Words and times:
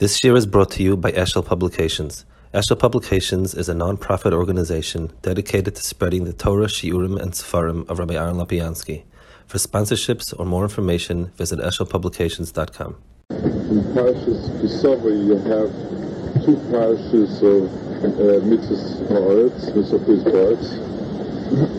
This 0.00 0.24
year 0.24 0.34
is 0.34 0.44
brought 0.44 0.72
to 0.72 0.82
you 0.82 0.96
by 0.96 1.12
Eshel 1.12 1.46
Publications. 1.46 2.24
Eshel 2.52 2.76
Publications 2.76 3.54
is 3.54 3.68
a 3.68 3.74
non-profit 3.74 4.32
organization 4.32 5.12
dedicated 5.22 5.76
to 5.76 5.82
spreading 5.84 6.24
the 6.24 6.32
Torah, 6.32 6.66
Shiurim, 6.66 7.16
and 7.22 7.30
Sefarim 7.30 7.88
of 7.88 8.00
Rabbi 8.00 8.14
Aaron 8.14 8.34
Lopiansky. 8.34 9.04
For 9.46 9.58
sponsorships 9.58 10.34
or 10.36 10.46
more 10.46 10.64
information, 10.64 11.26
visit 11.36 11.60
eshelpublications.com. 11.60 12.96
In 13.30 13.82
Parashas 13.94 14.60
Ki 14.60 14.66
Savo, 14.66 15.10
you 15.10 15.36
have 15.36 15.70
two 16.44 16.56
parashas 16.74 17.40
of 17.44 17.70
uh, 18.02 18.42
mitzvahs 18.50 19.06
haaretz, 19.06 19.76
mitzvah 19.76 19.98
his 20.10 20.24
parts. 20.24 20.74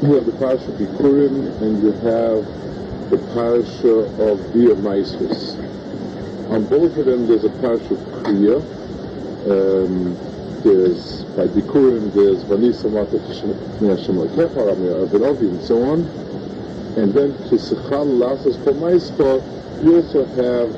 You 0.01 0.13
have 0.13 0.25
the 0.25 0.35
parasha 0.39 0.71
of 0.71 0.79
Bikurim, 0.79 1.61
and 1.61 1.83
you 1.83 1.91
have 1.91 2.45
the 3.09 3.17
parasha 3.33 4.07
of 4.23 4.53
Bia 4.53 4.73
Maisvis. 4.75 5.74
On 6.49 6.63
both 6.65 6.95
of 6.97 7.05
them, 7.05 7.27
there's 7.27 7.43
a 7.43 7.49
parasha 7.49 7.93
of 7.93 7.99
Kriya. 8.23 8.61
Um, 9.49 10.15
there's, 10.63 11.23
by 11.35 11.47
Bikurim, 11.47 12.13
there's 12.13 12.43
Vanisa 12.43 12.91
Mata 12.91 13.19
Hashem 13.19 14.15
Kefa, 14.35 14.73
Avinovi, 14.73 15.49
and 15.49 15.61
so 15.61 15.81
on. 15.83 16.01
And 16.97 17.13
then 17.13 17.33
Kisechal 17.49 18.07
Lasas 18.17 18.63
Kol 18.63 18.73
Maispa, 18.75 19.83
you 19.83 19.95
also 19.95 20.25
have 20.25 20.71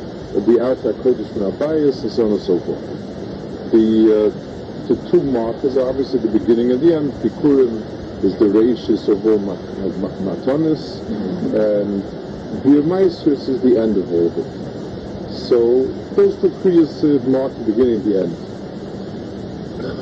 the 0.46 0.60
Arta 0.62 0.94
Kodesh 1.04 1.32
Abayas, 1.32 2.02
and 2.04 2.12
so 2.12 2.26
on 2.26 2.32
and 2.32 2.42
so 2.42 2.60
forth. 2.60 3.72
The, 3.72 4.28
uh, 4.28 4.88
the 4.88 5.10
two 5.12 5.22
markers 5.22 5.78
are 5.78 5.90
obviously 5.90 6.20
the 6.20 6.40
beginning 6.40 6.72
and 6.72 6.82
the 6.82 6.96
end. 6.96 7.12
Bikurim 7.14 8.24
is 8.24 8.38
the 8.40 8.50
ratius 8.50 9.08
of 9.10 9.26
all 9.26 9.38
matonis, 9.38 11.00
and 11.54 12.04
Biyamaisris 12.64 13.48
is 13.50 13.62
the 13.62 13.78
end 13.80 13.98
of 13.98 14.12
all 14.12 14.28
of 14.28 14.38
it. 14.38 14.67
So 15.38 15.86
those 16.16 16.36
two 16.42 16.50
uh, 16.50 17.30
mark 17.30 17.54
the 17.60 17.66
beginning 17.66 18.02
and 18.02 18.04
the 18.04 18.22
end. 18.26 18.36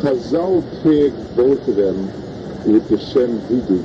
Chazal 0.02 0.64
take 0.82 1.14
both 1.36 1.68
of 1.68 1.76
them 1.76 2.08
with 2.66 2.88
the 2.90 2.98
Shem 2.98 3.42
Vidu. 3.52 3.84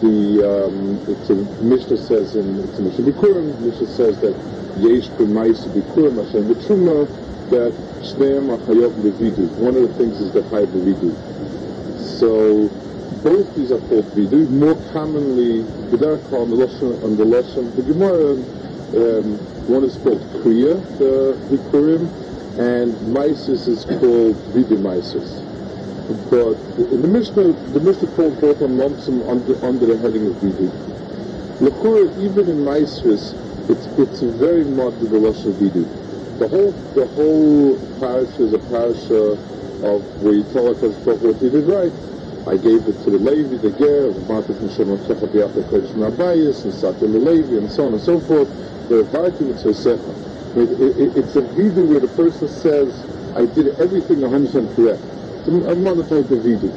The 0.00 0.48
um, 0.48 1.04
it's 1.06 1.28
a 1.28 1.34
Mishnah 1.62 1.98
says 1.98 2.34
in 2.34 2.64
it's 2.64 2.78
a 2.78 2.82
Mishnah 2.82 3.04
Bikurim. 3.04 3.60
Mishnah 3.60 3.86
says 3.88 4.18
that 4.20 4.34
Yesh 4.80 5.08
B'Mais 5.20 5.68
Bikurim 5.68 6.16
Hashem 6.24 6.48
V'Truma 6.48 7.06
that 7.50 7.72
Shneim 8.00 8.48
Achayov 8.48 8.96
Levidu. 9.04 9.52
One 9.58 9.76
of 9.76 9.82
the 9.82 9.94
things 9.98 10.18
is 10.18 10.32
the 10.32 10.40
Chayav 10.40 10.72
Levidu. 10.72 11.12
So 12.18 12.68
both 13.22 13.54
these 13.54 13.70
are 13.70 13.80
called 13.86 14.06
Vidu. 14.16 14.48
More 14.48 14.76
commonly, 14.92 15.62
B'Derech 15.92 16.32
on 16.32 16.50
the 16.50 16.56
Lashon 16.56 17.04
on 17.04 17.16
the 17.18 17.24
Lashon 17.24 17.76
the 17.76 17.82
Gemara. 17.82 18.32
Um, 18.96 19.57
one 19.68 19.84
is 19.84 19.96
called 19.98 20.22
Kriya, 20.42 20.74
the 20.98 21.36
Bikurim, 21.52 22.08
and 22.58 22.90
Mises 23.12 23.68
is 23.68 23.84
called 23.84 24.36
Vidi 24.56 24.76
Mises. 24.76 25.42
But 26.32 26.56
in 26.92 27.02
the 27.02 27.08
Mishnah, 27.08 27.52
the 27.72 27.80
Mishnah 27.80 28.08
calls 28.16 28.36
both 28.40 28.62
on 28.62 28.76
Lomsum 28.80 29.22
under, 29.28 29.54
under 29.64 29.86
the 29.86 29.98
heading 30.00 30.26
of 30.28 30.36
Vidi. 30.40 30.68
Lakura, 31.60 32.08
even 32.18 32.48
in 32.48 32.64
Mises, 32.64 33.34
it's, 33.68 33.86
it's 33.98 34.22
very 34.40 34.64
much 34.64 34.94
the 35.00 35.06
Lashon 35.20 35.54
Vidi. 35.60 35.84
The 36.40 36.48
whole, 36.48 36.72
the 36.96 37.06
whole 37.06 37.76
parasha 38.00 38.44
is 38.44 38.54
a 38.54 38.60
parasha 38.60 39.36
uh, 39.36 39.96
of 39.96 40.02
where 40.22 40.34
you 40.34 40.44
tell 40.44 40.70
us 40.70 40.80
what 41.04 41.36
he 41.42 41.50
did 41.50 41.66
right. 41.68 41.92
I 42.48 42.56
gave 42.56 42.88
it 42.88 43.00
to 43.02 43.10
the 43.10 43.18
Levi, 43.18 43.58
the 43.58 43.72
Ger, 43.72 44.12
the 44.12 44.22
Marcus 44.22 44.60
and 44.60 44.70
Shemon 44.70 45.06
Kecha 45.06 45.28
B'Yachah 45.30 45.64
Kodesh 45.64 45.94
Nabayis, 45.94 46.64
and 46.64 46.74
Satya 46.74 47.08
the 47.08 47.18
Levi, 47.18 47.56
and 47.58 47.70
so 47.70 47.86
on 47.86 47.92
and 47.92 48.02
so 48.02 48.20
forth 48.20 48.48
the 48.88 49.04
Vartim 49.04 49.52
Tzosecha. 49.52 50.16
It, 50.56 50.70
it, 50.80 51.12
it's 51.16 51.36
a 51.36 51.42
vidu 51.42 51.86
where 51.88 52.00
the 52.00 52.08
person 52.08 52.48
says, 52.48 53.06
I 53.36 53.46
did 53.46 53.68
everything 53.80 54.18
100% 54.18 54.74
correct. 54.74 55.02
It's 55.38 55.48
a, 55.48 55.52
a 55.52 55.76
modified 55.76 56.26
vidu. 56.28 56.72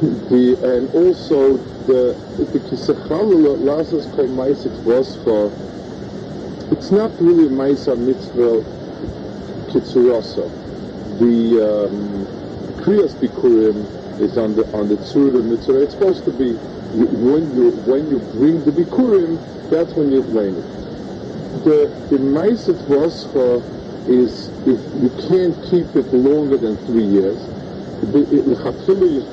The, 0.30 0.56
and 0.62 0.88
also 0.94 1.58
the 1.86 2.16
the 2.38 2.60
kisachalula 2.60 3.58
lasas 3.58 4.10
kol 4.14 4.28
maisik 4.28 4.74
voscha. 4.84 5.52
It's 6.72 6.92
not 6.92 7.12
really 7.20 7.46
a 7.46 7.50
maisa 7.50 7.98
mitzvah 7.98 8.62
kitsurasa. 9.68 10.50
The 11.18 11.86
um, 11.88 12.37
kriyas 12.88 13.14
bikurim 13.20 13.76
is 14.24 14.38
on 14.38 14.56
the 14.56 14.64
on 14.72 14.88
the 14.88 14.96
tzura 14.96 15.44
mitzvah. 15.44 15.82
It's 15.82 15.92
supposed 15.92 16.24
to 16.24 16.32
be 16.32 16.56
when 17.20 17.44
you 17.52 17.68
when 17.84 18.08
you 18.08 18.18
bring 18.40 18.64
the 18.64 18.72
bikurim, 18.72 19.36
that's 19.68 19.92
when 19.92 20.10
you 20.10 20.24
explain 20.24 20.56
it. 20.56 20.68
The 21.68 21.92
the 22.08 22.16
Maisit 22.16 22.80
Roscha 22.88 23.60
is 24.08 24.48
if 24.64 24.80
you 25.04 25.10
can't 25.28 25.56
keep 25.68 25.84
it 26.00 26.08
longer 26.16 26.56
than 26.56 26.80
three 26.88 27.04
years, 27.04 27.36
the 28.08 28.24
you 28.24 28.56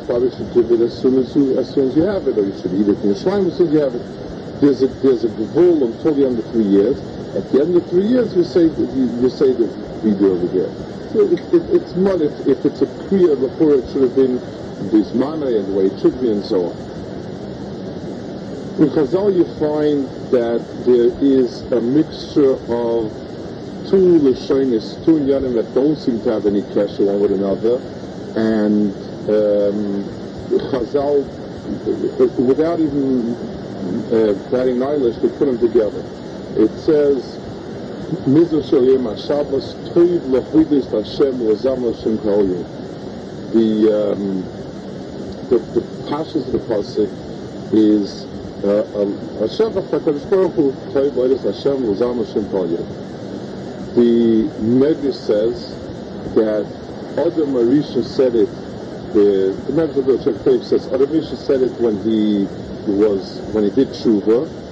probably 0.03 0.31
should 0.35 0.51
give 0.51 0.67
it 0.75 0.81
as 0.81 0.91
soon 0.99 1.17
as 1.17 1.33
you 1.35 1.57
as 1.57 1.71
soon 1.71 1.87
as 1.87 1.95
you 1.95 2.03
have 2.03 2.27
it, 2.27 2.37
or 2.37 2.43
you 2.43 2.55
should 2.59 2.75
eat 2.75 2.91
it 2.91 2.99
in 2.99 3.07
your 3.07 3.15
slime 3.15 3.47
as 3.47 3.55
soon 3.55 3.67
as 3.67 3.73
you 3.73 3.79
have 3.79 3.95
it. 3.95 4.03
There's 4.59 4.83
a 4.83 4.87
there's 4.99 5.23
a 5.23 5.31
gavul 5.31 5.79
until 5.79 6.13
the 6.13 6.27
end 6.27 6.39
of 6.39 6.45
three 6.51 6.67
years. 6.67 6.99
At 7.39 7.47
the 7.51 7.63
end 7.63 7.75
of 7.75 7.87
three 7.87 8.07
years, 8.07 8.35
you 8.35 8.43
say 8.43 8.67
you, 8.67 9.23
you 9.23 9.29
say 9.29 9.55
the 9.55 9.71
video 10.03 10.35
over 10.35 10.47
there. 10.51 10.94
It, 11.15 11.39
it, 11.53 11.63
it's 11.71 11.95
mud 11.95 12.21
if, 12.21 12.33
if 12.45 12.65
it's 12.65 12.81
a 12.81 12.85
kriya 13.07 13.39
before 13.39 13.75
it 13.75 13.87
should 13.87 14.03
have 14.03 14.15
been 14.15 14.37
bismana 14.91 15.47
and 15.47 15.67
the 15.69 15.71
way 15.71 15.85
it 15.85 15.97
should 15.99 16.19
be 16.19 16.29
and 16.29 16.43
so 16.43 16.67
on. 16.67 16.75
In 18.83 18.89
Chazal 18.89 19.31
you 19.31 19.45
find 19.55 20.03
that 20.31 20.59
there 20.83 21.07
is 21.23 21.63
a 21.71 21.79
mixture 21.79 22.51
of 22.67 23.07
two 23.87 24.19
Lashonis, 24.19 24.99
two 25.05 25.13
Inyanim 25.13 25.55
that 25.55 25.73
don't 25.73 25.95
seem 25.95 26.21
to 26.23 26.31
have 26.31 26.45
any 26.45 26.61
clash 26.73 26.99
one 26.99 27.21
with 27.21 27.31
another, 27.31 27.79
and 28.35 28.91
um, 29.31 30.03
Chazal, 30.67 31.23
without 32.45 32.81
even 32.81 33.31
uh, 34.11 34.33
batting 34.51 34.75
an 34.75 34.83
eyelash, 34.83 35.15
they 35.21 35.29
put 35.39 35.47
them 35.47 35.59
together. 35.59 36.03
It 36.59 36.71
says, 36.83 37.39
the, 43.53 44.11
um, 44.11 44.43
the, 45.49 45.59
the 45.59 45.81
passage 46.09 46.47
of 46.47 46.51
the 46.53 46.59
Pasuk 46.59 47.09
is 47.73 48.25
uh, 48.63 48.83
um, 48.95 49.17
Hashem 49.39 49.73
HaKadosh 49.73 50.29
Baruch 50.29 50.53
Hu 50.53 50.71
Hashem 50.93 51.89
L'zam 51.89 52.17
Hashem 52.17 52.45
The 53.95 54.49
Medrash 54.59 55.13
says 55.13 55.75
that 56.35 56.65
Adam 57.17 57.55
Arisha 57.55 58.03
said 58.03 58.35
it 58.35 58.49
the, 59.13 59.55
the 59.67 59.73
Medrash 59.73 59.97
of 59.97 60.05
the 60.05 60.17
Chaktev 60.31 60.63
says 60.63 60.87
Adam 60.87 61.09
Arisha 61.09 61.35
said 61.37 61.61
it 61.61 61.71
when 61.79 62.01
he 62.03 62.45
was 62.91 63.41
when 63.51 63.63
he 63.63 63.69
did 63.69 63.89
Tshuva 63.89 64.64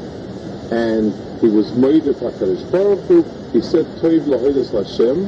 and 0.72 1.14
he 1.42 1.50
was 1.50 1.74
made 1.74 2.04
HaKadosh 2.04 2.72
Baruch 2.72 3.04
Hu, 3.08 3.24
he 3.52 3.62
said, 3.62 3.86
Toiv 4.00 4.26
Lahoides 4.26 4.72
Hashem, 4.72 5.28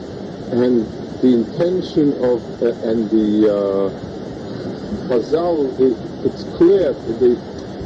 and 0.51 0.85
the 1.21 1.33
intention 1.33 2.13
of, 2.23 2.41
uh, 2.61 2.73
and 2.87 3.09
the 3.09 3.49
uh, 3.51 3.89
Chazal, 5.07 5.67
it, 5.79 5.97
it's 6.25 6.43
clear, 6.55 6.93
the, 6.93 7.35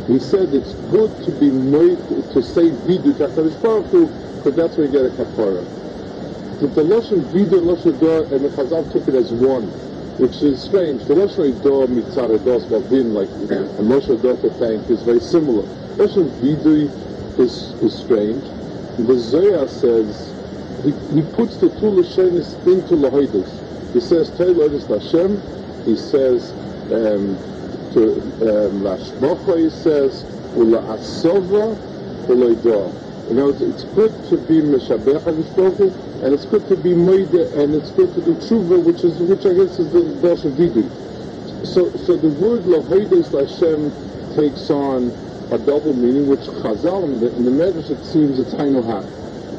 he 0.08 0.20
said 0.20 0.54
it's 0.54 0.74
good 0.92 1.12
to 1.26 1.32
be 1.40 1.50
made, 1.50 1.98
to 2.34 2.42
say 2.42 2.70
vidu 2.70 3.18
to 3.18 3.60
Baruch 3.62 3.86
Hu, 3.88 4.08
because 4.38 4.56
that's 4.56 4.78
where 4.78 4.88
you 4.88 4.92
get 4.92 5.06
a 5.06 5.10
kapara. 5.10 5.66
But 6.62 6.76
the 6.76 6.84
Lashon 6.84 7.22
vidu 7.32 7.62
Lashon 7.62 8.00
Dor, 8.00 8.24
and 8.34 8.46
the 8.46 8.50
Chazal 8.50 8.92
took 8.92 9.08
it 9.08 9.16
as 9.16 9.32
one, 9.32 9.64
which 10.20 10.42
is 10.42 10.62
strange. 10.62 11.06
The 11.06 11.16
Lashon 11.16 11.62
Dor 11.64 11.88
mitzara 11.88 12.44
dos 12.44 12.66
balvin, 12.66 13.14
like, 13.14 13.30
Lashon 13.80 14.22
Dor 14.22 14.36
to 14.38 14.50
thank, 14.52 14.90
is 14.90 15.02
very 15.04 15.20
similar. 15.20 15.64
Lashon 15.98 16.30
vidu 16.40 17.09
is, 17.40 17.74
is 17.82 17.98
strange. 17.98 18.44
The 19.00 19.18
Zohar 19.18 19.68
says, 19.68 20.36
he, 20.84 20.92
he 21.16 21.22
puts 21.34 21.58
the 21.58 21.70
two 21.80 21.92
Lashonis 21.96 22.54
into 22.68 22.96
Lahoidus. 22.96 23.94
He 23.94 24.02
says, 24.02 24.30
Tei 24.32 24.52
Lahoidus 24.52 24.88
Hashem, 24.92 25.40
he 25.86 25.96
says, 25.96 26.52
um, 26.92 27.40
to 27.94 28.22
Lashmocha, 28.84 29.54
um, 29.54 29.60
he 29.60 29.70
says, 29.70 30.24
Ula 30.56 30.82
Asova, 30.98 31.80
Ula 32.28 32.52
You 33.30 33.36
know, 33.36 33.50
it's, 33.50 33.62
it's 33.62 33.84
good 33.96 34.12
to 34.30 34.38
be 34.38 34.62
Meshabech 34.62 35.24
HaMishpochu, 35.24 36.24
and 36.24 36.34
it's 36.34 36.46
good 36.46 36.68
to 36.68 36.76
be 36.76 36.92
Moide, 36.92 37.56
and 37.58 37.74
it's 37.74 37.92
good 37.92 38.14
to 38.16 38.22
do 38.22 38.36
Tshuva, 38.36 38.84
which 38.84 39.04
is, 39.04 39.18
which 39.20 39.46
I 39.46 39.54
guess 39.54 39.80
is 39.80 39.90
the 39.92 40.04
Dosh 40.22 40.44
of. 40.44 40.58
So, 41.66 41.90
so 42.06 42.18
the 42.18 42.30
word 42.30 42.64
Lahoides 42.64 43.32
Hashem 43.32 44.36
takes 44.36 44.70
on 44.70 45.29
a 45.52 45.58
double 45.58 45.94
meaning, 45.94 46.28
which 46.28 46.42
Chazal, 46.42 47.06
in 47.06 47.20
the, 47.20 47.36
in 47.36 47.44
the 47.44 47.52
Medrash, 47.52 47.90
it 47.90 48.04
seems 48.06 48.40
it's 48.40 48.54
Hainu 48.54 48.84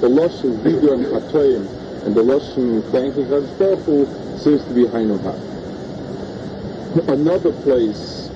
The 0.00 0.08
Lush 0.08 0.44
of 0.44 0.52
Vidu 0.62 0.92
and 0.92 1.04
Chatoim, 1.06 2.06
and 2.06 2.14
the 2.14 2.22
Lush 2.22 2.56
of 2.56 2.84
thanking 2.92 3.26
Hashem 3.26 4.38
seems 4.38 4.64
to 4.64 4.74
be 4.74 4.84
Hainu 4.84 5.18
Another 7.08 7.52
place 7.62 8.28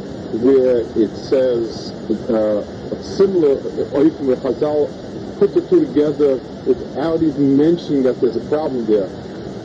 where 0.42 0.80
it 0.80 1.14
says 1.16 1.92
uh, 2.28 2.64
similar 3.00 3.56
Oifim 3.94 4.34
Chazal 4.34 5.38
put 5.38 5.54
the 5.54 5.60
two 5.68 5.86
together 5.86 6.38
without 6.66 7.22
even 7.22 7.56
mentioning 7.56 8.02
that 8.02 8.20
there's 8.20 8.36
a 8.36 8.48
problem 8.48 8.84
there. 8.86 9.08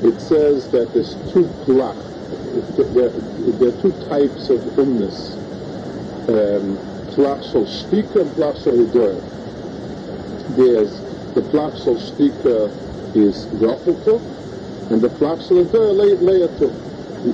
It 0.03 0.19
says 0.21 0.69
that 0.71 0.93
there's 0.93 1.15
two 1.33 1.47
plach. 1.65 1.97
There, 2.93 3.09
there 3.09 3.69
are 3.69 3.81
two 3.81 3.91
types 4.07 4.49
of 4.49 4.59
umness. 4.77 5.37
Um, 6.29 6.98
shtika 7.65 8.21
and 8.21 8.33
hidoyer. 8.73 9.21
There's 10.57 11.01
the 11.35 11.41
shtika 11.95 12.69
is 13.15 13.47
Rachel 13.53 14.21
and 14.91 15.01
the 15.01 15.09
Le- 15.93 16.21
Leah 16.25 16.49
took. 16.57 16.73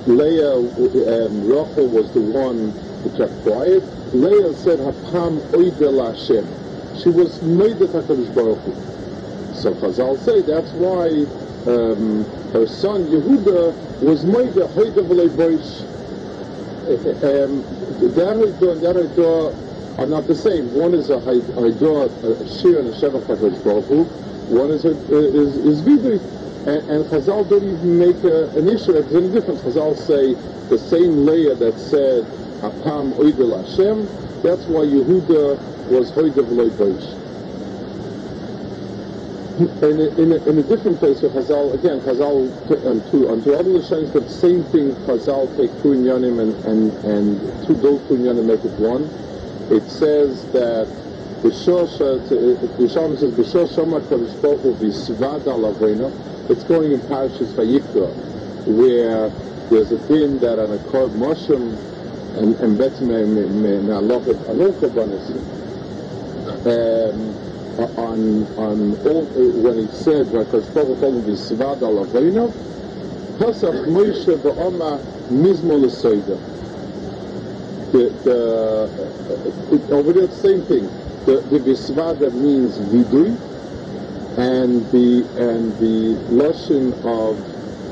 Leah, 0.08 0.56
um, 0.58 1.48
Rachel 1.48 1.88
was 1.90 2.12
the 2.12 2.22
one 2.22 2.72
who 3.04 3.10
kept 3.18 3.36
quiet. 3.44 3.84
Leah 4.14 4.54
said, 4.54 4.80
Hapam 4.80 5.40
oidel 5.54 6.04
Hashem. 6.04 6.46
She 7.02 7.10
was 7.10 7.42
made 7.42 7.80
the 7.80 7.88
HaKadosh 7.88 8.34
Baruch 8.36 8.60
Hu. 8.66 8.74
So 9.56 9.74
Chazal 9.76 10.18
say 10.20 10.42
that's 10.42 10.72
why 10.74 11.08
um, 11.72 12.26
her 12.54 12.68
son 12.68 13.06
Yehuda 13.08 14.02
was 14.02 14.26
made 14.26 14.54
the 14.56 14.68
Hoida 14.68 15.04
V'lei 15.08 15.30
Boish. 15.30 15.86
Um, 17.24 17.64
that 18.16 18.36
Hoida 18.38 18.72
and 18.74 18.82
that 18.84 18.96
Hoida 18.96 19.65
are 19.98 20.06
not 20.06 20.28
the 20.28 20.36
same. 20.36 20.74
One 20.74 20.94
is 20.94 21.10
a 21.10 21.18
Hoida, 21.18 22.08
a 22.24 22.60
Shir 22.60 22.80
and 22.80 22.90
a 22.90 22.92
Shevach 22.92 23.24
HaKadosh 23.24 23.64
Baruch. 23.64 24.08
One 24.50 24.72
is, 24.72 24.86
a, 24.86 24.92
uh, 24.92 25.18
is, 25.18 25.56
is 25.58 25.82
Vidui. 25.82 26.20
And, 26.68 26.90
and 26.90 27.06
Chazal 27.06 27.48
don't 27.48 27.64
even 27.64 27.98
make 27.98 28.24
a, 28.24 28.50
an 28.58 28.68
issue. 28.68 28.92
There's 28.94 29.14
any 29.16 29.32
difference. 29.32 29.62
Chazal 29.62 29.96
say 29.96 30.34
the 30.70 30.78
same 30.78 31.26
layer 31.26 31.56
that 31.56 31.78
said 31.80 32.26
Apam 32.62 33.14
Oidel 33.16 33.56
Hashem. 33.64 34.06
That's 34.42 34.66
why 34.66 34.84
Yehuda 34.84 35.90
was 35.90 36.12
Hoida 36.12 36.44
V'lei 36.44 36.70
Boish. 36.72 37.22
In 39.56 40.00
a, 40.02 40.22
in, 40.22 40.34
a, 40.34 40.50
in 40.50 40.60
a 40.60 40.64
different 40.64 41.00
place 41.00 41.22
with 41.22 41.34
Chazal, 41.34 41.74
again, 41.74 42.02
Chazal 42.02 42.52
on 42.86 43.10
two, 43.10 43.30
on 43.30 43.42
two 43.44 43.56
other 43.56 43.70
Lashonis, 43.70 44.12
but 44.12 44.30
same 44.30 44.66
thing, 44.66 44.92
Chazal 45.08 45.48
take 45.56 45.72
two 45.82 45.96
inyanim 45.96 46.42
and, 46.42 46.66
and, 46.66 46.92
and 47.06 47.66
two, 47.66 47.76
those 47.76 48.02
two 48.10 48.16
inyanim 48.16 48.46
make 48.46 48.66
it 48.66 48.78
one. 48.78 49.10
It 49.72 49.90
says 49.90 50.46
that 50.54 50.88
B'shor 51.42 51.90
Yisharim 52.78 53.18
says, 53.18 53.32
B'shor 53.32 53.66
Shomar 53.66 54.02
Kodesh 54.02 54.40
Baruch 54.40 54.62
Hu 54.62 54.74
V'svad 54.76 55.48
al 55.48 55.74
Avreina. 55.74 56.12
It's 56.52 56.64
going 56.66 56.92
in 56.92 57.02
Parashas 57.02 57.54
Vayikra, 57.56 58.14
where 58.78 59.30
there's 59.70 59.92
a 59.92 59.98
thing 60.06 60.38
that 60.40 60.60
an 60.60 60.78
Akkord 60.78 61.16
Moshem 61.18 61.80
and, 62.38 62.56
and 62.62 62.80
Betzim 62.80 63.10
Me'alochet 63.10 64.38
Alocha 64.46 64.94
um, 66.66 67.36
on 67.98 68.48
on 68.58 68.94
all, 69.10 69.26
when 69.64 69.80
he 69.80 69.88
said 69.88 70.32
because 70.32 70.68
Baruch 70.68 71.02
him 71.02 71.24
V'svad 71.24 71.82
al 71.82 72.06
Avreina, 72.06 72.54
Pesach 73.40 73.74
Moshe 73.88 74.36
Ba'oma 74.42 75.02
Mizmo 75.30 75.82
L'Soida. 75.84 76.55
The, 77.92 78.10
the, 78.24 78.40
uh, 78.90 79.76
it, 79.76 79.92
over 79.92 80.14
there, 80.14 80.28
the 80.28 80.36
same 80.36 80.64
thing. 80.66 80.86
The, 81.26 81.42
the 81.50 81.60
Visvada 81.60 82.32
means 82.34 82.78
vidui, 82.80 83.34
and 84.38 84.86
the 84.92 85.24
and 85.40 85.72
the 85.80 86.20
lashon 86.36 86.92
of 87.08 87.38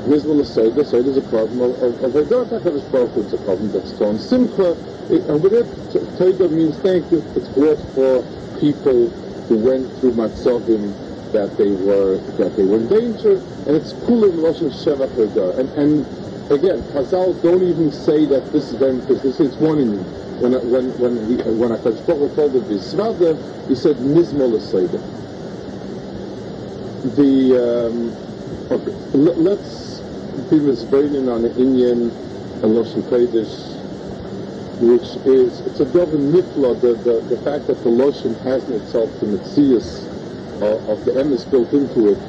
Mizmal 0.06 0.44
Soida, 0.44 0.84
Soida 0.84 1.08
is 1.08 1.16
a 1.16 1.22
problem 1.22 1.62
of 1.62 1.72
of 1.82 2.12
Hadarat 2.12 2.50
Hakadosh 2.50 2.92
Baruch 2.92 3.16
it's 3.16 3.32
a 3.32 3.38
problem 3.38 3.72
that's 3.72 3.92
thrown. 3.92 4.18
Simcha, 4.18 4.76
it, 5.10 5.24
over 5.30 5.48
there, 5.48 5.64
Toida 6.20 6.50
means 6.50 6.76
thank 6.80 7.10
you. 7.10 7.24
It's 7.34 7.48
brought 7.48 7.80
for 7.94 8.22
people 8.60 9.08
who 9.48 9.56
went 9.58 9.88
through 9.98 10.12
Matzovim 10.12 11.32
that 11.32 11.56
they 11.56 11.72
were 11.72 12.18
that 12.36 12.54
they 12.56 12.64
were 12.64 12.76
in 12.76 12.88
danger, 12.88 13.36
and 13.66 13.76
it's 13.76 13.94
Kulim 14.04 14.36
Lashon 14.44 14.68
Shevach 14.70 15.14
Hadarat. 15.16 15.58
And 15.58 15.70
and 15.80 16.23
again, 16.50 16.84
Chazal 16.84 17.40
don't 17.42 17.62
even 17.64 17.90
say 17.90 18.26
that 18.26 18.50
this 18.52 18.70
is 18.72 18.78
them 18.78 19.00
because 19.00 19.22
this 19.22 19.40
is 19.40 19.58
one 19.58 19.78
in 19.80 20.06
when 20.38 20.54
when 20.68 20.92
when 20.98 21.28
he, 21.28 21.36
when 21.50 21.70
Hakadosh 21.70 22.04
Baruch 22.06 22.34
called 22.34 22.56
it 22.56 22.66
he 23.68 23.74
said 23.76 23.98
Mizmal 23.98 24.58
Soida. 24.60 25.04
The 27.02 27.88
um, 27.88 28.16
okay, 28.70 28.92
L- 29.14 29.42
let's 29.42 30.04
be 30.50 30.60
misbehaving 30.60 31.28
on 31.28 31.42
the 31.42 31.54
Indian 31.56 32.14
and 32.62 32.72
Lashon 32.72 33.04
Kodesh, 33.04 33.82
which 34.78 35.16
is 35.24 35.62
it's 35.66 35.80
a 35.80 35.86
double 35.86 36.18
nifla 36.18 36.80
the, 36.80 36.96
the 37.04 37.24
the 37.28 37.38
fact 37.38 37.66
that 37.68 37.82
the 37.82 37.90
Lashon 37.90 38.38
has 38.42 38.68
in 38.68 38.76
itself 38.76 39.18
the 39.20 39.26
mitzias 39.26 40.08
of, 40.60 40.80
of 40.88 41.04
the 41.04 41.12
emes 41.12 41.48
built 41.50 41.72
into 41.74 42.08
it. 42.10 42.24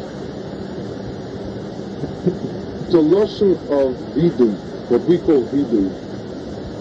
The 2.91 3.01
Lashon 3.01 3.53
of 3.71 3.97
Vidu, 4.15 4.55
what 4.89 5.01
we 5.07 5.19
call 5.19 5.45
Vidu, 5.47 5.91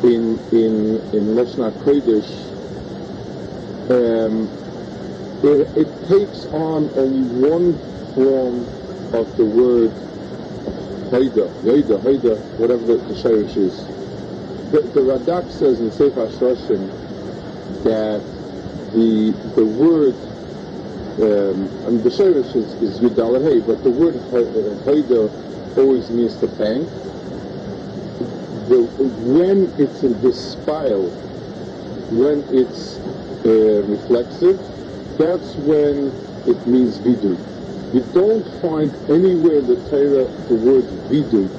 in 0.04 0.38
in 0.52 0.96
in 1.16 1.34
Lashon 1.34 1.72
Kodesh, 1.82 2.30
um, 3.90 4.50
it, 5.42 5.68
it 5.76 5.88
takes 6.08 6.46
on 6.46 6.90
only 6.98 7.24
one 7.48 7.74
form 8.14 8.68
of 9.14 9.36
the 9.36 9.46
word 9.46 9.92
Haida, 11.10 11.48
Haida, 11.64 11.98
Haida, 12.00 12.36
whatever 12.58 12.84
the, 12.84 12.96
the 12.98 13.14
Shirish 13.14 13.56
is. 13.56 13.74
The, 14.72 14.82
the 14.94 15.00
Radak 15.00 15.50
says 15.50 15.80
in 15.80 15.90
Sefer 15.90 16.26
Shoshim 16.28 16.92
that 17.84 18.22
the 18.94 19.32
the 19.56 19.66
word 19.66 20.16
um, 21.22 21.70
mean, 21.90 22.02
the 22.02 22.10
Shirish 22.10 22.56
is, 22.56 22.74
is 22.82 23.00
Yudal 23.00 23.40
Hey, 23.42 23.60
but 23.60 23.82
the 23.82 23.90
word 23.90 24.16
Haida 24.84 25.30
always 25.78 26.10
means 26.10 26.36
to 26.38 26.48
thank. 26.48 26.88
The, 28.68 28.80
when 29.36 29.72
it's 29.78 30.02
in 30.02 30.20
this 30.22 30.52
spile, 30.52 31.10
when 32.10 32.44
it's 32.52 32.98
uh, 33.46 33.82
reflexive, 33.84 34.60
that's 35.18 35.56
when 35.58 36.12
it 36.46 36.66
means 36.66 36.98
vidu. 37.00 37.38
You 37.94 38.02
don't 38.14 38.46
find 38.60 38.92
anywhere 39.10 39.60
the 39.62 39.76
Torah 39.90 40.26
the 40.48 40.54
word 40.54 40.84
vidu. 41.10 41.50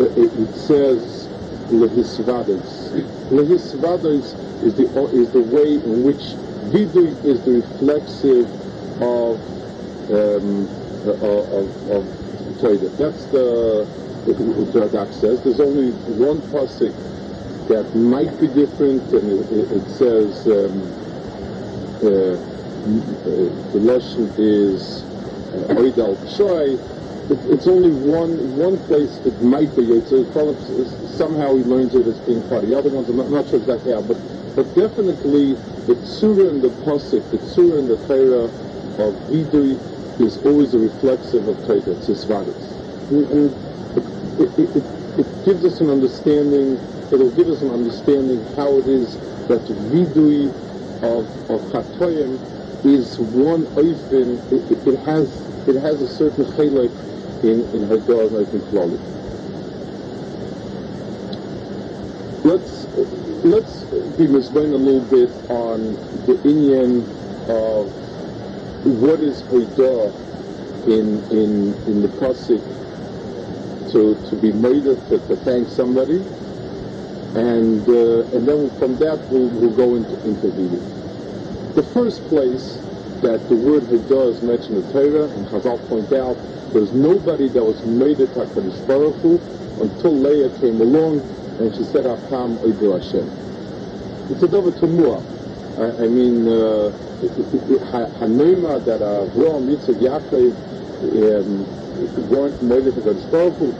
It, 0.00 0.32
it 0.40 0.56
says 0.56 1.28
lehisvadas. 1.70 2.92
Lehisvadas 3.30 4.34
is 4.64 4.74
the 4.74 4.86
is 5.12 5.30
the 5.32 5.42
way 5.42 5.74
in 5.74 6.02
which 6.04 6.34
vidu 6.72 7.16
is 7.24 7.42
the 7.44 7.52
reflexive 7.62 8.48
of 9.02 9.40
um, 10.10 10.68
of, 11.22 11.90
of 11.90 12.21
That's 12.62 13.26
the 13.26 13.84
Radak 14.26 15.12
says. 15.12 15.42
There's 15.42 15.58
only 15.58 15.90
one 16.14 16.40
pasuk 16.42 16.94
that 17.66 17.92
might 17.96 18.38
be 18.38 18.46
different, 18.46 19.02
and 19.12 19.32
it, 19.32 19.50
it, 19.50 19.72
it 19.72 19.88
says 19.90 20.46
um, 20.46 20.78
uh, 21.98 22.38
the 23.72 23.80
lesson 23.82 24.32
is 24.38 25.02
Oid 25.74 25.98
al. 25.98 26.14
It's 27.50 27.66
only 27.66 27.90
one 27.90 28.56
one 28.56 28.78
place 28.86 29.18
it 29.26 29.42
might 29.42 29.74
be. 29.74 29.90
It's 29.90 30.12
a, 30.12 30.22
somehow 31.18 31.56
he 31.56 31.64
learns 31.64 31.96
it 31.96 32.06
as 32.06 32.18
being 32.20 32.46
part 32.48 32.62
the 32.62 32.78
other 32.78 32.90
ones. 32.90 33.08
I'm 33.08 33.16
not, 33.16 33.30
not 33.30 33.48
sure 33.48 33.58
exactly 33.58 33.92
how, 33.92 34.02
but 34.02 34.18
but 34.54 34.72
definitely 34.76 35.54
the 35.90 35.94
tzura 35.94 36.48
and 36.48 36.62
the 36.62 36.70
pasuk, 36.86 37.28
the 37.32 37.38
tzura 37.38 37.80
and 37.80 37.88
the 37.88 37.96
Torah 38.06 38.46
of 39.02 39.14
Vidui 39.26 39.91
is 40.20 40.38
always 40.46 40.74
a 40.74 40.78
reflexive 40.78 41.48
of 41.48 41.56
Torah. 41.66 41.78
It's 41.78 42.08
Yisvadis. 42.08 42.80
It, 43.12 43.52
it, 44.40 44.76
it, 44.76 44.84
it 45.18 45.44
gives 45.44 45.64
us 45.64 45.80
an 45.80 45.90
understanding. 45.90 46.78
It'll 47.12 47.30
give 47.30 47.48
us 47.48 47.62
an 47.62 47.70
understanding 47.70 48.44
how 48.56 48.78
it 48.78 48.86
is 48.86 49.16
that 49.48 49.64
the 49.66 49.74
Vidui 49.74 50.48
of 51.02 51.26
of 51.50 51.60
Chatoyim 51.72 52.38
is 52.84 53.18
one 53.18 53.66
oifen. 53.76 54.38
It, 54.52 54.88
it, 54.88 54.98
has 55.04 55.28
it 55.68 55.80
has 55.80 56.00
a 56.00 56.08
certain 56.08 56.44
chalik 56.44 56.92
in 57.44 57.60
in 57.74 57.88
Hadar 57.88 58.26
and 58.26 58.36
Oifen 58.36 58.60
Klali. 58.70 58.98
Let's 62.44 62.86
let's 63.44 63.84
be 64.16 64.26
misbein 64.26 64.72
a 64.72 64.76
little 64.76 65.00
bit 65.10 65.30
on 65.50 65.94
the 66.26 66.40
Indian 66.44 67.06
of 67.48 68.01
what 68.84 69.22
is 69.22 69.44
Hadar 69.50 70.14
in 70.86 71.24
in 71.30 71.78
in 71.86 72.02
the 72.02 72.08
pasuk 72.10 72.64
to 73.92 74.20
to 74.24 74.36
be 74.36 74.52
made 74.52 74.84
to, 74.84 75.20
to 75.20 75.36
thank 75.36 75.68
somebody, 75.70 76.26
and 77.34 77.88
uh, 77.88 78.24
and 78.32 78.48
then 78.48 78.70
from 78.78 78.98
that 78.98 79.22
we'll 79.28 79.50
we'll 79.50 79.72
go 79.74 79.96
into 79.96 80.18
into 80.24 80.52
the 80.52 80.82
the 81.74 81.84
first 81.84 82.26
place 82.26 82.84
that 83.22 83.48
the 83.48 83.56
word 83.56 83.84
Hadar 83.84 84.30
is 84.30 84.42
mentioned 84.42 84.78
in 84.78 84.86
Torah, 84.86 85.30
and 85.34 85.48
Chazal 85.48 85.84
point 85.88 86.12
out, 86.12 86.38
there's 86.72 86.92
nobody 86.92 87.50
that 87.50 87.64
was 87.64 87.84
made 87.84 88.20
it 88.20 88.34
HaKadosh 88.34 88.86
Baruch 88.86 89.18
Hu 89.22 89.42
until 89.78 90.20
Leah 90.20 90.50
came 90.50 90.80
along 90.80 91.24
and 91.58 91.74
she 91.74 91.84
said, 91.84 92.04
Apam 92.04 92.58
Oidu 92.64 92.94
Hashem. 92.94 93.34
It's 94.28 94.42
a 94.42 94.48
double 94.48 94.72
Tamua. 94.72 95.26
I, 95.78 96.04
I 96.04 96.08
mean, 96.08 96.48
uh, 96.48 96.92
Hanoima 98.20 98.84
that 98.84 99.00
Yitzhak, 99.68 100.00
Yaakov, 100.00 100.54
um, 101.40 102.28
going 102.30 102.54
from 102.54 102.68
Moed 102.70 102.94
to 102.94 103.00
God's 103.02 103.24
Hu. 103.30 103.74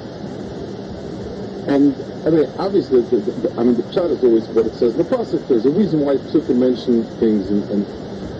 And 1.68 1.96
I 2.26 2.30
mean, 2.30 2.46
obviously, 2.58 3.02
the, 3.02 3.18
the, 3.20 3.54
I 3.58 3.64
mean, 3.64 3.76
the 3.76 3.84
pshat 3.84 4.10
is 4.12 4.24
always 4.24 4.48
what 4.50 4.66
it 4.66 4.74
says. 4.74 4.94
The 4.94 5.04
pasuk 5.04 5.46
there's 5.48 5.66
a 5.66 5.70
reason 5.72 6.00
why 6.00 6.16
Psukim 6.18 6.56
mention 6.58 7.06
things, 7.20 7.50
and, 7.50 7.68
and 7.70 7.86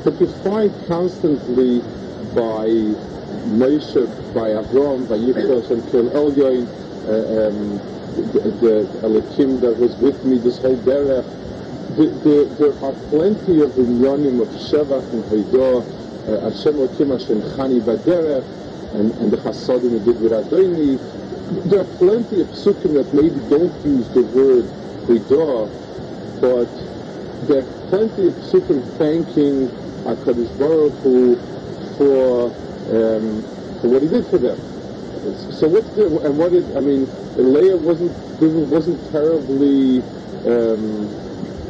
but 0.04 0.18
you 0.20 0.26
find 0.42 0.74
constantly 0.88 1.82
by 2.34 2.66
Moshe, 3.46 4.34
by 4.34 4.50
Avram, 4.58 5.08
by 5.08 5.16
Yitzchak, 5.16 5.70
and 5.70 5.82
Kel 5.90 6.10
Elyoin, 6.10 6.66
uh, 7.06 7.48
um, 7.48 7.80
the, 8.16 8.40
the 8.60 9.60
that 9.60 9.76
was 9.78 9.96
with 9.98 10.22
me 10.24 10.38
this 10.38 10.58
whole 10.58 10.78
derech. 10.78 11.41
The, 11.92 12.06
the, 12.24 12.48
there 12.56 12.72
are 12.88 12.94
plenty 13.10 13.60
of 13.60 13.72
inyanim 13.72 14.40
of 14.40 14.48
Shevach 14.48 15.04
and 15.12 15.22
Haidah, 15.28 15.84
uh, 15.84 16.50
Hashem 16.50 16.76
Elokim 16.76 17.12
Hashem 17.12 17.42
Chani 17.52 17.80
Baderech, 17.82 18.48
and, 18.94 19.30
the 19.30 19.36
Chasadim 19.36 19.92
we 19.92 20.00
did. 20.00 21.68
There 21.70 21.80
are 21.80 21.84
plenty 22.00 22.40
of 22.40 22.48
psukim 22.48 22.94
that 22.96 23.12
maybe 23.12 23.40
don't 23.50 23.72
use 23.84 24.08
the 24.14 24.22
word 24.32 24.64
Haidah, 25.04 25.68
but 26.40 26.72
there 27.46 27.60
are 27.60 27.88
plenty 27.90 28.28
of 28.28 28.34
psukim 28.40 28.80
thanking 28.96 29.68
HaKadosh 30.08 30.58
Baruch 30.58 30.94
Hu 31.04 31.36
for, 31.98 32.46
um, 32.88 33.42
for 33.82 33.88
what 33.88 34.00
he 34.00 34.08
did 34.08 34.26
for 34.28 34.38
them. 34.38 34.56
So 35.60 35.68
what's 35.68 35.90
the, 35.90 36.06
and 36.24 36.38
what 36.38 36.52
did, 36.52 36.74
I 36.74 36.80
mean, 36.80 37.06
Leah 37.36 37.76
wasn't, 37.76 38.16
wasn't 38.40 39.12
terribly 39.12 40.00
um, 40.48 41.21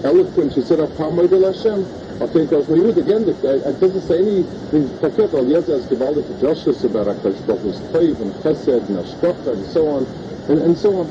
eloquent. 0.05 0.55
She 0.55 0.63
said, 0.63 0.79
Apamad 0.79 1.31
Hashem. 1.31 1.85
I 2.23 2.27
think 2.27 2.51
that 2.51 2.59
was 2.59 2.67
Mayud. 2.69 2.97
Again, 2.97 3.29
it, 3.29 3.81
doesn't 3.81 4.03
say 4.03 4.19
anything. 4.19 4.91
Al 5.03 5.11
Yezah 5.49 5.75
has 5.75 5.87
gewaldig 5.87 6.41
Joshua 6.41 6.73
about 6.89 7.07
HaKadosh 7.09 7.47
Baruch 7.47 7.63
Hu's 7.63 7.81
Toiv 7.91 8.21
and 8.21 8.33
Chesed 8.45 8.89
and 8.89 8.99
Ashkocha 8.99 9.53
and 9.55 9.67
so 9.67 9.89
on. 9.89 10.07
And, 10.49 10.59
and 10.61 10.79
so 10.79 10.95
on. 10.97 11.07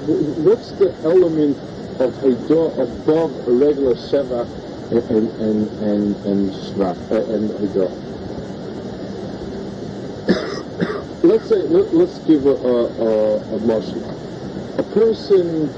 What's 0.46 0.72
the 0.74 0.94
element 1.04 1.58
of 2.00 2.14
Haidah 2.16 2.80
above 2.80 3.48
a 3.48 3.52
regular 3.52 3.96
Sheva 3.96 4.48
and, 4.92 5.30
and, 5.40 5.70
and, 5.82 6.16
and 6.26 6.52
Shvach, 6.52 6.98
uh, 7.12 7.24
and 7.32 7.50
let's 11.24 11.48
say 11.48 11.62
let, 11.64 11.94
us 11.94 12.20
give 12.28 12.46
a, 12.46 12.50
a, 12.50 12.86
a, 13.00 13.56
a 13.56 13.60
A 14.80 14.84
person 14.84 15.74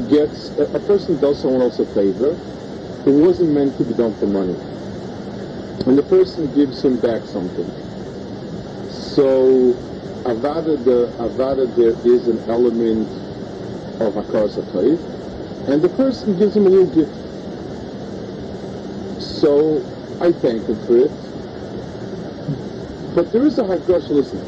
gets 0.00 0.52
a, 0.58 0.80
person 0.80 1.18
does 1.18 1.40
someone 1.40 1.62
else 1.62 1.78
a 1.78 1.86
favor. 1.86 2.38
It 3.06 3.10
wasn't 3.12 3.50
meant 3.50 3.76
to 3.78 3.84
be 3.84 3.94
done 3.94 4.14
for 4.14 4.26
money, 4.26 4.56
and 5.86 5.96
the 5.98 6.02
person 6.02 6.52
gives 6.52 6.82
him 6.84 6.98
back 6.98 7.26
something. 7.26 7.70
So, 8.88 9.74
avada 10.24 10.82
the 10.84 11.08
avada 11.18 11.66
there 11.76 11.94
is 12.04 12.28
an 12.28 12.40
element 12.48 13.08
of 14.00 14.14
hakaras 14.14 14.58
and 15.68 15.82
the 15.82 15.88
person 15.88 16.36
gives 16.36 16.56
him 16.56 16.66
a 16.66 16.70
little 16.70 16.86
gift. 16.86 17.16
So 19.20 19.84
I 20.20 20.32
thank 20.32 20.68
him 20.68 20.78
for 20.86 20.96
it. 20.98 21.12
But 23.14 23.32
there 23.32 23.46
is 23.46 23.58
a 23.58 23.62
hakaras. 23.62 24.10
Listen, 24.10 24.40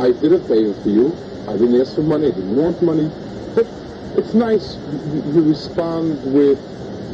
I 0.00 0.12
did 0.12 0.32
a 0.32 0.40
favor 0.40 0.74
for 0.74 0.88
you. 0.88 1.18
I 1.48 1.52
didn't 1.56 1.80
ask 1.80 1.94
for 1.96 2.02
money. 2.02 2.28
I 2.28 2.30
didn't 2.30 2.56
want 2.56 2.80
money. 2.82 3.10
But 3.54 3.66
it's 4.16 4.34
nice 4.34 4.78
you, 4.86 5.42
respond 5.42 6.20
with 6.22 6.60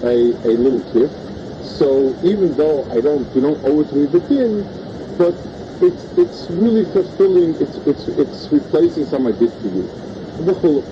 a, 0.03 0.35
a 0.45 0.53
little 0.57 0.83
gift. 0.93 1.33
So 1.61 2.19
even 2.23 2.55
though 2.57 2.87
I 2.91 3.01
don't, 3.01 3.29
you 3.35 3.41
don't 3.43 3.61
owe 3.65 3.81
it 3.81 3.89
to 3.91 3.97
me 3.97 4.07
within, 4.07 4.69
but 5.19 5.37
it's 5.81 6.07
it's 6.17 6.49
really 6.51 6.85
fulfilling. 6.87 7.57
It's 7.61 7.79
it's 7.87 8.09
it's 8.09 8.49
replacing 8.51 9.07
something 9.07 9.35
I 9.35 9.37
did 9.39 9.55
for 9.61 9.69
you. 9.69 9.91
The 10.39 10.55
whole 10.55 10.87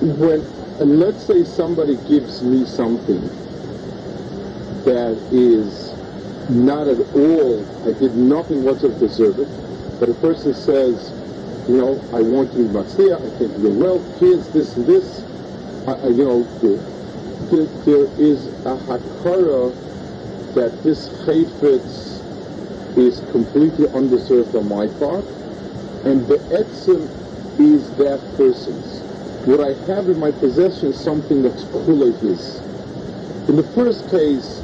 When 0.00 0.44
and 0.78 0.98
let's 0.98 1.24
say 1.24 1.44
somebody 1.44 1.98
gives 1.98 2.42
me 2.42 2.64
something 2.64 3.32
that 4.84 5.22
is 5.30 5.98
not 6.48 6.88
at 6.88 6.98
all, 7.12 7.68
I 7.84 7.92
did 7.92 8.14
nothing 8.14 8.62
whatsoever 8.64 8.94
to 8.98 9.06
deserve 9.06 9.38
it. 9.38 9.50
But 10.00 10.10
a 10.10 10.14
person 10.14 10.54
says, 10.54 11.14
you 11.68 11.76
know, 11.76 12.00
I 12.16 12.22
want 12.22 12.50
to 12.52 12.58
be 12.58 12.64
Matzliach, 12.64 13.20
I 13.20 13.38
think 13.38 13.52
you're 13.60 13.76
well, 13.76 14.00
here's 14.18 14.48
this 14.48 14.74
and 14.76 14.86
this. 14.86 15.20
I, 15.86 15.92
I, 15.92 16.08
you 16.08 16.24
know, 16.24 16.42
the, 16.64 16.80
the, 17.52 17.68
there 17.84 18.08
is 18.16 18.48
a 18.64 18.74
hakara 18.88 19.76
that 20.54 20.72
this 20.82 21.08
chayfetz 21.28 22.24
is 22.96 23.20
completely 23.32 23.86
undeserved 23.92 24.56
on 24.56 24.66
my 24.68 24.88
part, 24.96 25.24
and 26.08 26.26
the 26.26 26.40
etzim 26.56 27.04
is 27.60 27.90
that 28.00 28.18
person's. 28.38 29.04
What 29.46 29.60
I 29.60 29.76
have 29.92 30.08
in 30.08 30.18
my 30.18 30.30
possession 30.30 30.88
is 30.88 30.98
something 30.98 31.42
that's 31.42 31.64
kule 31.64 32.00
his. 32.16 32.60
In 33.48 33.56
the 33.56 33.68
first 33.76 34.08
case, 34.10 34.62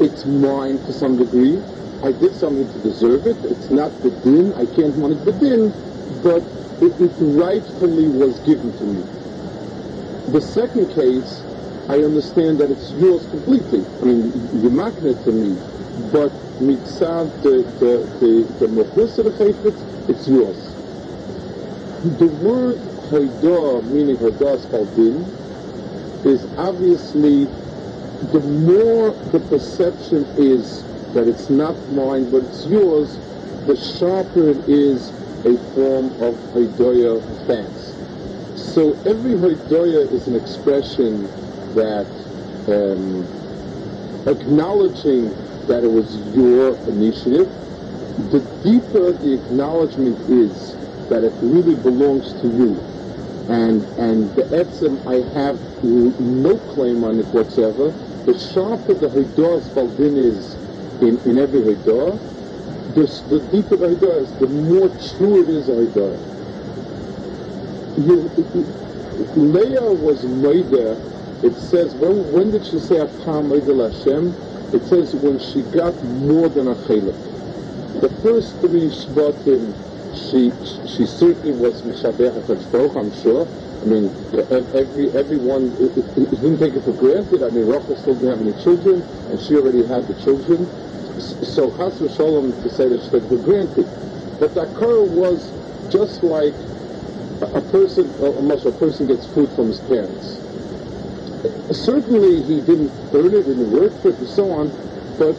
it's 0.00 0.24
mine 0.24 0.78
to 0.86 0.92
some 0.92 1.18
degree. 1.18 1.58
I 2.02 2.12
did 2.12 2.34
something 2.36 2.66
to 2.70 2.78
deserve 2.82 3.26
it. 3.26 3.36
It's 3.44 3.70
not 3.70 3.90
the 4.02 4.10
din. 4.22 4.54
I 4.54 4.66
can't 4.66 4.96
manage 4.96 5.24
the 5.24 5.32
din, 5.32 5.74
but 6.22 6.42
it, 6.80 6.92
it 7.00 7.12
rightfully 7.20 8.08
was 8.08 8.38
given 8.40 8.72
to 8.78 8.84
me. 8.84 9.02
The 10.32 10.40
second 10.40 10.92
case, 10.94 11.42
I 11.88 12.04
understand 12.04 12.58
that 12.58 12.70
it's 12.70 12.92
yours 12.92 13.26
completely. 13.30 13.84
I 14.02 14.04
mean, 14.04 14.48
you're 14.60 14.70
it 15.06 15.24
to 15.24 15.32
me, 15.32 15.56
but 16.12 16.30
mitzad 16.60 17.30
the 17.42 17.64
the 17.80 17.94
the 18.20 18.66
the 18.66 18.68
of 19.18 19.24
the 19.24 19.30
chayfetz, 19.32 20.08
it's 20.08 20.28
yours. 20.28 20.58
The 22.18 22.26
word 22.44 22.76
haidah, 23.10 23.84
meaning 23.90 24.16
haidah 24.18 24.60
spelled 24.60 24.94
din, 24.94 25.24
is 26.24 26.44
obviously 26.58 27.46
the 28.32 28.40
more 28.40 29.12
the 29.32 29.40
perception 29.40 30.26
is 30.36 30.84
that 31.14 31.26
it's 31.26 31.48
not 31.48 31.74
mine 31.90 32.30
but 32.30 32.42
it's 32.42 32.66
yours, 32.66 33.16
the 33.66 33.76
sharper 33.76 34.50
it 34.50 34.68
is 34.68 35.10
a 35.44 35.56
form 35.74 36.06
of 36.22 36.34
Haidoya 36.52 37.22
thanks. 37.46 37.94
So 38.74 38.92
every 39.06 39.34
Haidoya 39.34 40.12
is 40.12 40.26
an 40.26 40.34
expression 40.36 41.26
that 41.74 42.06
um, 42.68 43.26
acknowledging 44.26 45.30
that 45.68 45.84
it 45.84 45.90
was 45.90 46.16
your 46.34 46.76
initiative, 46.88 47.48
the 48.32 48.40
deeper 48.62 49.12
the 49.12 49.34
acknowledgement 49.34 50.18
is 50.28 50.74
that 51.08 51.24
it 51.24 51.32
really 51.40 51.76
belongs 51.76 52.32
to 52.42 52.48
you. 52.48 52.76
And 53.48 53.80
and 53.96 54.34
the 54.34 54.42
etzem, 54.52 55.00
I 55.08 55.24
have 55.38 55.56
no 55.82 56.58
claim 56.74 57.04
on 57.04 57.20
it 57.20 57.26
whatsoever, 57.32 57.92
the 58.26 58.36
sharper 58.36 58.94
the 58.94 59.08
Haidah 59.08 59.64
Spaldin 59.64 60.16
is 60.18 60.56
in, 61.00 61.16
in 61.30 61.38
every 61.38 61.60
Haidah, 61.60 62.27
the, 62.98 63.24
the 63.30 63.40
deeper 63.50 63.76
I 63.84 64.20
is, 64.20 64.32
the 64.38 64.48
more 64.48 64.90
true 65.16 65.42
it 65.42 65.50
is 65.50 65.68
a 65.68 65.72
Haidah. 65.72 66.20
Leah 69.36 69.92
was 69.92 70.24
Maida, 70.26 71.00
it 71.42 71.56
says, 71.56 71.96
when, 71.96 72.30
when 72.32 72.50
did 72.50 72.64
she 72.64 72.78
say 72.80 72.96
Apam 72.96 73.50
Hashem? 73.52 74.36
It 74.72 74.84
says 74.86 75.14
when 75.14 75.38
she 75.38 75.62
got 75.62 76.02
more 76.02 76.48
than 76.48 76.68
a 76.68 76.76
chalik. 76.76 77.16
The 78.02 78.10
first 78.22 78.60
three 78.60 78.90
Shvatim, 78.90 79.74
she, 80.12 80.52
she 80.86 81.06
certainly 81.06 81.52
was 81.52 81.82
Mishabech 81.82 82.44
HaKadosh 82.44 82.96
I'm 82.96 83.12
sure, 83.12 83.48
I 83.82 83.86
mean, 83.86 84.12
every 84.74 85.10
everyone 85.14 85.76
it, 85.80 85.92
it, 85.96 86.06
it 86.16 86.40
didn't 86.42 86.58
take 86.58 86.74
it 86.74 86.84
for 86.84 86.94
granted. 86.94 87.42
I 87.42 87.50
mean, 87.50 87.66
Rachel 87.66 87.96
still 87.96 88.14
didn't 88.14 88.30
have 88.30 88.40
any 88.40 88.54
children, 88.54 89.04
and 89.28 89.40
she 89.40 89.54
already 89.56 89.86
had 89.86 90.06
the 90.08 90.14
children. 90.14 90.68
So 91.20 91.70
Chas 91.76 91.98
that 91.98 93.00
she 93.02 93.10
took 93.10 93.28
for 93.28 93.38
granted. 93.38 93.86
But 94.38 94.54
the 94.54 94.66
Akara 94.66 95.02
was 95.02 95.52
just 95.90 96.22
like 96.22 96.54
a 97.42 97.60
person, 97.72 98.12
almost 98.20 98.66
a 98.66 98.72
person 98.72 99.06
gets 99.06 99.26
food 99.34 99.50
from 99.54 99.68
his 99.68 99.80
parents. 99.80 100.38
Certainly, 101.74 102.42
he 102.42 102.60
didn't 102.62 102.92
earn 103.14 103.34
it, 103.34 103.44
didn't 103.46 103.70
work 103.72 103.92
for 104.00 104.08
it, 104.08 104.18
and 104.18 104.28
so 104.28 104.50
on. 104.52 104.70
But 105.18 105.34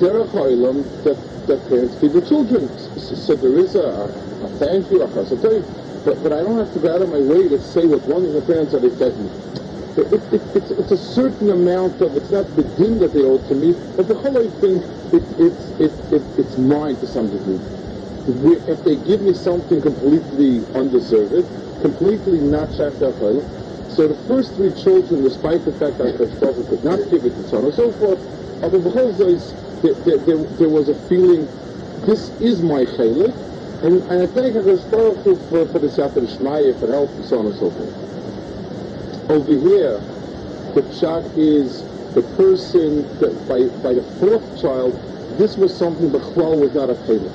derech 0.00 0.30
ha'olam 0.32 1.04
that 1.04 1.18
that 1.48 1.68
parents 1.68 1.96
feed 1.96 2.12
the 2.12 2.20
children. 2.22 2.68
So 2.98 3.34
there 3.34 3.56
is 3.56 3.74
a, 3.74 3.80
a 3.80 4.48
thank 4.60 4.90
you, 4.90 5.02
a 5.02 5.08
chasatay. 5.08 6.04
But, 6.04 6.22
but 6.22 6.32
I 6.32 6.42
don't 6.44 6.58
have 6.58 6.72
to 6.72 6.80
go 6.80 6.94
out 6.94 7.02
of 7.02 7.08
my 7.08 7.20
way 7.20 7.48
to 7.48 7.60
say 7.60 7.84
what 7.84 8.02
one 8.08 8.24
of 8.24 8.32
the 8.32 8.42
parents 8.42 8.72
are 8.74 8.80
fed 8.80 9.16
me. 9.98 10.18
It, 10.18 10.22
it, 10.32 10.42
it's, 10.54 10.70
it's 10.70 10.92
a 10.92 10.96
certain 10.98 11.50
amount 11.50 12.00
of, 12.02 12.16
it's 12.16 12.30
not 12.30 12.46
the 12.56 12.64
din 12.78 12.98
that 13.00 13.12
they 13.14 13.24
owe 13.24 13.38
to 13.38 13.54
me, 13.54 13.74
but 13.96 14.08
the 14.08 14.16
whole 14.16 14.50
thing, 14.62 14.82
it, 15.12 15.24
it's, 15.38 15.72
it, 15.78 15.92
it, 16.14 16.22
it's 16.38 16.56
mine 16.58 16.96
to 16.98 17.06
some 17.06 17.30
degree. 17.30 17.60
If 18.68 18.84
they 18.84 18.96
give 18.96 19.22
me 19.22 19.34
something 19.34 19.80
completely 19.82 20.62
undeserved, 20.74 21.48
completely 21.82 22.40
not 22.40 22.70
shakhtafel, 22.70 23.42
So 23.88 24.06
the 24.08 24.20
first 24.28 24.54
three 24.54 24.72
children, 24.74 25.22
despite 25.24 25.64
the 25.64 25.72
fact 25.72 25.98
that 25.98 26.12
Baruch 26.40 26.68
could 26.68 26.84
not 26.84 27.00
give 27.10 27.24
it 27.24 27.34
to 27.36 27.48
son 27.48 27.64
and 27.64 27.74
so 27.74 27.92
forth, 27.92 28.20
uh, 28.62 28.68
but 28.68 28.84
because 28.84 29.16
there, 29.18 29.94
there, 30.04 30.18
there, 30.58 30.68
was 30.68 30.88
a 30.88 30.94
feeling, 31.08 31.48
this 32.06 32.30
is 32.40 32.62
my 32.62 32.84
chelik, 32.84 33.32
and, 33.82 34.02
and 34.12 34.22
I 34.22 34.26
thank 34.26 34.54
Baruch 34.92 35.24
Hu 35.24 35.40
for, 35.48 35.66
for 35.72 35.78
the 35.80 35.88
Siyata 35.88 36.20
Shmaya, 36.36 36.78
for 36.78 36.92
help, 36.92 37.10
and 37.16 37.24
so 37.24 37.38
on 37.40 37.46
and 37.46 37.54
so 37.56 37.70
forth. 37.70 38.07
Over 39.28 39.52
here, 39.52 39.98
the 40.74 40.82
pshat 40.82 41.36
is 41.36 41.82
the 42.14 42.22
person 42.36 43.02
that 43.20 43.34
by, 43.48 43.68
by 43.82 43.94
the 43.94 44.02
fourth 44.18 44.60
child, 44.60 44.94
this 45.38 45.56
was 45.56 45.76
something 45.76 46.10
the 46.10 46.18
Chlal 46.18 46.58
was 46.58 46.74
not 46.74 46.90
a 46.90 46.94
chelik. 46.94 47.30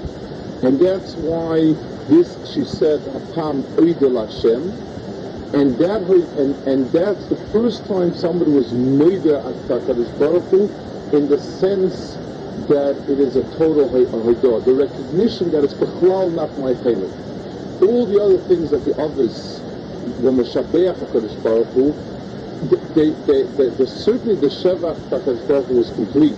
And 0.64 0.80
that's 0.80 1.16
why 1.16 1.74
this, 2.10 2.36
she 2.52 2.66
said, 2.66 3.00
Apam 3.02 3.64
Oidel 3.78 4.18
Hashem, 4.26 4.74
and 5.54 5.78
that 5.78 6.02
and, 6.02 6.56
and 6.68 6.92
that's 6.92 7.28
the 7.28 7.38
first 7.52 7.86
time 7.86 8.14
somebody 8.16 8.52
was 8.52 8.74
Moida 8.74 9.38
at 9.46 9.56
HaKadosh 9.70 10.18
Baruch 10.18 10.52
in 11.14 11.30
the 11.30 11.38
sense 11.38 12.18
that 12.68 12.98
it 13.08 13.20
is 13.20 13.36
a 13.36 13.44
total 13.58 13.88
Haidah, 13.90 14.66
the 14.66 14.74
recognition 14.74 15.52
that 15.52 15.64
it's 15.64 15.76
Bechlal 15.76 16.34
not 16.34 16.58
my 16.58 16.74
favorite. 16.82 17.14
All 17.84 18.08
the 18.08 18.20
other 18.20 18.40
things 18.48 18.72
that 18.72 18.84
the 18.84 18.98
others, 19.00 19.63
the 20.04 20.32
Meshabeach 20.32 20.96
HaKadosh 20.96 21.44
Baruch 21.44 21.68
Hu, 21.74 21.94
they, 22.96 23.10
they, 23.28 23.44
they, 23.70 23.86
certainly 23.86 24.36
the 24.36 24.48
Shevach 24.48 24.98
HaKadosh 25.10 25.48
Baruch 25.48 25.68
Hu 25.68 25.78
was 25.78 25.90
complete. 25.92 26.36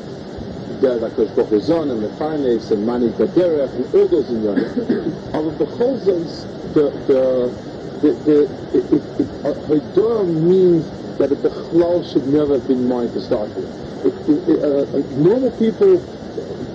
That 0.82 1.02
HaKadosh 1.02 1.36
Baruch 1.36 1.50
Hu 1.50 1.60
Zon 1.60 1.92
and 1.92 2.04
the 2.04 2.10
Farnes 2.10 2.72
and 2.72 2.86
Mani 2.86 3.10
Baderech 3.10 3.74
and 3.76 3.96
all 3.96 4.08
those 4.08 4.30
in 4.30 4.42
Yonim. 4.44 5.32
However, 5.32 5.58
the 5.58 5.66
Cholzons, 5.66 6.74
the, 6.74 6.90
the 7.08 7.76
the, 8.02 8.12
the, 8.12 8.44
it, 8.78 8.86
it, 8.92 9.98
uh, 9.98 10.24
means 10.26 10.86
that 11.18 11.30
the 11.30 11.36
Bechlal 11.36 12.04
should 12.12 12.28
never 12.28 12.60
have 12.60 12.68
been 12.68 12.88
mine 12.88 13.10
to 13.10 13.22
start 13.22 13.50
with. 13.56 13.72
It, 14.06 14.60
uh, 14.62 14.84
uh, 14.84 15.00
normal 15.18 15.52
people 15.58 15.98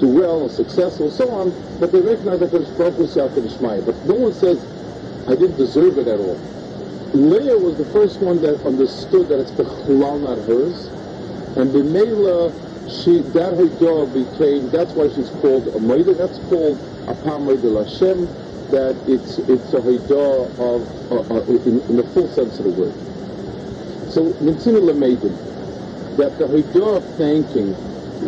do 0.00 0.08
well 0.08 0.42
and 0.42 0.50
successful 0.50 1.06
and 1.06 1.14
so 1.14 1.30
on, 1.30 1.50
but 1.78 1.92
they 1.92 2.00
recognize 2.00 2.40
that 2.40 2.52
out 2.54 3.34
to 3.34 3.40
the 3.40 3.48
Shmai. 3.48 3.84
But 3.84 3.94
no 4.06 4.14
one 4.14 4.32
says, 4.32 4.58
I 5.28 5.36
didn't 5.36 5.56
deserve 5.56 5.98
it 5.98 6.08
at 6.08 6.18
all. 6.18 6.40
Leah 7.14 7.58
was 7.58 7.76
the 7.76 7.86
first 7.86 8.20
one 8.20 8.40
that 8.42 8.64
understood 8.64 9.28
that 9.28 9.40
it's 9.40 9.50
Bechlal, 9.52 10.22
not 10.22 10.38
hers. 10.46 10.86
And 11.56 11.74
B'meila, 11.74 12.54
she, 13.02 13.22
that 13.34 13.54
her 13.54 13.66
Haidah 13.66 14.14
became, 14.14 14.70
that's 14.70 14.92
why 14.92 15.08
she's 15.08 15.30
called 15.42 15.66
a 15.74 15.80
Maida, 15.80 16.14
that's 16.14 16.38
called 16.48 16.78
Apam 17.06 17.46
Maida 17.46 17.84
Hashem, 17.84 18.28
that 18.70 18.94
it's 19.08 19.38
it's 19.50 19.74
a 19.74 19.80
haidah 19.82 20.46
of 20.62 20.80
uh, 21.10 21.34
uh, 21.34 21.42
in, 21.66 21.80
in, 21.90 21.96
the 21.96 22.04
full 22.14 22.28
sense 22.28 22.58
of 22.58 22.64
the 22.64 22.70
word. 22.70 22.94
So 24.10 24.30
mitzina 24.38 24.78
lemeidim 24.78 25.34
that 26.16 26.38
the 26.38 26.46
haidah 26.46 26.98
of 26.98 27.04
thanking 27.16 27.74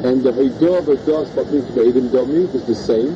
and 0.05 0.23
the 0.23 0.33
haidah 0.33 0.79
of 0.79 0.87
hadas 0.87 1.31
batmit 1.31 1.71
beidim 1.75 2.11
dami 2.11 2.53
is 2.55 2.67
the 2.67 2.75
same 2.75 3.15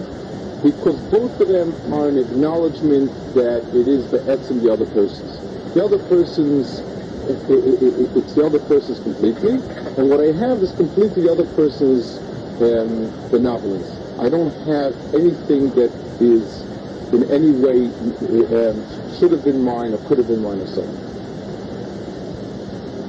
because 0.62 1.00
both 1.10 1.40
of 1.40 1.48
them 1.48 1.74
are 1.92 2.08
an 2.08 2.18
acknowledgement 2.18 3.10
that 3.34 3.66
it 3.74 3.88
is 3.88 4.10
the 4.10 4.18
etzim 4.30 4.62
the 4.62 4.72
other 4.72 4.86
person's. 4.86 5.55
The 5.76 5.84
other 5.84 5.98
person's 6.08 6.80
it, 7.28 7.36
it, 7.52 7.82
it, 7.84 8.16
it's 8.16 8.32
the 8.32 8.46
other 8.46 8.58
person's 8.60 8.98
completely, 9.00 9.60
and 10.00 10.08
what 10.08 10.24
I 10.24 10.32
have 10.32 10.62
is 10.64 10.72
completely 10.72 11.28
the 11.28 11.32
other 11.32 11.44
person's 11.52 12.16
um, 12.64 13.12
benevolence. 13.28 13.84
I 14.16 14.32
don't 14.32 14.56
have 14.64 14.96
anything 15.12 15.68
that 15.76 15.92
is 16.16 16.64
in 17.12 17.28
any 17.28 17.52
way 17.60 17.92
um, 18.56 18.80
should 19.20 19.32
have 19.36 19.44
been 19.44 19.60
mine 19.60 19.92
or 19.92 20.00
could 20.08 20.16
have 20.16 20.28
been 20.28 20.40
mine 20.40 20.64
or 20.64 20.70
so. 20.72 20.80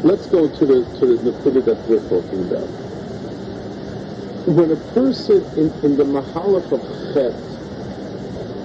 Let's 0.04 0.28
go 0.28 0.52
to 0.52 0.66
the 0.68 0.84
to 1.00 1.06
the 1.08 1.32
Nakuda 1.32 1.64
that 1.72 1.80
we're 1.88 2.04
talking 2.12 2.52
about. 2.52 2.68
When 4.44 4.72
a 4.76 4.82
person 4.92 5.40
in, 5.56 5.72
in 5.88 5.96
the 5.96 6.04
Mahalach 6.04 6.68
of 6.76 6.84
Chet, 7.16 7.32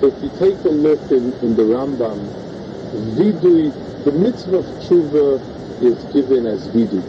if 0.03 0.15
you 0.27 0.31
take 0.43 0.59
a 0.65 0.75
look 0.75 1.07
in, 1.15 1.39
in 1.47 1.55
the 1.55 1.63
Rambam, 1.63 2.19
vidui, 3.15 3.71
the 4.05 4.13
mitzvah 4.13 4.59
of 4.59 4.67
tshuva 4.83 5.41
is 5.83 6.03
given 6.15 6.47
as 6.47 6.69
vidui. 6.69 7.03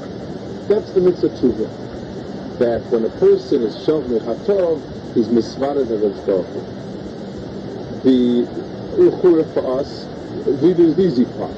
That's 0.67 0.91
the 0.91 1.01
mitzvah 1.01 1.27
of 1.27 1.34
tshuva. 1.34 2.60
That 2.60 2.82
when 2.91 3.06
a 3.06 3.10
person 3.19 3.63
is 3.63 3.75
shav 3.86 4.03
mechatov, 4.08 4.82
he's 5.15 5.27
misvared 5.27 5.89
of 5.91 6.03
the 8.03 8.45
Uchura 8.99 9.47
for 9.53 9.79
us, 9.79 10.06
Vidu 10.60 10.88
is 10.91 10.95
the 10.95 11.03
easy 11.03 11.25
part. 11.39 11.56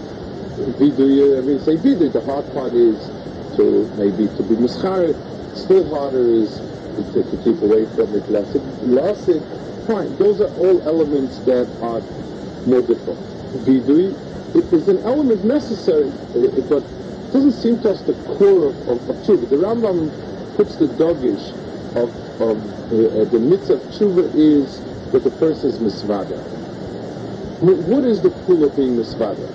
Vidu, 0.78 1.38
I 1.38 1.42
mean, 1.42 1.60
say 1.60 1.76
Vidu, 1.76 2.12
the 2.14 2.22
hard 2.22 2.46
part 2.54 2.74
is 2.74 2.98
to 3.58 3.90
maybe 3.98 4.28
to 4.38 4.44
be 4.44 4.56
Mischarit, 4.56 5.18
still 5.58 5.84
harder 5.90 6.30
is 6.32 6.62
to, 7.14 7.24
to 7.24 7.38
keep 7.44 7.62
away 7.62 7.86
from 7.96 8.14
it, 8.16 8.30
less 8.30 9.28
it, 9.28 9.42
fine. 9.88 10.16
Those 10.18 10.42
are 10.42 10.54
all 10.62 10.82
elements 10.88 11.40
that 11.50 11.68
are 11.82 12.02
more 12.70 12.82
difficult. 12.82 13.18
Vidu, 13.66 14.14
it 14.56 14.74
is 14.74 14.88
an 14.88 15.00
element 15.04 15.44
necessary, 15.44 16.10
but 16.70 16.84
doesn't 17.32 17.52
seem 17.52 17.82
to 17.82 17.92
us 17.92 18.02
the 18.04 18.14
core 18.24 18.68
of, 18.68 18.76
of, 18.88 19.10
of 19.10 19.16
tshuva. 19.18 19.50
The 19.50 19.58
Rambam 19.58 20.56
puts 20.56 20.78
the 20.78 20.88
dogish 20.88 21.52
of, 21.96 22.10
of 22.40 22.58
uh, 22.58 23.26
the 23.32 23.40
mitzvah 23.40 23.74
of 23.76 23.82
tshuva 23.92 24.34
is 24.36 24.80
that 25.12 25.24
the 25.24 25.32
person 25.32 25.70
is 25.70 25.80
misvada. 25.80 26.40
What 27.62 28.06
is 28.06 28.22
the 28.22 28.30
pull 28.46 28.64
of 28.64 28.76
being 28.76 28.96
misvada? 28.96 29.48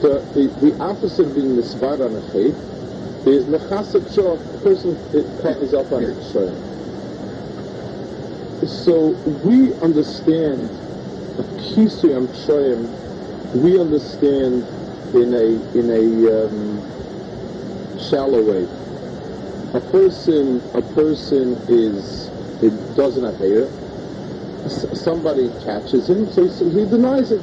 The, 0.00 0.22
the, 0.34 0.70
the 0.70 0.78
opposite 0.80 1.26
of 1.26 1.34
being 1.34 1.56
misvada 1.56 2.06
on 2.06 2.14
a 2.14 2.22
faith 2.32 2.54
is 3.26 3.44
mechasab 3.46 4.14
shor, 4.14 4.36
the 4.36 4.58
person 4.62 4.96
is 5.62 5.74
up 5.74 5.90
on 5.90 6.04
a 6.04 6.32
shor. 6.32 6.54
So 8.66 9.10
we 9.44 9.74
understand 9.80 10.60
a 11.38 11.42
kisuyam 11.58 12.28
shoyim, 12.46 13.07
we 13.54 13.80
understand 13.80 14.64
in 15.14 15.32
a 15.32 15.46
in 15.78 15.88
a 15.90 16.44
um, 16.44 17.98
shallow 18.10 18.42
way. 18.44 18.64
A 19.74 19.80
person 19.92 20.60
a 20.74 20.82
person 20.94 21.54
is 21.68 22.28
it 22.62 22.96
doesn't 22.96 23.24
appear. 23.24 23.68
Somebody 24.68 25.48
catches 25.64 26.10
him, 26.10 26.28
so 26.30 26.42
he, 26.44 26.80
he 26.80 26.84
denies 26.86 27.32
it. 27.32 27.40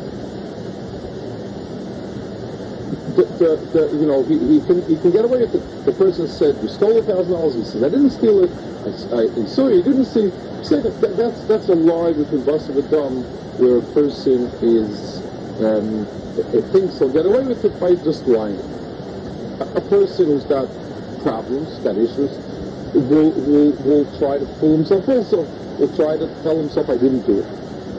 The, 3.15 3.23
the, 3.39 3.51
the, 3.73 3.83
you 3.97 4.05
know, 4.05 4.23
he, 4.23 4.37
he, 4.37 4.61
can, 4.67 4.83
he 4.87 4.99
can 4.99 5.11
get 5.11 5.25
away 5.25 5.39
with 5.39 5.55
it. 5.55 5.85
The 5.85 5.93
person 5.93 6.27
said, 6.27 6.55
you 6.61 6.67
stole 6.67 6.99
a 6.99 7.01
thousand 7.01 7.33
dollars. 7.33 7.55
He 7.55 7.63
says, 7.63 7.81
I 7.81 7.89
didn't 7.89 8.11
steal 8.11 8.43
it. 8.43 8.51
I, 8.51 8.89
I 9.15 9.45
sorry, 9.47 9.77
you. 9.77 9.83
didn't 9.83 10.05
see. 10.05 10.29
Say 10.67 10.81
that, 10.81 10.93
that, 11.01 11.17
that's, 11.17 11.41
that's 11.47 11.69
a 11.69 11.75
lie 11.75 12.13
between 12.13 12.43
bus 12.45 12.69
of 12.69 12.77
a 12.77 12.83
dumb 12.91 13.23
where 13.57 13.77
a 13.79 13.85
person 13.95 14.51
is, 14.61 15.24
um, 15.63 16.05
thinks 16.71 16.99
he'll 16.99 17.13
get 17.13 17.25
away 17.25 17.43
with 17.45 17.63
it 17.63 17.79
by 17.79 17.95
just 17.95 18.27
lying. 18.27 18.59
A, 19.61 19.65
a 19.79 19.81
person 19.87 20.27
who's 20.27 20.43
got 20.45 20.67
problems, 21.23 21.79
got 21.79 21.95
issues, 21.95 22.31
will, 22.93 23.31
will, 23.31 23.71
will 23.87 24.05
try 24.19 24.37
to 24.37 24.45
fool 24.59 24.77
himself 24.77 25.07
also. 25.07 25.43
Will 25.79 25.93
try 25.95 26.15
to 26.15 26.27
tell 26.43 26.57
himself 26.57 26.89
I 26.89 26.95
didn't 26.95 27.25
do 27.27 27.39
it. 27.39 27.47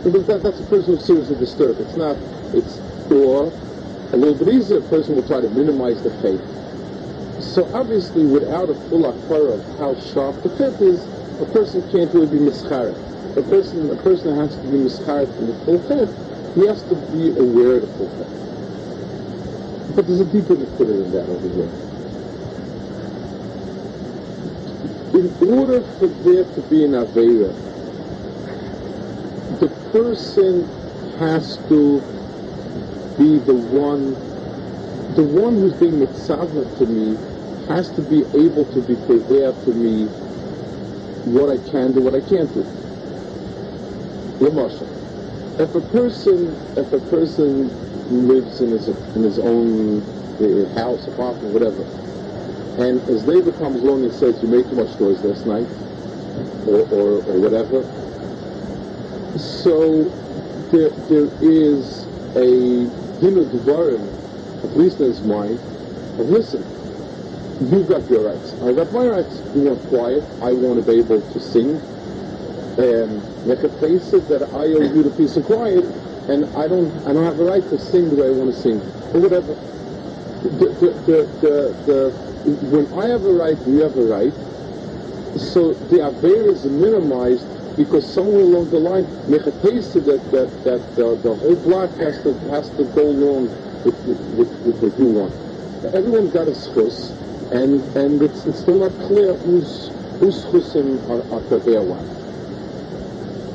Because 0.05 0.27
that, 0.27 0.43
that's 0.43 0.61
a 0.61 0.65
person 0.65 0.95
who's 0.95 1.05
seriously 1.05 1.37
disturbed. 1.37 1.81
It's 1.81 1.97
not, 1.97 2.17
it's, 2.57 2.79
or 3.13 3.53
a 4.13 4.17
little 4.17 4.35
bit 4.37 4.55
easier, 4.55 4.79
a 4.79 4.89
person 4.89 5.17
will 5.17 5.27
try 5.27 5.41
to 5.41 5.49
minimize 5.51 6.01
the 6.03 6.11
faith. 6.23 6.41
So 7.43 7.69
obviously 7.75 8.25
without 8.25 8.71
a 8.71 8.75
full 8.89 9.05
akara 9.05 9.57
of 9.57 9.79
how 9.79 9.95
sharp 10.13 10.41
the 10.43 10.51
faith 10.57 10.81
is, 10.81 11.01
a 11.41 11.47
person 11.53 11.83
can't 11.93 12.13
really 12.15 12.29
be 12.29 12.39
mischaret. 12.39 12.97
A 13.37 13.43
person, 13.43 13.91
a 13.91 13.97
person 14.03 14.37
has 14.37 14.57
to 14.57 14.63
be 14.73 14.79
mischaret 14.79 15.29
in 15.39 15.47
the 15.49 15.57
full 15.65 15.81
faith. 15.85 16.36
He 16.57 16.67
has 16.67 16.83
to 16.89 16.97
be 16.97 17.31
aware 17.39 17.79
of 17.79 17.91
full 17.97 18.09
faith. 18.19 19.95
But 19.95 20.07
there's 20.07 20.21
a 20.21 20.25
deeper 20.25 20.57
put 20.57 20.89
than 20.89 21.13
that 21.13 21.29
over 21.29 21.49
here. 21.55 21.87
in 25.17 25.59
order 25.59 25.81
for 25.99 26.09
there 26.09 26.45
to 26.45 26.61
be 26.69 26.85
an 26.85 26.93
Avera, 26.93 27.53
the 29.61 29.69
person 29.93 30.67
has 31.19 31.57
to 31.69 32.01
be 33.17 33.39
the 33.39 33.55
one, 33.55 34.15
the 35.15 35.25
one 35.25 35.55
who's 35.57 35.73
being 35.75 35.99
mitzvah 35.99 36.67
to 36.79 36.87
me 36.87 37.17
has 37.69 37.91
to 37.93 38.03
be 38.03 38.21
able 38.39 38.65
to 38.67 38.81
be 38.83 38.97
prepared 39.07 39.59
to 39.65 39.73
me 39.73 40.05
what 41.33 41.49
I 41.49 41.57
can 41.71 41.93
do, 41.93 42.03
what 42.03 42.15
I 42.15 42.21
can't 42.21 42.53
do. 42.53 42.63
Lamasha. 44.39 44.96
If 45.59 45.75
a 45.75 45.81
person, 45.81 46.55
if 46.77 46.93
a 46.93 47.01
person 47.09 47.71
lives 48.29 48.61
in 48.61 48.71
his 48.73 48.89
in 48.89 49.23
his 49.23 49.39
own 49.39 50.05
uh, 50.37 50.75
house, 50.75 51.07
apartment, 51.09 51.53
whatever, 51.53 51.83
and 52.85 53.01
as 53.09 53.25
neighbor 53.25 53.53
comes 53.53 53.83
along 53.83 54.05
and 54.05 54.13
says, 54.13 54.43
you 54.43 54.49
made 54.49 54.69
too 54.69 54.77
much 54.77 55.01
noise 55.01 55.25
last 55.25 55.47
night, 55.47 55.69
or, 56.69 56.85
or, 56.93 57.25
or 57.25 57.41
whatever, 57.41 57.81
so 59.39 60.05
there, 60.73 60.91
there 61.09 61.29
is 61.41 62.05
a 62.37 62.89
din 63.21 63.39
of 63.39 63.49
at 64.65 64.77
least 64.77 65.01
in 65.01 65.07
his 65.07 65.23
mind, 65.23 65.59
of 66.21 66.29
listen, 66.29 66.61
you've 67.73 67.89
got 67.89 68.09
your 68.11 68.23
rights. 68.25 68.55
I 68.63 68.73
got 68.73 68.93
my 68.93 69.07
rights. 69.07 69.41
You 69.55 69.63
want 69.73 69.89
quiet. 69.89 70.25
I 70.43 70.53
want 70.53 70.85
to 70.85 70.93
be 70.93 70.99
able 70.99 71.23
to 71.23 71.41
sing. 71.41 71.81
And 72.79 73.23
face 73.81 74.13
it 74.13 74.29
that 74.29 74.43
I 74.43 74.73
owe 74.77 74.83
you 74.83 75.03
the 75.03 75.11
peace 75.17 75.37
and 75.37 75.45
quiet, 75.45 75.85
and 76.29 76.45
I 76.57 76.69
don't, 76.69 76.91
I 77.07 77.13
don't 77.13 77.25
have 77.25 77.37
the 77.37 77.45
right 77.45 77.63
to 77.63 77.79
sing 77.79 78.11
the 78.11 78.17
way 78.17 78.29
I 78.29 78.33
want 78.33 78.53
to 78.53 78.59
sing, 78.61 78.81
or 79.15 79.21
whatever. 79.21 79.55
The, 80.43 80.69
the, 80.81 80.91
the, 81.07 81.19
the, 81.41 81.55
the, 81.87 82.67
when 82.69 82.87
I 83.01 83.09
have 83.09 83.25
a 83.25 83.33
right, 83.33 83.57
you 83.67 83.81
have 83.83 83.97
a 83.97 84.05
right. 84.05 84.33
So 85.39 85.75
the 85.89 86.05
aver 86.07 86.49
is 86.49 86.65
minimized 86.65 87.47
because 87.77 88.09
somewhere 88.13 88.43
along 88.43 88.71
the 88.71 88.79
line, 88.79 89.05
a 89.47 89.53
taste 89.63 89.95
that 89.95 90.21
that 90.33 90.49
that 90.65 90.83
uh, 90.97 91.15
the 91.23 91.35
whole 91.35 91.57
block 91.57 91.91
has 91.97 92.23
to 92.25 92.33
has 92.51 92.71
to 92.77 92.85
go 92.85 93.03
along 93.09 93.49
with, 93.85 93.97
with, 94.37 94.51
with 94.65 94.77
what 94.83 94.99
you 94.99 95.09
want. 95.13 95.33
Everyone 95.95 96.31
got 96.31 96.49
a 96.49 96.53
schus, 96.53 97.13
and 97.53 97.81
and 97.97 98.23
it's, 98.23 98.47
it's 98.47 98.61
still 98.61 98.79
not 98.79 98.93
clear 99.07 99.35
who's, 99.35 99.91
who's 100.21 100.45
schusim 100.47 101.01
are, 101.09 101.23
are 101.35 101.61
their 101.61 101.83
one. 101.83 102.16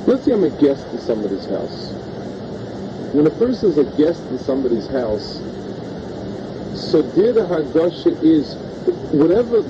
Let's 0.07 0.25
say 0.25 0.33
I'm 0.33 0.43
a 0.43 0.49
guest 0.49 0.85
in 0.91 0.99
somebody's 0.99 1.45
house. 1.45 1.93
When 3.13 3.27
a 3.27 3.35
person 3.37 3.69
is 3.69 3.77
a 3.77 3.85
guest 3.97 4.23
in 4.31 4.39
somebody's 4.39 4.87
house, 4.87 5.37
so 6.73 7.03
dear 7.13 7.33
the 7.33 7.45
Haggasha 7.45 8.17
is, 8.23 8.55
whatever 9.13 9.61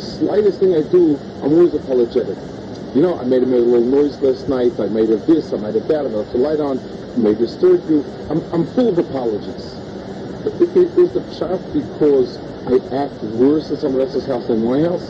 slightest 0.00 0.58
thing 0.58 0.74
I 0.74 0.82
do, 0.90 1.14
I'm 1.42 1.54
always 1.54 1.74
apologetic. 1.74 2.36
You 2.94 3.02
know, 3.02 3.18
I 3.18 3.24
made 3.24 3.42
a 3.42 3.46
little 3.46 3.84
noise 3.84 4.18
last 4.22 4.48
night, 4.48 4.72
I 4.80 4.86
made 4.86 5.10
a 5.10 5.16
this, 5.18 5.52
I 5.52 5.56
made 5.58 5.76
a 5.76 5.80
that, 5.80 6.00
I 6.00 6.08
left 6.08 6.32
the 6.32 6.38
light 6.38 6.58
on, 6.58 6.80
I 6.80 7.18
may 7.18 7.34
disturb 7.34 7.88
you. 7.88 8.02
I'm, 8.28 8.42
I'm 8.52 8.66
full 8.74 8.88
of 8.88 8.98
apologies. 8.98 9.76
Is, 10.74 10.90
is 10.98 11.12
the 11.12 11.20
pshat 11.20 11.60
because 11.72 12.38
I 12.66 12.82
act 12.96 13.22
worse 13.38 13.70
in 13.70 13.76
someone 13.76 14.02
else's 14.02 14.26
house 14.26 14.48
than 14.48 14.64
my 14.64 14.80
house? 14.82 15.06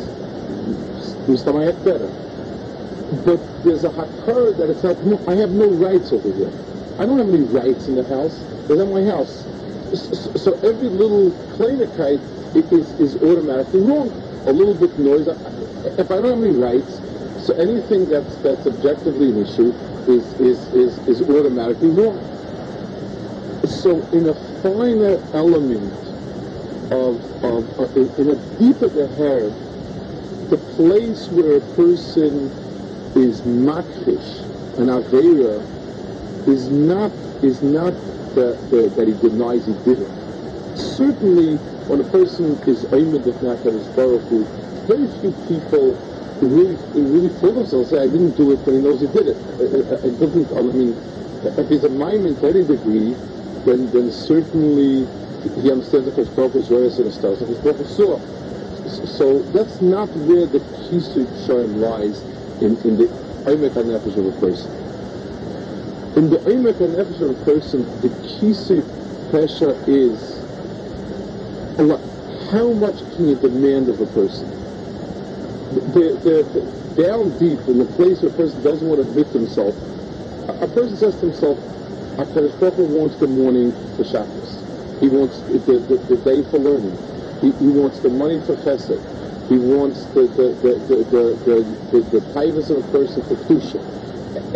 This 1.27 1.43
time 1.45 1.57
I 1.57 1.69
act 1.69 1.85
better. 1.85 2.26
But 3.25 3.39
there's 3.63 3.85
a 3.85 3.91
hakar 3.91 4.57
that 4.57 4.69
it's 4.69 4.83
not, 4.83 4.97
I 5.29 5.37
have 5.37 5.51
no 5.51 5.69
rights 5.71 6.13
over 6.13 6.33
here. 6.33 6.51
I 6.99 7.07
don't 7.07 7.19
have 7.19 7.29
any 7.29 7.45
rights 7.45 7.87
in 7.87 7.95
the 7.95 8.03
house. 8.03 8.41
It's 8.69 8.71
not 8.71 8.89
my 8.89 9.05
house. 9.05 9.47
So, 10.43 10.55
every 10.65 10.89
little 10.89 11.31
kleinigkeit 11.55 12.21
is, 12.73 12.91
is 12.99 13.23
automatically 13.23 13.81
wrong. 13.81 14.11
A 14.47 14.53
little 14.53 14.75
bit 14.75 14.99
noise. 14.99 15.29
If 15.29 16.11
I 16.11 16.17
don't 16.21 16.43
have 16.43 16.43
any 16.43 16.57
rights, 16.57 17.01
so 17.47 17.55
anything 17.55 18.09
that's 18.09 18.37
that's 18.37 18.67
objectively 18.67 19.31
an 19.31 19.39
issue 19.39 19.71
is 20.09 20.33
is 20.41 20.59
is, 20.75 20.99
is 21.07 21.23
automatically 21.31 21.91
wrong. 21.91 22.19
So 23.67 24.01
in 24.11 24.29
a 24.29 24.35
finer 24.63 25.23
element 25.33 25.93
of 26.91 27.23
of 27.45 27.81
uh, 27.81 27.85
in, 27.95 28.11
in 28.19 28.31
a 28.31 28.59
deeper 28.59 28.89
the 28.89 29.07
hair, 29.15 29.51
the 30.51 30.59
place 30.75 31.29
where 31.29 31.59
a 31.59 31.61
person 31.77 32.51
is 33.17 33.41
makfish 33.43 34.45
and 34.79 34.91
avera 34.91 35.57
is 36.49 36.69
not 36.69 37.11
is 37.43 37.63
not 37.63 37.93
the, 38.35 38.53
the, 38.71 38.89
that 38.97 39.09
he 39.09 39.15
denies 39.15 39.67
he 39.67 39.73
did 39.85 40.01
it. 40.03 40.13
Certainly, 40.77 41.57
when 41.89 42.01
a 42.01 42.09
person 42.11 42.61
is 42.69 42.85
aimed 42.93 43.15
at 43.27 43.35
Nakadosh 43.41 43.89
Baruch 43.97 44.29
very 44.87 45.09
few 45.21 45.33
people 45.49 45.97
really 46.45 46.77
really 46.95 47.33
fool 47.41 47.55
themselves 47.55 47.93
and 47.93 47.99
say 47.99 48.05
I 48.05 48.09
didn't 48.09 48.37
do 48.37 48.53
it, 48.53 48.65
but 48.65 48.75
he 48.75 48.81
knows 48.81 49.01
he 49.01 49.07
did 49.09 49.29
it. 49.29 49.37
It, 49.61 50.21
doesn't. 50.21 50.53
I 50.53 50.61
mean, 50.63 50.93
if 51.59 51.69
he's 51.69 51.85
a 51.85 51.89
mime 51.89 52.27
in 52.27 52.37
any 52.45 52.65
degree, 52.65 53.17
then 53.65 53.91
then 53.93 54.11
certainly 54.11 55.09
he 55.63 55.73
understands 55.73 56.05
that 56.07 56.17
his 56.17 56.29
Baruch 56.29 56.55
is 56.55 56.69
various 56.69 56.99
and 56.99 57.13
stars 57.13 57.41
of 57.41 57.49
his 57.49 57.59
Baruch 57.59 57.87
saw. 57.87 58.21
So 58.87 59.43
that's 59.57 59.81
not 59.81 60.09
where 60.29 60.47
the 60.47 60.61
Kisui 60.61 61.27
Shem 61.47 61.81
lies 61.81 62.23
in, 62.61 62.77
in 62.89 62.97
the 62.97 63.07
Omek 63.47 63.73
HaNefesh 63.75 64.17
of 64.17 64.27
a 64.27 64.41
person. 64.41 64.71
In 66.17 66.31
the 66.31 66.39
Omek 66.39 66.79
HaNefesh 66.79 67.21
of 67.21 67.31
a 67.31 67.45
person, 67.45 67.85
the 68.01 68.09
Kisui 68.09 68.83
pressure 69.31 69.75
is 69.87 70.41
Allah, 71.79 72.01
how 72.51 72.73
much 72.73 72.99
can 73.17 73.29
you 73.29 73.37
demand 73.37 73.89
of 73.91 74.01
a 74.01 74.07
person? 74.07 74.49
The, 75.93 76.17
the, 76.25 76.37
the, 76.57 77.03
down 77.03 77.37
deep 77.39 77.61
in 77.69 77.79
the 77.79 77.85
place 77.97 78.23
where 78.23 78.33
a 78.33 78.37
person 78.37 78.63
doesn't 78.63 78.89
want 78.89 79.03
to 79.03 79.09
admit 79.11 79.29
himself, 79.29 79.75
a, 80.49 80.65
a 80.65 80.69
person 80.69 80.97
says 80.97 81.15
to 81.21 81.27
himself, 81.27 81.59
a 82.19 82.25
Hu 82.25 82.85
wants 82.97 83.17
the 83.17 83.27
morning 83.27 83.73
for 83.97 84.05
Shabbos. 84.05 84.65
He 85.01 85.09
wants 85.09 85.41
the, 85.53 85.59
the, 85.61 85.97
the 86.09 86.17
day 86.25 86.41
for 86.49 86.57
learning. 86.59 86.97
He, 87.45 87.53
he 87.61 87.69
wants 87.69 88.01
the 88.01 88.09
money 88.09 88.41
for 88.41 88.57
chesed. 88.57 89.16
He 89.49 89.59
wants 89.59 90.07
the 90.07 90.23
the 90.23 90.49
the 90.59 90.75
the 90.91 91.25
the, 91.47 91.57
the, 91.93 92.19
the, 92.19 92.33
tightness 92.35 92.69
of 92.71 92.79
a 92.79 92.91
person 92.91 93.23
for 93.23 93.37
kusha. 93.47 93.79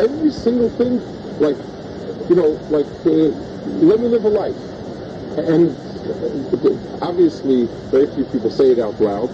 Every 0.01 0.31
single 0.31 0.69
thing, 0.71 0.99
like 1.39 1.57
you 2.29 2.35
know, 2.35 2.59
like 2.75 2.91
uh, 3.07 3.31
let 3.87 4.01
me 4.01 4.09
live 4.09 4.25
a 4.25 4.29
life. 4.29 4.59
And 5.47 5.71
uh, 5.71 7.07
obviously, 7.07 7.67
very 7.95 8.13
few 8.15 8.25
people 8.25 8.51
say 8.51 8.73
it 8.73 8.81
out 8.81 9.01
loud. 9.01 9.31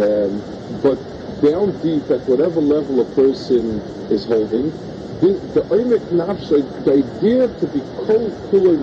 Um, 0.00 0.40
but 0.80 0.96
down 1.42 1.76
deep, 1.82 2.08
at 2.10 2.20
whatever 2.26 2.62
level 2.62 3.00
a 3.00 3.14
person 3.14 3.82
is 4.10 4.24
holding, 4.24 4.72
the 5.20 5.36
the 5.52 5.62
the 6.84 6.92
idea 6.92 7.48
to 7.48 7.66
be 7.66 7.80
kol 8.00 8.30
kulay 8.48 8.80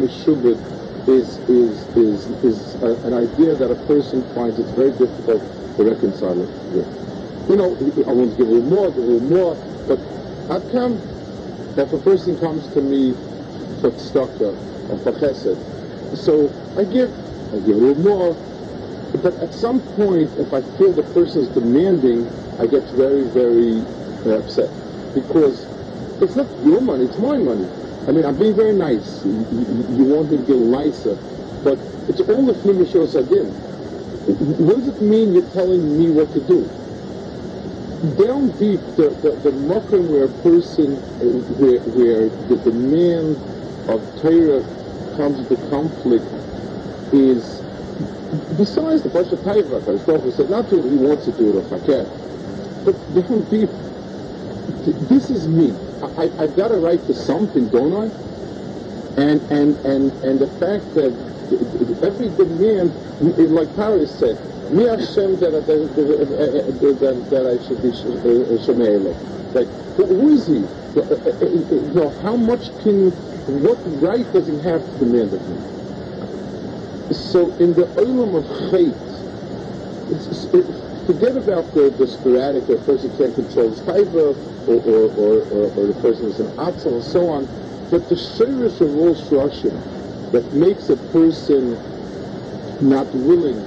is 1.07 1.39
is 1.49 1.87
is 1.97 2.27
is 2.43 2.75
a, 2.83 2.95
an 3.07 3.13
idea 3.13 3.55
that 3.55 3.71
a 3.71 3.75
person 3.87 4.21
finds 4.35 4.59
it 4.59 4.67
very 4.77 4.91
difficult 4.91 5.41
to 5.77 5.83
reconcile 5.83 6.39
it 6.41 6.49
with. 6.73 7.49
You 7.49 7.55
know, 7.57 7.75
I 8.07 8.13
want 8.13 8.31
to 8.31 8.37
give 8.37 8.47
a 8.47 8.51
little 8.51 8.69
more, 8.69 8.89
give 8.89 9.03
a 9.03 9.07
little 9.07 9.29
more, 9.29 9.55
but 9.87 9.99
how 10.47 10.59
come 10.71 11.01
if 11.77 11.91
a 11.91 11.97
person 11.99 12.37
comes 12.37 12.67
to 12.73 12.81
me 12.81 13.13
for 13.81 13.89
tzedakah 13.91 14.89
or 14.89 14.97
for 14.99 15.11
chesed, 15.13 15.57
so 16.15 16.47
I 16.77 16.85
give, 16.85 17.09
I 17.53 17.57
give 17.65 17.77
a 17.77 17.81
little 17.81 18.03
more, 18.03 18.33
but 19.21 19.33
at 19.41 19.53
some 19.53 19.81
point, 19.95 20.29
if 20.37 20.53
I 20.53 20.61
feel 20.77 20.93
the 20.93 21.03
person 21.13 21.41
is 21.41 21.49
demanding, 21.49 22.29
I 22.59 22.67
get 22.67 22.83
very, 22.93 23.25
very 23.29 23.81
upset 24.31 24.69
because 25.13 25.65
it's 26.21 26.35
not 26.35 26.47
your 26.65 26.81
money, 26.81 27.05
it's 27.05 27.17
my 27.17 27.37
money. 27.37 27.67
I 28.07 28.11
mean, 28.11 28.25
I'm 28.25 28.37
being 28.37 28.55
very 28.55 28.73
nice. 28.73 29.25
You, 29.25 29.45
you, 29.51 29.97
you 29.97 30.03
want 30.05 30.29
me 30.29 30.37
to 30.37 30.43
be 30.43 30.59
nicer, 30.59 31.15
but 31.63 31.79
it's 32.09 32.19
all 32.21 32.45
the 32.45 32.53
Flimisho 32.53 33.07
Sadin. 33.07 33.72
What 34.25 34.77
does 34.77 34.87
it 34.87 35.01
mean 35.01 35.33
you're 35.33 35.43
telling 35.47 35.97
me 35.97 36.11
what 36.11 36.31
to 36.33 36.41
do? 36.41 36.73
Down 38.15 38.51
deep, 38.53 38.83
the, 38.97 39.17
the, 39.21 39.39
the 39.43 39.53
mucking 39.53 40.09
where 40.09 40.25
a 40.25 40.29
person, 40.29 41.03
where, 41.19 41.81
where 41.85 42.31
the 42.47 42.57
demand 42.57 43.39
of 43.87 44.05
Torah 44.21 44.63
comes 45.15 45.39
into 45.39 45.57
conflict 45.57 46.27
is, 47.11 47.65
besides 48.55 49.03
the 49.03 49.11
Pasha 49.11 49.37
Taiva, 49.37 49.83
Prophet 50.05 50.33
said, 50.33 50.49
not 50.49 50.69
that 50.69 50.85
he 50.85 50.97
wants 50.97 51.25
to 51.25 51.33
do 51.33 51.49
it 51.49 51.55
or 51.55 51.77
I 51.77 51.79
can, 51.79 52.11
but 52.85 52.95
down 53.13 53.47
deep, 53.49 53.71
this 54.99 55.29
is 55.29 55.49
me. 55.49 55.79
I, 56.17 56.31
I've 56.39 56.55
got 56.55 56.73
a 56.73 56.79
right 56.79 57.03
to 57.05 57.13
something, 57.13 57.69
don't 57.69 57.93
I? 57.93 58.11
And 59.17 59.43
and 59.51 59.77
and 59.85 60.13
and 60.23 60.41
the 60.41 60.47
fact 60.59 60.87
that 60.95 61.17
every 62.03 62.29
demand, 62.29 62.91
like 63.51 63.73
Paris 63.75 64.11
said, 64.17 64.35
me 64.71 64.85
Hashem 64.85 65.37
that 65.39 65.53
I 65.53 65.61
should 67.67 67.81
be 67.81 67.89
uh, 67.89 67.93
uh, 67.93 68.57
Shemeile. 68.65 69.13
Like 69.53 69.67
who 69.97 70.29
is 70.29 70.47
he? 70.47 70.63
Uh, 70.97 71.01
you 71.45 71.93
know, 71.93 72.09
how 72.21 72.35
much 72.35 72.69
can, 72.81 73.11
what 73.61 73.77
right 74.01 74.25
does 74.33 74.47
he 74.47 74.59
have 74.61 74.81
to 74.81 74.97
demand 74.99 75.33
of 75.33 75.41
me? 75.47 75.55
So 77.13 77.51
in 77.57 77.73
the 77.73 77.85
olam 78.01 78.35
of 78.37 78.45
chait, 78.71 78.95
forget 81.05 81.35
about 81.37 81.71
the, 81.73 81.89
the 81.91 82.07
sporadic, 82.07 82.65
the 82.67 82.77
person 82.77 83.15
can't 83.17 83.35
control 83.35 83.69
his 83.69 83.81
or, 83.87 84.35
or, 84.67 84.79
or, 85.17 85.33
or, 85.77 85.85
the 85.87 85.93
person 86.01 86.27
is 86.27 86.39
an 86.39 86.47
atzel 86.57 86.93
and 86.95 87.03
so 87.03 87.29
on. 87.29 87.45
But 87.91 88.07
the 88.09 88.15
shirish 88.15 88.81
of 88.81 88.95
all 88.95 89.13
shroshim 89.13 90.02
that 90.33 90.53
makes 90.53 90.89
a 90.89 90.97
person 91.13 91.77
not 92.81 93.07
willing 93.15 93.61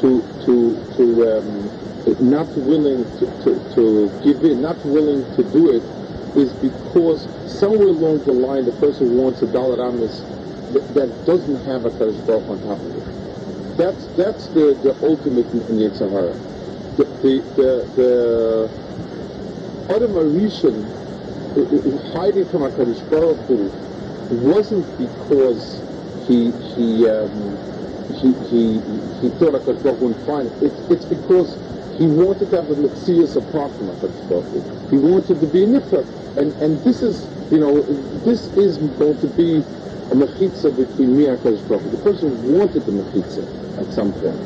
to 0.00 0.24
to 0.44 0.74
to 0.96 1.04
um, 1.38 1.70
not 2.20 2.48
willing 2.56 3.04
to, 3.18 3.26
to, 3.44 3.50
to 3.74 4.10
give 4.24 4.42
in, 4.44 4.60
not 4.60 4.76
willing 4.84 5.24
to 5.36 5.42
do 5.52 5.70
it, 5.70 5.82
is 6.38 6.52
because 6.54 7.28
somewhere 7.60 7.88
along 7.88 8.24
the 8.24 8.32
line 8.32 8.64
the 8.64 8.72
person 8.72 9.16
wants 9.16 9.42
a 9.42 9.52
dollar 9.52 9.80
amis 9.84 10.20
that, 10.72 10.84
that 10.94 11.10
doesn't 11.26 11.60
have 11.64 11.84
a 11.84 11.90
Kadosh 11.90 12.26
Baruch 12.26 12.48
on 12.48 12.58
top 12.64 12.78
of 12.80 12.96
it. 12.96 13.76
That's 13.76 14.06
that's 14.16 14.48
the, 14.48 14.74
the 14.82 14.96
ultimate 15.06 15.46
in, 15.52 15.78
Yitzhahara. 15.78 16.34
The 16.96 17.04
the 17.22 17.42
the, 17.56 17.70
the 17.96 18.90
Adam 19.94 20.12
Arishan 20.12 21.00
hiding 22.12 22.46
from 22.46 22.62
HaKadosh 22.62 23.10
Baruch 23.10 23.38
Hu 23.46 23.70
wasn't 24.50 24.86
because 24.98 25.79
he, 26.30 26.50
he, 26.78 27.08
um, 27.10 27.58
he, 28.22 28.30
he, 28.46 28.62
he 29.18 29.28
thought 29.42 29.52
Baruch 29.66 30.00
wouldn't 30.00 30.24
find 30.26 30.46
it. 30.46 30.54
It's, 30.62 30.78
it's 30.90 31.04
because 31.06 31.58
he 31.98 32.06
wanted 32.06 32.50
to 32.50 32.56
have 32.56 32.70
a 32.70 32.76
Metzias 32.76 33.34
apart 33.34 33.74
from 33.74 33.90
Baruch 33.98 34.90
He 34.90 34.98
wanted 34.98 35.40
to 35.40 35.46
be 35.46 35.64
a 35.64 35.66
Nifra. 35.66 36.06
And, 36.38 36.54
and 36.62 36.78
this 36.84 37.02
is, 37.02 37.26
you 37.50 37.58
know, 37.58 37.82
this 38.22 38.46
is 38.56 38.78
going 38.78 39.18
to 39.18 39.26
be 39.34 39.58
a 39.58 40.14
Mechitza 40.14 40.70
between 40.70 41.16
me 41.16 41.26
and 41.26 41.38
HaKadosh 41.40 41.68
Baruch 41.68 41.90
The 41.90 41.98
person 41.98 42.54
wanted 42.54 42.86
the 42.86 42.92
Mechitza 42.92 43.42
at 43.82 43.92
some 43.92 44.12
point. 44.12 44.38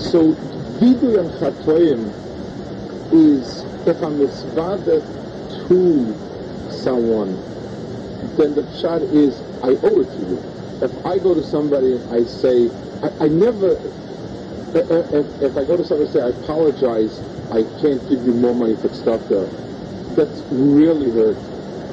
So, 0.00 0.34
Vidu 0.82 1.14
and 1.20 1.30
Chatoim 1.38 2.10
is, 3.14 3.62
if 3.86 4.02
I'm 4.02 4.18
misvada 4.18 4.98
to 5.68 6.70
someone, 6.82 7.32
then 8.36 8.54
the 8.54 8.66
shot 8.80 9.02
is, 9.02 9.38
I 9.64 9.72
owe 9.80 10.00
it 10.04 10.08
to 10.12 10.20
you. 10.28 10.36
If 10.84 10.92
I 11.08 11.16
go 11.16 11.32
to 11.32 11.42
somebody 11.42 11.96
and 11.96 12.04
I 12.12 12.20
say, 12.28 12.68
I, 13.00 13.24
I 13.24 13.28
never, 13.32 13.80
if, 14.76 15.26
if, 15.40 15.56
I 15.56 15.64
go 15.64 15.80
to 15.80 15.84
somebody 15.84 16.04
and 16.04 16.12
say, 16.12 16.20
I 16.20 16.36
apologize, 16.36 17.24
I 17.48 17.64
can't 17.80 18.04
give 18.12 18.20
you 18.28 18.36
more 18.36 18.52
money 18.54 18.76
for 18.76 18.92
stuff 18.92 19.24
there, 19.32 19.48
that's 20.20 20.44
really 20.52 21.08
hurt 21.16 21.40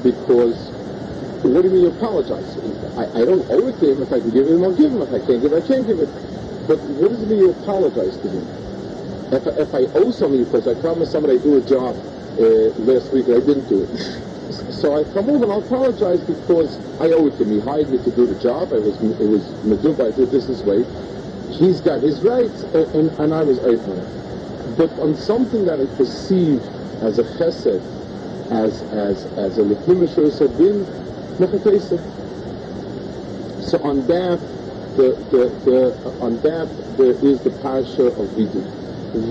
because 0.04 0.68
what 1.48 1.64
do 1.64 1.70
you 1.70 1.74
mean 1.74 1.84
you 1.88 1.96
apologize? 1.96 2.60
I, 3.00 3.24
I 3.24 3.26
don't 3.26 3.48
owe 3.50 3.68
it 3.72 3.80
to 3.80 3.86
him. 3.88 4.04
If 4.04 4.12
I 4.12 4.20
can 4.20 4.32
give 4.36 4.48
him, 4.48 4.64
I'll 4.68 4.76
give 4.76 4.92
him. 4.92 5.02
If 5.02 5.16
I 5.16 5.24
can't 5.24 5.42
give 5.42 5.54
it, 5.56 5.64
I 5.64 5.68
can't 5.68 5.88
give 5.88 6.00
it. 6.04 6.12
But 6.68 6.80
what 7.00 7.10
does 7.10 7.24
it 7.24 7.30
mean 7.30 7.40
you 7.40 7.52
apologize 7.52 8.20
to 8.20 8.28
him? 8.28 8.46
If, 9.32 9.48
if 9.48 9.72
I 9.74 9.88
owe 9.96 10.12
somebody 10.12 10.44
because 10.44 10.68
I 10.68 10.76
promised 10.76 11.14
somebody 11.14 11.40
I'd 11.40 11.44
do 11.44 11.56
a 11.56 11.64
job 11.64 11.96
uh, 12.36 12.76
last 12.84 13.14
week 13.16 13.28
and 13.32 13.40
I 13.40 13.46
didn't 13.48 13.70
do 13.72 13.88
it, 13.88 13.92
so 14.52 15.00
I 15.00 15.04
come 15.14 15.30
over 15.30 15.44
and 15.44 15.52
I'll 15.52 15.60
apologize 15.64 16.22
because 16.24 16.80
I 17.00 17.12
owe 17.12 17.28
it 17.28 17.38
to 17.38 17.44
him. 17.44 17.52
He 17.52 17.60
hired 17.62 17.90
me 17.90 17.98
to 18.00 18.12
do 18.12 18.28
the 18.28 18.36
job. 18.36 18.72
It 18.72 18.84
was 18.84 18.98
it 19.02 19.28
was 19.30 19.44
Meduba. 19.64 20.08
I 20.08 20.12
did 20.12 20.32
this 20.32 20.48
this 20.48 20.64
way. 20.64 20.84
He's 21.58 21.82
got 21.82 22.02
his 22.02 22.22
rights, 22.24 22.64
and, 22.74 22.88
and, 22.96 23.20
and 23.20 23.34
I 23.34 23.44
was 23.44 23.60
open. 23.60 24.00
But 24.78 24.92
on 25.00 25.16
something 25.16 25.66
that 25.66 25.80
I 25.80 25.86
perceive 25.98 26.62
as 27.04 27.20
a 27.20 27.24
chesed, 27.38 27.82
as 28.52 28.84
as 28.92 29.26
as 29.38 29.58
a 29.58 29.64
lechumish 29.64 30.16
bin 30.58 30.86
So 33.64 33.78
on 33.84 34.08
that, 34.08 34.40
the 34.98 35.16
the, 35.32 35.44
the 35.66 36.10
on 36.22 36.42
that 36.42 36.68
there 36.98 37.16
is 37.30 37.42
the 37.42 37.52
parasha 37.62 38.08
of 38.08 38.28
vidu. 38.36 38.64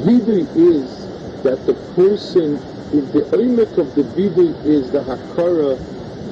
Vidu 0.05 0.45
is 0.57 1.09
that 1.45 1.65
the 1.67 1.75
person 1.97 2.70
the 2.91 3.23
oimek 3.31 3.79
of 3.79 3.95
the 3.95 4.03
vidu 4.03 4.51
is 4.67 4.91
the 4.91 4.99
hakara 4.99 5.79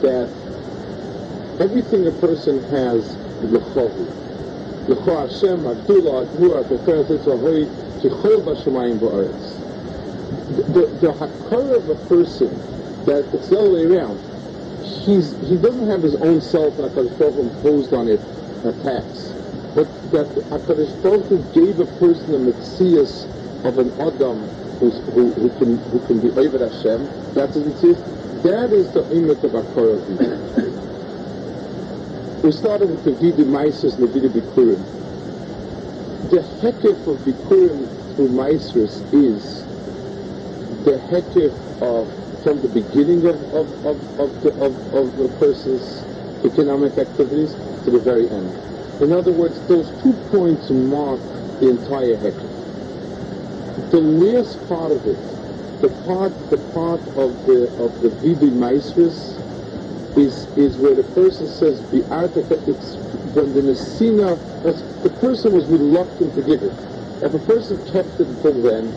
that 0.02 0.28
everything 1.60 2.06
a 2.06 2.12
person 2.12 2.60
has 2.70 3.16
lechovu. 3.46 4.06
Lecho 4.88 5.28
Hashem, 5.28 5.62
Agdula, 5.62 6.26
Agmura, 6.26 6.64
Beferet 6.64 7.06
Yitzhahoi, 7.06 7.66
Tichol 8.00 8.42
Bashemayim 8.42 8.98
Ba'aretz. 8.98 9.58
The, 10.72 10.86
the 11.00 11.12
hakara 11.12 11.76
of 11.76 11.88
a 11.90 12.08
person 12.08 12.48
that 13.04 13.28
it's 13.32 13.48
the 13.48 13.58
other 13.58 13.70
way 13.70 13.84
around. 13.84 14.18
He's, 15.04 15.30
he 15.48 15.56
doesn't 15.56 15.88
have 15.88 16.02
his 16.02 16.16
own 16.16 16.40
self 16.40 16.76
and 16.78 16.90
HaKadosh 16.90 17.18
Baruch 17.18 17.38
imposed 17.38 17.92
on 17.92 18.08
it 18.08 18.20
a 18.64 18.72
tax. 18.82 19.32
But 19.74 19.86
that 20.10 20.26
HaKadosh 20.50 21.02
Baruch 21.02 21.54
gave 21.54 21.78
a 21.78 21.86
person 21.98 22.34
a 22.34 22.38
metzias 22.38 23.28
of 23.64 23.78
an 23.78 23.92
Adam 24.00 24.67
who, 24.78 24.90
who, 24.90 25.50
can 25.58 25.76
who 25.90 25.98
can 26.06 26.20
be 26.20 26.30
over 26.30 26.58
Hashem. 26.58 27.34
That's 27.34 27.56
what 27.56 27.66
it 27.66 27.84
is. 27.84 27.98
That 28.44 28.70
is 28.72 28.92
the 28.92 29.02
image 29.10 29.42
of 29.42 29.50
Akora 29.52 29.98
We 32.44 32.52
started 32.52 32.88
with 32.88 33.04
the 33.04 33.12
Vidi 33.12 33.42
Maisus 33.44 33.98
and 33.98 34.04
the 34.04 34.06
Vidi 34.06 34.28
Bikurim. 34.28 34.78
The 36.30 36.42
hekif 36.62 37.06
of 37.10 37.18
Bikurim 37.26 38.14
through 38.14 38.28
Maisus 38.28 39.02
is 39.12 39.64
the 40.84 40.98
hekif 41.10 41.52
of 41.82 42.06
from 42.44 42.62
the 42.62 42.68
beginning 42.68 43.26
of, 43.26 43.34
of, 43.52 43.66
of, 43.84 44.20
of, 44.20 44.42
the, 44.44 44.50
of, 44.62 44.94
of 44.94 45.16
the 45.18 45.28
person's 45.40 46.04
economic 46.46 46.96
activities 46.96 47.52
to 47.84 47.90
the 47.90 47.98
very 47.98 48.30
end. 48.30 49.02
In 49.02 49.12
other 49.12 49.32
words, 49.32 49.58
those 49.66 49.90
two 50.02 50.12
points 50.30 50.70
mark 50.70 51.18
the 51.58 51.70
entire 51.70 52.16
hekif 52.16 52.47
the 53.90 54.01
last 54.01 54.59
part 54.68 54.92
of 54.92 55.05
it, 55.07 55.20
the 55.81 55.90
part, 56.05 56.33
the 56.51 56.59
part 56.74 57.01
of 57.16 57.33
the 57.46 57.70
of 57.79 57.92
the 58.03 58.11
Vivi 58.20 58.51
Maestris, 58.53 59.38
is 60.16 60.48
is 60.57 60.79
where 60.79 60.94
the 60.94 61.05
person 61.14 61.46
says 61.46 61.83
the 61.90 62.03
it's 62.66 62.98
when 63.35 63.53
the 63.55 63.62
Nesina, 63.62 64.37
the 65.03 65.11
person 65.11 65.53
was 65.53 65.68
reluctant 65.68 66.35
to 66.35 66.42
give 66.42 66.62
it. 66.62 66.74
If 67.22 67.35
a 67.35 67.38
person 67.40 67.79
kept 67.90 68.20
it 68.20 68.29
until 68.29 68.62
then, 68.62 68.94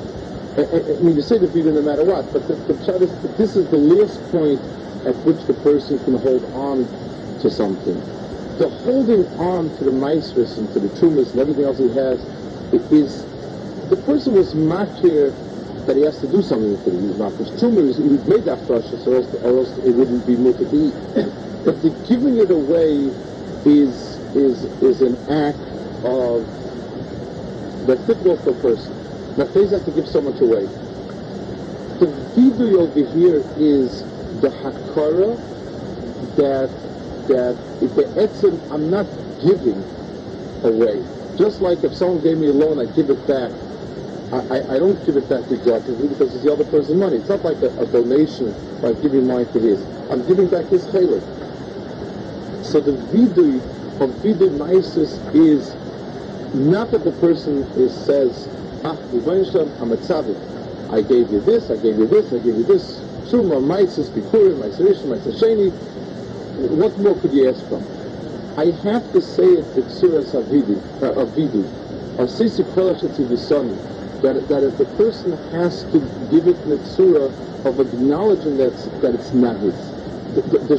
I, 0.57 0.61
I, 0.61 0.77
I 0.77 1.01
mean, 1.01 1.15
you 1.15 1.21
say 1.21 1.37
the 1.39 1.47
Vivi 1.47 1.71
no 1.71 1.81
matter 1.81 2.03
what, 2.03 2.31
but 2.33 2.45
the, 2.47 2.55
the 2.67 2.75
is, 3.01 3.15
this 3.37 3.55
is 3.55 3.69
the 3.69 3.77
last 3.79 4.19
point 4.31 4.61
at 5.07 5.15
which 5.25 5.45
the 5.47 5.53
person 5.55 5.99
can 6.03 6.15
hold 6.15 6.43
on 6.53 6.89
to 7.39 7.49
something. 7.49 8.03
The 8.59 8.69
holding 8.69 9.25
on 9.39 9.71
to 9.77 9.85
the 9.85 9.91
Maestris 9.95 10.57
and 10.57 10.69
to 10.73 10.79
the 10.79 10.89
Tumas 10.89 11.31
and 11.31 11.41
everything 11.41 11.65
else 11.65 11.79
he 11.79 11.89
has 11.95 12.19
is 12.91 13.30
the 13.91 13.97
person 13.97 14.33
was 14.33 14.55
makir 14.55 15.35
that 15.87 15.97
he 15.97 16.05
has 16.05 16.19
to 16.21 16.27
do 16.31 16.41
something 16.41 16.71
with 16.71 16.87
it. 16.87 16.95
He's 16.95 17.13
makir. 17.19 17.45
Tumor 17.59 17.85
is 17.87 17.97
he 17.97 18.09
made 18.25 18.45
that 18.47 18.63
frasha, 18.67 18.97
so 18.97 19.13
else, 19.13 19.27
or 19.43 19.59
else 19.59 19.77
it 19.85 19.95
wouldn't 19.95 20.25
be 20.25 20.37
mutter 20.37 20.65
to 20.65 20.77
eat. 20.77 20.95
but 21.65 21.81
the 21.83 21.91
giving 22.07 22.37
it 22.39 22.51
away 22.51 23.11
is 23.65 24.21
is 24.33 24.67
is 24.81 25.01
an 25.01 25.17
act 25.29 25.59
of 26.03 26.47
that's 27.87 28.05
difficult 28.05 28.41
for 28.43 28.51
a 28.53 28.55
person. 28.55 28.97
Now, 29.37 29.47
things 29.47 29.71
have 29.73 29.85
to 29.85 29.91
give 29.91 30.07
so 30.07 30.21
much 30.21 30.41
away. 30.41 30.69
The 31.99 32.07
vidui 32.07 32.75
over 32.77 33.01
here 33.11 33.43
is 33.57 34.05
the 34.41 34.49
hakara 34.49 35.39
that 36.37 36.71
that 37.27 37.59
if 37.81 37.95
the 37.95 38.07
etzim, 38.17 38.61
I'm 38.71 38.89
not 38.89 39.07
giving 39.39 39.85
away. 40.63 41.05
Just 41.37 41.61
like 41.61 41.79
if 41.83 41.93
someone 41.95 42.21
gave 42.23 42.37
me 42.37 42.49
a 42.49 42.53
loan, 42.53 42.79
I 42.79 42.85
give 42.95 43.09
it 43.09 43.25
back. 43.27 43.51
I, 44.31 44.75
I, 44.75 44.79
don't 44.79 44.95
give 45.05 45.17
it 45.17 45.27
back 45.27 45.43
to 45.49 45.57
God 45.57 45.83
because 45.83 46.33
it's 46.33 46.45
the 46.45 46.53
other 46.53 46.63
person's 46.63 46.95
money. 46.95 47.17
It's 47.17 47.27
not 47.27 47.43
like 47.43 47.57
a, 47.59 47.67
a 47.83 47.85
donation, 47.85 48.47
like 48.79 49.01
giving 49.01 49.27
mine 49.27 49.45
to 49.51 49.59
his. 49.59 49.83
I'm 50.09 50.25
giving 50.25 50.47
back 50.47 50.63
his 50.71 50.87
chalik. 50.87 51.19
So 52.63 52.79
the 52.79 52.95
vidui 53.11 53.59
of 53.99 54.09
vidui 54.23 54.55
maisis 54.55 55.19
is 55.35 55.75
not 56.55 56.91
that 56.91 57.03
the 57.03 57.11
person 57.19 57.59
is, 57.75 57.91
says, 58.05 58.47
ah, 58.85 58.95
I'm 58.95 59.91
a 59.91 59.99
tzaddik. 59.99 60.39
I 60.95 61.01
gave 61.01 61.29
you 61.29 61.41
this, 61.41 61.69
I 61.69 61.75
gave 61.83 61.99
you 61.99 62.07
this, 62.07 62.31
I 62.31 62.39
gave 62.39 62.55
you 62.55 62.63
this. 62.63 63.03
Shuma, 63.27 63.59
maisis, 63.59 64.07
bikurim, 64.15 64.63
maiserish, 64.63 65.03
maisasheni. 65.11 65.71
What 66.79 66.97
more 66.99 67.15
could 67.19 67.33
you 67.33 67.49
ask 67.49 67.59
from? 67.67 67.83
I 68.55 68.71
have 68.87 69.11
to 69.11 69.21
say 69.21 69.43
it 69.43 69.65
to 69.75 69.81
Tsuras 69.81 70.33
of 70.33 70.45
Vidu, 70.45 70.79
uh, 71.03 71.19
of 71.19 71.29
Vidu, 71.35 71.63
of 72.19 72.29
Sisi 72.29 72.63
That, 74.21 74.47
that 74.49 74.63
if 74.63 74.77
the 74.77 74.85
person 75.01 75.33
has 75.51 75.81
to 75.91 75.99
give 76.29 76.45
it 76.47 76.57
tzura 76.77 77.33
of 77.65 77.79
acknowledging 77.79 78.57
that 78.57 78.73
that 79.01 79.15
it's 79.15 79.33
not 79.33 79.57
his. 79.57 79.73
The, 80.35 80.41
the, 80.41 80.77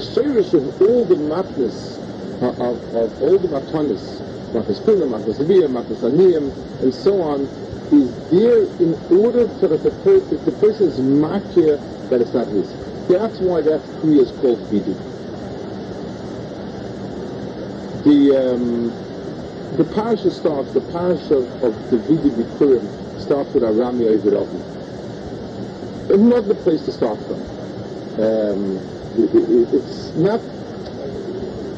of 0.55 0.83
all 0.83 1.05
the 1.05 1.17
matness, 1.17 1.99
uh, 2.41 2.51
of, 2.63 2.95
of 2.95 3.23
all 3.23 3.39
the 3.39 3.49
matanis, 3.49 4.23
matnas 4.53 4.85
kuna, 4.85 5.07
matnas 5.07 5.39
aviyah, 5.39 5.69
matnas 5.69 6.03
aniyim, 6.07 6.51
and 6.83 6.95
so 6.95 7.21
on, 7.21 7.43
is 7.93 8.15
there 8.31 8.63
in 8.81 8.95
order 9.19 9.47
for 9.59 9.69
the, 9.69 9.77
the, 9.77 10.37
the 10.45 10.53
person 10.53 10.87
is 10.89 11.01
makir 11.01 11.79
that 12.11 12.21
it's 12.21 12.33
not 12.35 12.47
his. 12.49 12.73
That's 13.09 13.41
why 13.41 13.61
that 13.63 13.81
kriya 14.01 14.23
is 14.23 14.33
called 14.41 14.59
vidu. 14.71 14.95
The 18.05 18.55
um, 18.55 19.77
the 19.77 19.85
parasha 19.85 20.31
starts, 20.31 20.73
the 20.73 20.81
parasha 20.81 21.35
of, 21.35 21.65
of 21.65 21.91
the 21.91 21.99
Vidi 21.99 22.31
Bikurim 22.31 23.02
starts 23.23 23.55
with 23.55 23.63
Arami 23.63 24.19
Evirovi. 24.19 24.61
It's 26.11 26.19
not 26.19 26.47
the 26.49 26.55
place 26.55 26.85
to 26.85 26.93
start 26.93 27.19
from. 27.21 27.41
Um, 28.21 28.77
it, 29.17 29.35
it, 29.35 29.75
it's 29.75 30.15
not, 30.17 30.41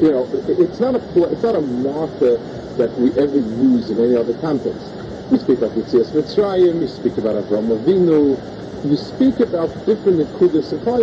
you 0.01 0.11
know, 0.11 0.27
it, 0.33 0.59
it's 0.59 0.79
not 0.79 0.95
a 0.95 1.31
it's 1.31 1.43
not 1.43 1.55
a 1.55 1.61
marker 1.61 2.37
that 2.77 2.91
we 2.99 3.11
ever 3.17 3.37
use 3.37 3.89
in 3.89 3.99
any 4.03 4.15
other 4.15 4.33
context. 4.39 4.91
We 5.31 5.37
speak 5.37 5.59
about 5.59 5.71
Yitzias 5.71 6.11
Mitzrayim, 6.11 6.79
we 6.81 6.87
speak 6.87 7.17
about 7.17 7.35
Avram 7.35 7.67
Avinu, 7.77 8.37
we 8.83 8.95
speak 8.97 9.39
about 9.39 9.69
different 9.85 10.19
Nekudas 10.19 10.71
and 10.73 10.81
Klal 10.81 11.01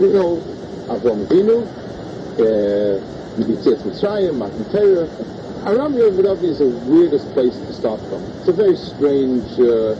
you 0.00 0.12
know, 0.12 0.36
Avram 0.88 1.26
Avinu, 1.26 1.66
uh, 2.38 3.00
Yitzias 3.38 3.82
Mitzrayim, 3.82 4.36
Matan 4.36 4.64
Torah, 4.70 5.08
Aram 5.66 5.92
Yovadovi 5.94 6.44
is 6.44 6.58
the 6.58 6.68
weirdest 6.86 7.28
place 7.34 7.56
to 7.56 7.72
start 7.74 8.00
from. 8.08 8.22
It's 8.38 8.48
a 8.48 8.52
very 8.52 8.76
strange 8.76 9.44
uh, 9.58 9.94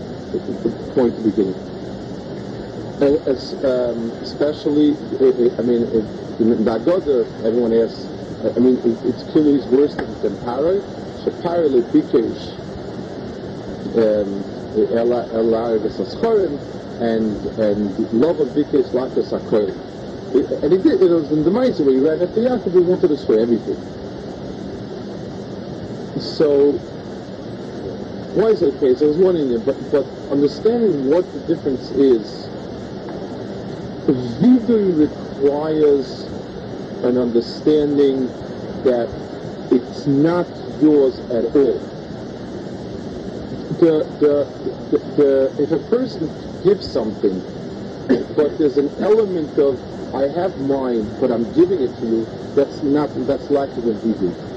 point 0.95 1.17
to 1.17 1.23
begin. 1.23 1.51
As, 3.27 3.53
um, 3.65 4.11
especially, 4.23 4.95
I 5.59 5.63
mean, 5.63 5.83
in 6.41 6.65
Dagoda, 6.65 7.27
everyone 7.45 7.73
asks, 7.75 8.07
I 8.57 8.59
mean, 8.61 8.79
it, 8.79 8.97
it's 9.07 9.23
clearly 9.31 9.59
worse 9.75 9.95
than, 9.95 10.09
than 10.23 10.37
Paro. 10.47 10.81
So 11.25 11.31
Paro 11.43 11.69
le 11.69 11.83
Bikesh, 11.91 12.55
um, 13.99 14.31
Ela 14.97 15.27
Ela 15.35 15.79
Vesaschorim, 15.79 16.55
and 17.03 17.35
and 17.59 17.91
Lova 18.15 18.47
Bikesh 18.47 18.91
Lakas 18.95 19.33
Akorim. 19.35 19.75
And 20.63 20.73
he 20.73 20.79
did, 20.79 21.03
it 21.03 21.11
was 21.11 21.31
in 21.33 21.45
the 21.45 21.51
mindset 21.51 21.85
where 21.85 21.95
he 21.95 22.01
ran 22.01 22.23
after 22.23 22.41
Yaakov, 22.41 22.73
he 22.73 22.81
wanted 22.81 23.11
us 23.13 23.25
for 23.25 23.39
everything. 23.39 23.98
So, 26.39 26.71
why 28.39 28.51
is 28.51 28.63
it 28.63 28.73
okay? 28.77 28.95
So 28.95 29.07
I 29.07 29.09
was 29.09 29.19
wondering, 29.19 29.59
but, 29.65 29.75
but 29.91 30.07
understanding 30.31 31.11
what 31.11 31.27
the 31.33 31.41
difference 31.53 31.91
is, 31.91 32.47
Vidui 34.39 34.95
requires 34.95 36.27
an 37.03 37.19
understanding 37.19 38.29
that 38.87 39.11
it's 39.73 40.07
not 40.07 40.47
yours 40.81 41.19
at 41.35 41.45
all. 41.59 41.83
The, 43.83 44.07
the, 44.23 44.47
the, 44.93 44.99
the, 45.19 45.55
if 45.59 45.73
a 45.73 45.81
person 45.91 46.31
gives 46.63 46.87
something, 46.87 47.43
but 48.37 48.57
there's 48.59 48.79
an 48.79 48.95
element 49.03 49.59
of 49.59 49.75
I 50.15 50.29
have 50.41 50.57
mine, 50.61 51.19
but 51.21 51.33
I'm 51.33 51.53
giving 51.55 51.83
it 51.83 51.97
to 51.99 52.07
you, 52.07 52.53
that's 52.55 52.85
not 52.85 53.11
that's 53.27 53.51
lacking 53.51 53.89
in 53.89 53.99
vidu. 53.99 54.48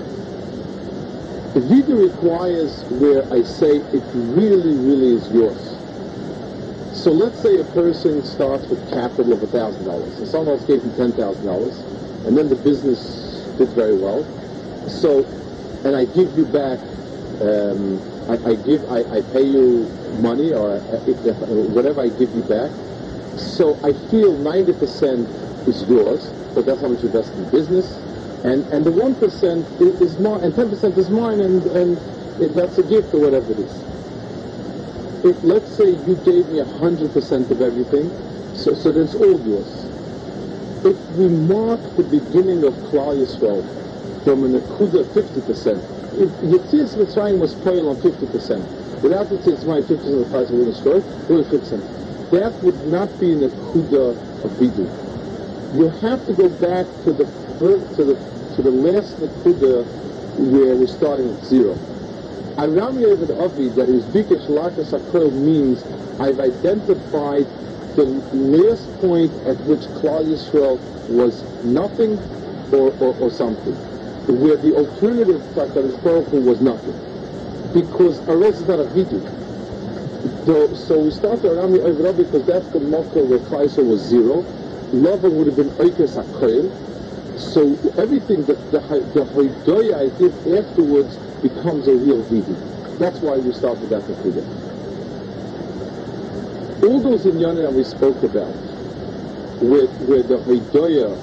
The 1.54 1.60
vidu 1.60 2.00
requires 2.00 2.86
where 3.04 3.28
I 3.34 3.44
say 3.44 3.84
it 3.92 4.04
really, 4.16 4.72
really 4.72 5.16
is 5.16 5.28
yours. 5.36 5.60
So 6.96 7.12
let's 7.12 7.42
say 7.42 7.58
a 7.60 7.64
person 7.76 8.24
starts 8.24 8.68
with 8.68 8.80
capital 8.90 9.34
of 9.34 9.50
thousand 9.52 9.84
dollars, 9.84 10.20
and 10.20 10.28
someone 10.28 10.56
else 10.56 10.64
gave 10.64 10.80
him 10.82 10.96
ten 10.96 11.12
thousand 11.12 11.46
dollars, 11.46 11.76
and 12.24 12.38
then 12.38 12.48
the 12.48 12.56
business 12.56 13.48
did 13.58 13.68
very 13.76 13.98
well. 14.00 14.24
So, 14.88 15.28
and 15.84 15.96
I 15.96 16.06
give 16.06 16.32
you 16.38 16.46
back, 16.46 16.80
um, 17.44 18.00
I, 18.32 18.52
I 18.52 18.56
give, 18.56 18.88
I, 18.88 19.04
I 19.18 19.22
pay 19.36 19.44
you 19.44 19.92
money 20.24 20.54
or 20.54 20.80
uh, 20.80 21.04
if, 21.04 21.36
whatever 21.76 22.00
I 22.00 22.10
give 22.16 22.32
you 22.34 22.44
back. 22.48 22.72
So 23.36 23.76
I 23.84 23.92
feel 24.12 24.38
90% 24.40 25.68
is 25.68 25.84
yours, 25.90 26.32
but 26.56 26.66
that's 26.66 26.80
how 26.82 26.88
much 26.88 27.02
you 27.02 27.08
invest 27.08 27.34
in 27.34 27.50
business. 27.52 28.11
And, 28.44 28.66
and 28.74 28.84
the 28.86 28.92
1% 28.92 29.82
is, 29.82 30.02
is 30.02 30.20
mine, 30.20 30.42
and 30.44 30.54
10% 30.54 30.98
is 30.98 31.10
mine, 31.10 31.42
and, 31.42 31.62
and 31.78 31.98
it, 32.42 32.56
that's 32.56 32.78
a 32.78 32.84
gift 32.84 33.14
or 33.14 33.22
whatever 33.22 33.52
it 33.52 33.60
is. 33.60 33.74
If, 35.24 35.38
let's 35.44 35.70
say 35.78 35.90
you 35.90 36.16
gave 36.26 36.50
me 36.50 36.58
100% 36.60 37.52
of 37.52 37.62
everything, 37.62 38.10
so, 38.58 38.74
so 38.74 38.92
then 38.92 39.04
it's 39.04 39.16
all 39.16 39.40
yours. 39.46 39.70
If 40.86 40.98
we 41.18 41.30
mark 41.30 41.82
the 41.96 42.04
beginning 42.04 42.66
of 42.66 42.74
Klal 42.90 43.14
Yisrael 43.22 43.62
from 44.24 44.44
an 44.46 44.60
Akuda 44.60 45.06
50%, 45.14 45.78
if 46.18 46.30
Yitzis 46.42 46.98
Mitzrayim 46.98 47.40
was 47.40 47.54
paying 47.62 47.86
on 47.86 47.96
50%, 47.98 49.02
without 49.04 49.28
Yitzis 49.28 49.64
Mitzrayim 49.64 49.86
50% 49.86 50.14
of 50.14 50.20
the 50.26 50.30
price 50.32 50.50
we 50.50 50.66
destroyed, 50.66 51.04
we're 51.30 51.44
50% 51.44 52.02
that 52.32 52.54
would 52.64 52.88
not 52.88 53.20
be 53.20 53.34
an 53.34 53.42
akuda 53.42 54.16
of 54.44 54.52
bidu. 54.56 54.88
You 55.78 55.90
have 56.00 56.26
to 56.28 56.34
go 56.34 56.48
back 56.48 56.88
to 57.04 57.12
the 57.12 57.26
to 57.62 58.04
the 58.06 58.16
to 58.56 58.62
the 58.64 58.72
last 58.72 59.18
akuda 59.22 59.86
where 60.52 60.76
we're 60.76 60.88
starting 60.88 61.30
at 61.30 61.46
zero. 61.46 61.78
Aram 62.58 62.98
Yevid 62.98 63.30
Avi 63.40 63.70
that 63.78 63.88
is 63.88 64.04
bikesh 64.06 64.50
lakas 64.50 64.98
akrel 64.98 65.32
means 65.32 65.86
I've 66.20 66.40
identified 66.40 67.46
the 67.96 68.06
last 68.34 68.90
point 69.00 69.32
at 69.46 69.58
which 69.70 69.82
Klal 70.02 70.26
Yisrael 70.26 70.82
was 71.10 71.44
nothing 71.64 72.18
or, 72.74 72.90
or, 72.98 73.14
or 73.22 73.30
something, 73.30 73.76
where 74.42 74.58
the 74.58 74.74
alternative 74.74 75.42
Hakadosh 75.54 76.02
Baruch 76.04 76.30
Hu 76.30 76.42
was 76.42 76.62
nothing, 76.62 76.98
because 77.74 78.20
Aros 78.28 78.58
is 78.62 78.66
not 78.68 78.80
a. 78.80 78.90
So, 80.76 81.00
we 81.00 81.12
start 81.12 81.42
the 81.42 81.50
Arami 81.50 81.78
Oivra 81.80 82.18
because 82.18 82.46
that's 82.46 82.68
the 82.70 82.80
motto 82.80 83.24
where 83.26 83.40
Kaiser 83.40 83.84
was 83.84 84.02
zero. 84.02 84.42
Lava 84.94 85.30
would 85.30 85.48
have 85.48 85.56
been 85.56 85.70
Oikes 85.78 86.18
Akoil. 86.18 86.91
So 87.42 87.76
everything 87.98 88.46
that 88.46 88.60
the, 88.72 88.80
the 89.18 89.26
Hoidoya 89.26 90.14
did 90.18 90.34
afterwards 90.58 91.18
becomes 91.42 91.88
a 91.88 91.96
real 91.98 92.22
Vidi. 92.30 92.54
That's 93.00 93.20
why 93.22 93.38
we 93.38 93.52
start 93.52 93.80
with 93.82 93.90
that 93.90 94.06
Nekuda. 94.06 94.46
All 96.88 97.02
those 97.02 97.26
inyanim 97.26 97.66
that 97.66 97.74
we 97.74 97.84
spoke 97.84 98.22
about, 98.24 98.54
with, 99.60 99.92
with 100.08 100.30
the 100.30 100.38
Hoidoya 100.46 101.18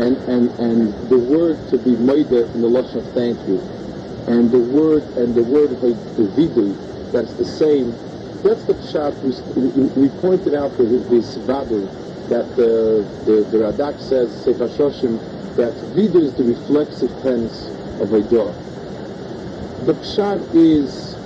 and, 0.00 0.16
and, 0.28 0.50
and 0.60 1.10
the 1.10 1.18
word 1.18 1.58
to 1.68 1.78
be 1.78 1.96
made 1.96 2.30
in 2.32 2.62
the 2.62 2.68
Lashon 2.68 3.02
of 3.04 3.06
thank 3.14 3.36
you, 3.48 3.60
and 4.28 4.50
the 4.50 4.60
word 4.60 5.04
and 5.16 5.34
the 5.34 5.42
word 5.44 5.72
of 5.72 5.80
that's 7.12 7.34
the 7.34 7.44
same 7.44 7.92
that's 8.42 8.64
the 8.64 8.74
pshat 8.74 9.12
we, 9.22 9.32
we, 9.56 10.08
pointed 10.20 10.54
out 10.54 10.76
the 10.78 10.86
this 11.10 11.36
vadu 11.38 11.88
that 12.30 12.46
the, 12.56 13.02
the, 13.26 13.44
the 13.50 13.58
Radak 13.58 13.98
says 14.00 14.30
Sefer 14.44 14.68
Shoshim 14.68 15.18
that 15.60 15.74
vidu 15.94 16.22
is 16.22 16.32
the 16.34 16.44
reflexive 16.44 17.10
tense 17.22 17.68
of 18.00 18.08
Hoidah. 18.08 18.50
The 19.86 19.94
pshat 19.94 20.40
is 20.56 21.16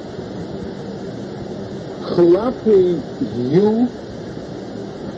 chlapi 2.03 3.01
you 3.53 3.89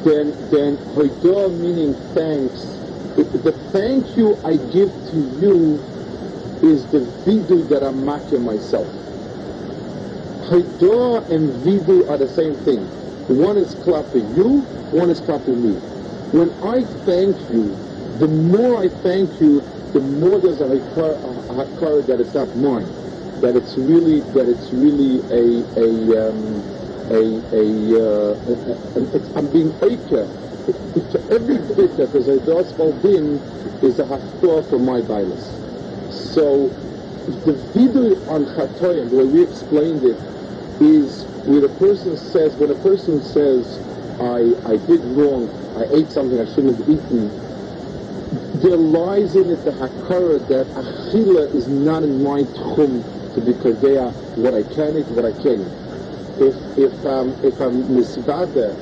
then 0.04 0.28
then 0.50 0.76
Hoidah 0.94 1.58
meaning 1.58 1.94
thanks. 2.14 2.60
The 3.16 3.52
thank 3.72 4.16
you 4.16 4.38
I 4.44 4.56
give 4.72 4.92
to 5.10 5.18
you 5.40 5.80
is 6.62 6.84
the 6.92 7.00
vidu 7.24 7.68
that 7.70 7.82
I'm 7.82 8.04
making 8.04 8.44
myself. 8.44 8.88
Haidah 10.48 11.28
and 11.30 11.50
Vidu 11.66 12.08
are 12.08 12.18
the 12.18 12.28
same 12.28 12.54
thing. 12.64 12.86
One 13.36 13.56
is 13.58 13.74
clapping 13.82 14.36
you, 14.36 14.60
one 14.92 15.10
is 15.10 15.20
clapping 15.20 15.60
me. 15.62 15.74
When 16.30 16.50
I 16.62 16.84
thank 17.04 17.36
you, 17.50 17.85
the 18.18 18.28
more 18.28 18.82
I 18.84 18.88
thank 19.02 19.40
you, 19.40 19.62
the 19.92 20.00
more 20.00 20.40
there's 20.40 20.60
a 20.60 20.66
hakar 20.66 22.06
that 22.06 22.18
it's 22.20 22.34
not 22.34 22.54
mine, 22.54 22.94
that 23.40 23.56
it's 23.56 23.76
really 23.78 24.22
that 24.34 24.48
it's 24.48 24.72
really 24.72 25.22
a 25.30 25.64
a 25.78 26.28
um, 26.30 26.66
a 27.10 27.42
a, 27.52 27.66
uh, 27.96 28.36
a, 28.96 29.00
a, 29.00 29.20
I'm 29.36 29.48
being 29.50 29.72
aker. 29.82 30.30
To 31.10 31.20
every 31.30 31.58
bit 31.76 31.96
that 31.98 32.10
there's 32.12 32.28
a 32.28 32.40
dos 32.40 32.72
din 33.02 33.42
is 33.82 33.98
a 34.00 34.04
haftor 34.04 34.68
for 34.68 34.78
my 34.80 35.02
bias. 35.02 35.60
So 36.08 36.74
the 37.26 37.54
vidu 37.74 38.14
on 38.28 38.46
chatoyim, 38.46 39.10
the 39.10 39.16
way 39.16 39.26
we 39.26 39.42
explained 39.42 40.04
it, 40.04 40.18
is 40.80 41.28
when 41.44 41.64
a 41.64 41.68
person 41.70 42.16
says, 42.16 42.56
when 42.58 42.70
a 42.70 42.76
person 42.76 43.20
says, 43.22 43.80
I, 44.20 44.54
I 44.66 44.76
did 44.78 45.02
wrong, 45.04 45.50
I 45.76 45.84
ate 45.94 46.12
something 46.12 46.40
I 46.40 46.46
shouldn't 46.46 46.78
have 46.78 46.88
eaten, 46.88 47.34
there 48.66 48.76
lies 48.76 49.36
in 49.36 49.48
it 49.48 49.64
the 49.64 49.70
hakara 49.70 50.42
that 50.48 50.66
achila 50.74 51.54
is 51.54 51.68
not 51.68 52.02
in 52.02 52.20
my 52.20 52.42
tchum 52.42 52.98
to 53.34 53.40
be 53.40 53.52
kodea 53.62 54.10
what 54.42 54.54
I 54.54 54.64
can 54.74 54.98
eat, 54.98 55.06
what 55.14 55.24
I 55.24 55.30
eat. 55.30 55.62
If, 56.42 56.56
if, 56.76 57.06
um, 57.06 57.30
if 57.46 57.54
I'm 57.60 57.84
misvada, 57.94 58.74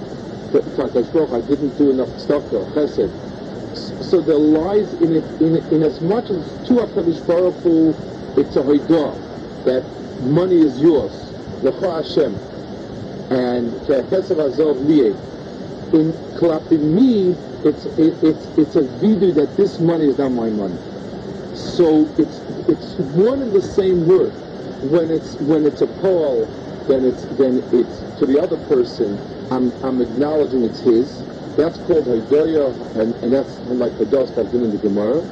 I 0.57 1.40
didn't 1.49 1.77
do 1.77 1.90
enough 1.90 2.09
tzedakah 2.16 2.73
chesed, 2.73 4.05
so 4.05 4.23
there 4.23 4.37
lies 4.37 4.94
in 4.94 5.16
it, 5.16 5.25
in, 5.42 5.57
in 5.75 5.83
as 5.83 6.01
much 6.01 6.31
as 6.31 6.42
to 6.66 6.81
HaKadosh 6.81 7.27
Baruch 7.27 7.55
Hu, 7.62 7.90
it's 8.40 8.57
a 8.57 8.62
hoidah, 8.62 9.64
that 9.66 9.85
money 10.23 10.61
is 10.64 10.81
yours. 10.81 11.12
Lecha 11.61 12.03
Hashem, 12.03 12.35
and 13.37 13.70
Kekesav 13.85 14.40
Azov 14.47 14.77
Liye. 14.79 15.12
In 15.92 16.12
Klapim 16.38 16.81
me, 16.81 17.54
it's 17.64 17.87
it, 17.87 18.18
it's 18.22 18.46
it's 18.59 18.77
a 18.77 18.83
vidu 18.83 19.35
that 19.37 19.57
this 19.57 19.81
money 19.81 20.07
is 20.07 20.18
not 20.18 20.33
my 20.33 20.50
money. 20.50 20.79
So 21.55 22.11
it's 22.18 22.42
it's 22.68 22.96
one 22.98 23.42
and 23.42 23.53
the 23.55 23.62
same 23.62 24.07
word. 24.07 24.35
When 24.90 25.11
it's 25.11 25.37
when 25.40 25.66
it's 25.66 25.83
a 25.83 25.89
Paul, 25.89 26.49
then 26.89 27.05
it's 27.05 27.26
then 27.39 27.62
it's 27.72 28.05
to 28.20 28.26
the 28.26 28.41
other 28.43 28.59
person. 28.59 29.20
I'm 29.51 29.72
I'm 29.84 30.01
acknowledging 30.03 30.64
it's 30.64 30.80
his. 30.80 31.24
That's 31.57 31.78
called 31.78 32.07
Haidoya, 32.07 32.74
and, 33.01 33.14
and 33.22 33.32
that's 33.32 33.61
like 33.64 33.99
the 33.99 34.07
dust 34.07 34.39
I've 34.39 34.51
been 34.53 34.64
in 34.64 34.72
the 34.72 34.78
Gemara. 34.78 35.22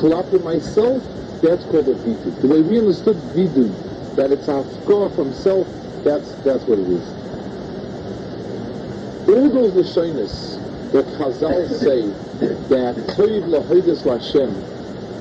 Chlapim 0.00 0.42
myself, 0.44 1.02
that's 1.42 1.64
called 1.64 1.88
a 1.88 1.94
vidu. 1.94 2.40
The 2.42 2.48
way 2.48 2.62
we 2.62 2.78
understood 2.78 3.16
vidu, 3.34 3.74
that 4.16 4.32
it's 4.32 4.48
a 4.48 4.64
score 4.82 5.10
from 5.10 5.32
self, 5.32 5.68
that's 6.04 6.36
that's 6.44 6.66
what 6.66 6.78
it 6.78 6.88
is. 6.88 7.16
All 9.28 9.50
those 9.50 9.72
Lashonis 9.74 10.69
that 10.92 11.06
Chazal 11.18 11.68
say 11.68 12.06
that 12.68 12.96
Toiv 13.16 13.44
Lahoidus 13.46 14.02
Lashem, 14.02 14.52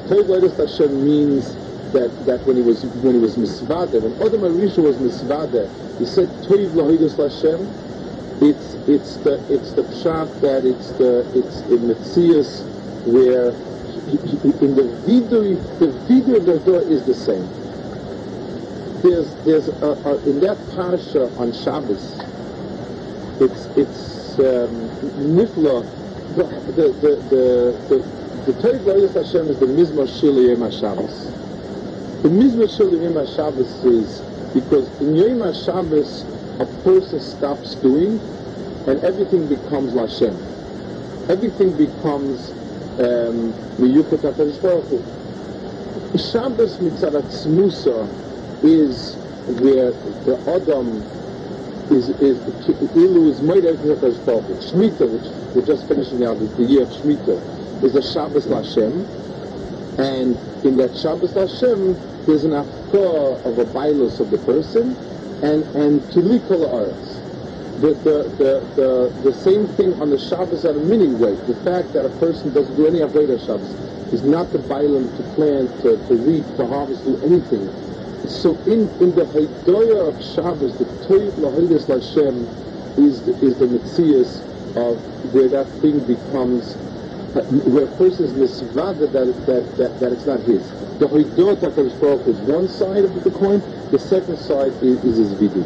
Toiv 0.08 0.26
Lahoidus 0.26 0.56
Lashem 0.58 0.92
means 1.04 1.56
that, 1.94 2.12
that 2.26 2.46
when 2.46 2.56
he 2.56 2.62
was 2.62 2.86
when 2.86 3.16
he 3.16 3.20
was 3.20 3.36
Misvada, 3.38 4.02
when 4.02 4.14
Adam 4.22 4.42
Arisha 4.42 4.82
was 4.82 4.98
Misvada, 4.98 5.70
he 6.00 6.06
said 6.06 6.28
Toiv 6.48 6.72
Lahoidus 6.74 7.16
Lashem, 7.16 7.68
it's 8.42 8.76
it's 8.88 9.18
the 9.18 9.36
it's 9.54 9.74
the 9.74 9.84
pshat 9.84 10.42
that 10.42 10.66
it's 10.66 10.92
the 10.94 11.28
it's 11.38 11.62
the 11.64 11.78
Metzias 11.78 12.66
where 13.06 13.54
in 14.10 14.76
the 14.76 14.84
vidui, 15.06 15.56
the 15.80 15.88
vidui 16.08 16.38
of 16.38 16.46
the 16.46 16.60
door 16.60 16.82
is 16.82 17.06
the 17.06 17.14
same. 17.14 17.48
There's, 19.02 19.34
there's 19.46 19.68
a, 19.70 19.92
a, 20.06 20.30
in 20.30 20.40
that 20.42 20.58
parsha 20.76 21.38
on 21.40 21.54
Shabbos, 21.54 22.20
it's, 23.40 23.66
it's 23.78 24.19
nifla, 24.44 25.84
the, 26.36 26.44
the, 26.74 26.90
the, 27.02 27.16
the, 27.30 27.96
the, 28.46 28.52
the 28.52 28.80
Glorious 28.80 29.14
Hashem 29.14 29.50
is 29.50 29.60
the 29.60 29.66
Mizmor 29.66 30.08
Shili 30.08 30.50
Yom 30.50 30.60
HaShabbos. 30.60 31.32
The 32.24 32.30
Mizmor 32.30 32.68
Shili 32.68 33.04
Yom 33.04 33.14
HaShabbos 33.14 33.86
is 33.86 34.22
because 34.54 34.90
in 35.02 35.16
Yom 35.16 35.40
HaShabbos, 35.40 36.26
a 36.62 36.66
person 36.84 37.20
stops 37.20 37.76
doing 37.76 38.20
and 38.88 39.04
everything 39.04 39.48
becomes 39.48 39.94
Lashem. 39.94 40.36
Everything 41.30 41.76
becomes 41.78 42.52
miyuchat 42.98 44.24
um, 44.26 44.34
HaKadosh 44.34 44.62
Baruch 44.62 44.86
Hu. 44.90 45.04
Shabbos 46.18 46.82
is 48.64 49.16
where 49.62 49.92
the 50.26 50.36
Adam 50.48 51.19
is 51.92 52.10
is 52.22 52.40
ilu 52.96 53.30
is 53.30 53.42
made 53.42 53.66
everything 53.66 53.92
HaKadosh 53.96 54.26
Baruch 54.26 54.46
Hu. 54.46 54.56
Shemitah, 54.56 55.10
which 55.12 55.28
we're 55.56 55.66
just 55.66 55.88
finishing 55.88 56.20
now, 56.20 56.36
the 56.36 56.64
year 56.64 56.84
of 56.84 56.90
Shemitah, 56.90 57.84
is 57.84 57.96
a 57.96 58.02
Shabbos 58.02 58.48
Lashem, 58.48 59.08
and 59.98 60.38
in 60.64 60.78
that 60.78 60.96
Shabbos 60.96 61.34
Lashem, 61.34 61.98
there's 62.26 62.46
an 62.46 62.52
afkar 62.52 63.46
of 63.46 63.58
a 63.60 63.66
bailus 63.66 64.20
of 64.20 64.30
the 64.32 64.40
person, 64.40 64.98
and 65.42 65.64
and 65.76 66.02
kilikol 66.12 66.66
aretz 66.68 67.22
the, 67.80 67.96
the, 68.04 68.18
the, 68.38 68.52
the, 68.76 69.14
the 69.24 69.34
same 69.34 69.68
thing 69.68 69.94
on 70.02 70.10
the 70.10 70.20
Shabbos 70.20 70.66
at 70.66 70.76
a 70.76 70.80
mini 70.80 71.14
way. 71.16 71.36
The 71.48 71.56
fact 71.64 71.94
that 71.94 72.06
a 72.06 72.10
person 72.20 72.52
doesn't 72.52 72.76
do 72.76 72.88
any 72.88 73.00
Avodah 73.00 73.40
Shabbos 73.40 73.72
is 74.12 74.24
not 74.24 74.52
the 74.52 74.60
bailam 74.60 75.16
to 75.16 75.24
plant, 75.36 75.72
to, 75.82 75.98
to 75.98 76.14
reap, 76.18 76.46
to 76.58 76.68
harvest, 76.68 77.06
do 77.06 77.18
anything. 77.24 77.72
So 78.30 78.54
in, 78.68 78.88
in 79.02 79.16
the 79.16 79.26
Haidoya 79.26 80.08
of 80.08 80.24
Shabbos, 80.24 80.78
the 80.78 80.86
Toiv 81.08 81.32
Lahoidus 81.34 81.86
Lashem 81.86 82.48
is 82.98 83.24
the, 83.24 83.34
is 83.44 83.58
the 83.58 83.66
Metzias 83.66 84.40
of 84.78 85.34
where 85.34 85.50
that 85.50 85.68
thing 85.82 86.00
becomes, 86.06 86.76
uh, 87.36 87.42
where 87.74 87.86
a 87.86 87.96
person 87.98 88.26
is 88.26 88.34
misvada 88.34 89.12
that, 89.12 89.46
that, 89.46 89.78
that, 89.78 90.00
that 90.00 90.12
it's 90.14 90.26
not 90.26 90.40
his. 90.42 90.70
The 91.00 91.08
Haidoya 91.08 91.58
HaKadosh 91.58 92.28
is 92.28 92.40
one 92.42 92.68
side 92.68 93.04
of 93.04 93.24
the 93.24 93.32
coin, 93.32 93.62
the 93.92 94.00
second 94.00 94.38
side 94.38 94.74
is, 94.84 95.04
is 95.04 95.18
his 95.18 95.34
vidu 95.34 95.66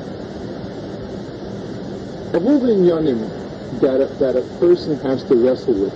of 2.33 2.47
all 2.47 2.59
the 2.59 2.73
inyanim 2.73 3.79
that 3.79 4.01
a, 4.01 4.07
that 4.17 4.35
a 4.35 4.41
person 4.59 4.99
has 5.01 5.23
to 5.25 5.35
wrestle 5.35 5.73
with, 5.73 5.93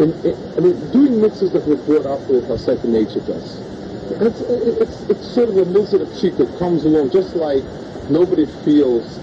in, 0.00 0.12
in, 0.24 0.56
I 0.56 0.60
mean, 0.60 0.90
doing 0.92 1.14
mitzvahs 1.20 1.52
that 1.52 1.66
we're 1.66 1.76
brought 1.76 2.06
up 2.06 2.28
with 2.28 2.48
our 2.50 2.58
second 2.58 2.92
nature 2.92 3.20
to 3.20 3.34
us. 3.34 3.71
It's, 4.20 4.40
it's, 4.40 5.00
it's 5.08 5.34
sort 5.34 5.48
of 5.48 5.56
a 5.56 5.64
mitzvah 5.64 6.02
of 6.02 6.10
that 6.10 6.56
comes 6.58 6.84
along 6.84 7.10
just 7.10 7.34
like 7.34 7.64
nobody 8.10 8.46
feels 8.64 9.18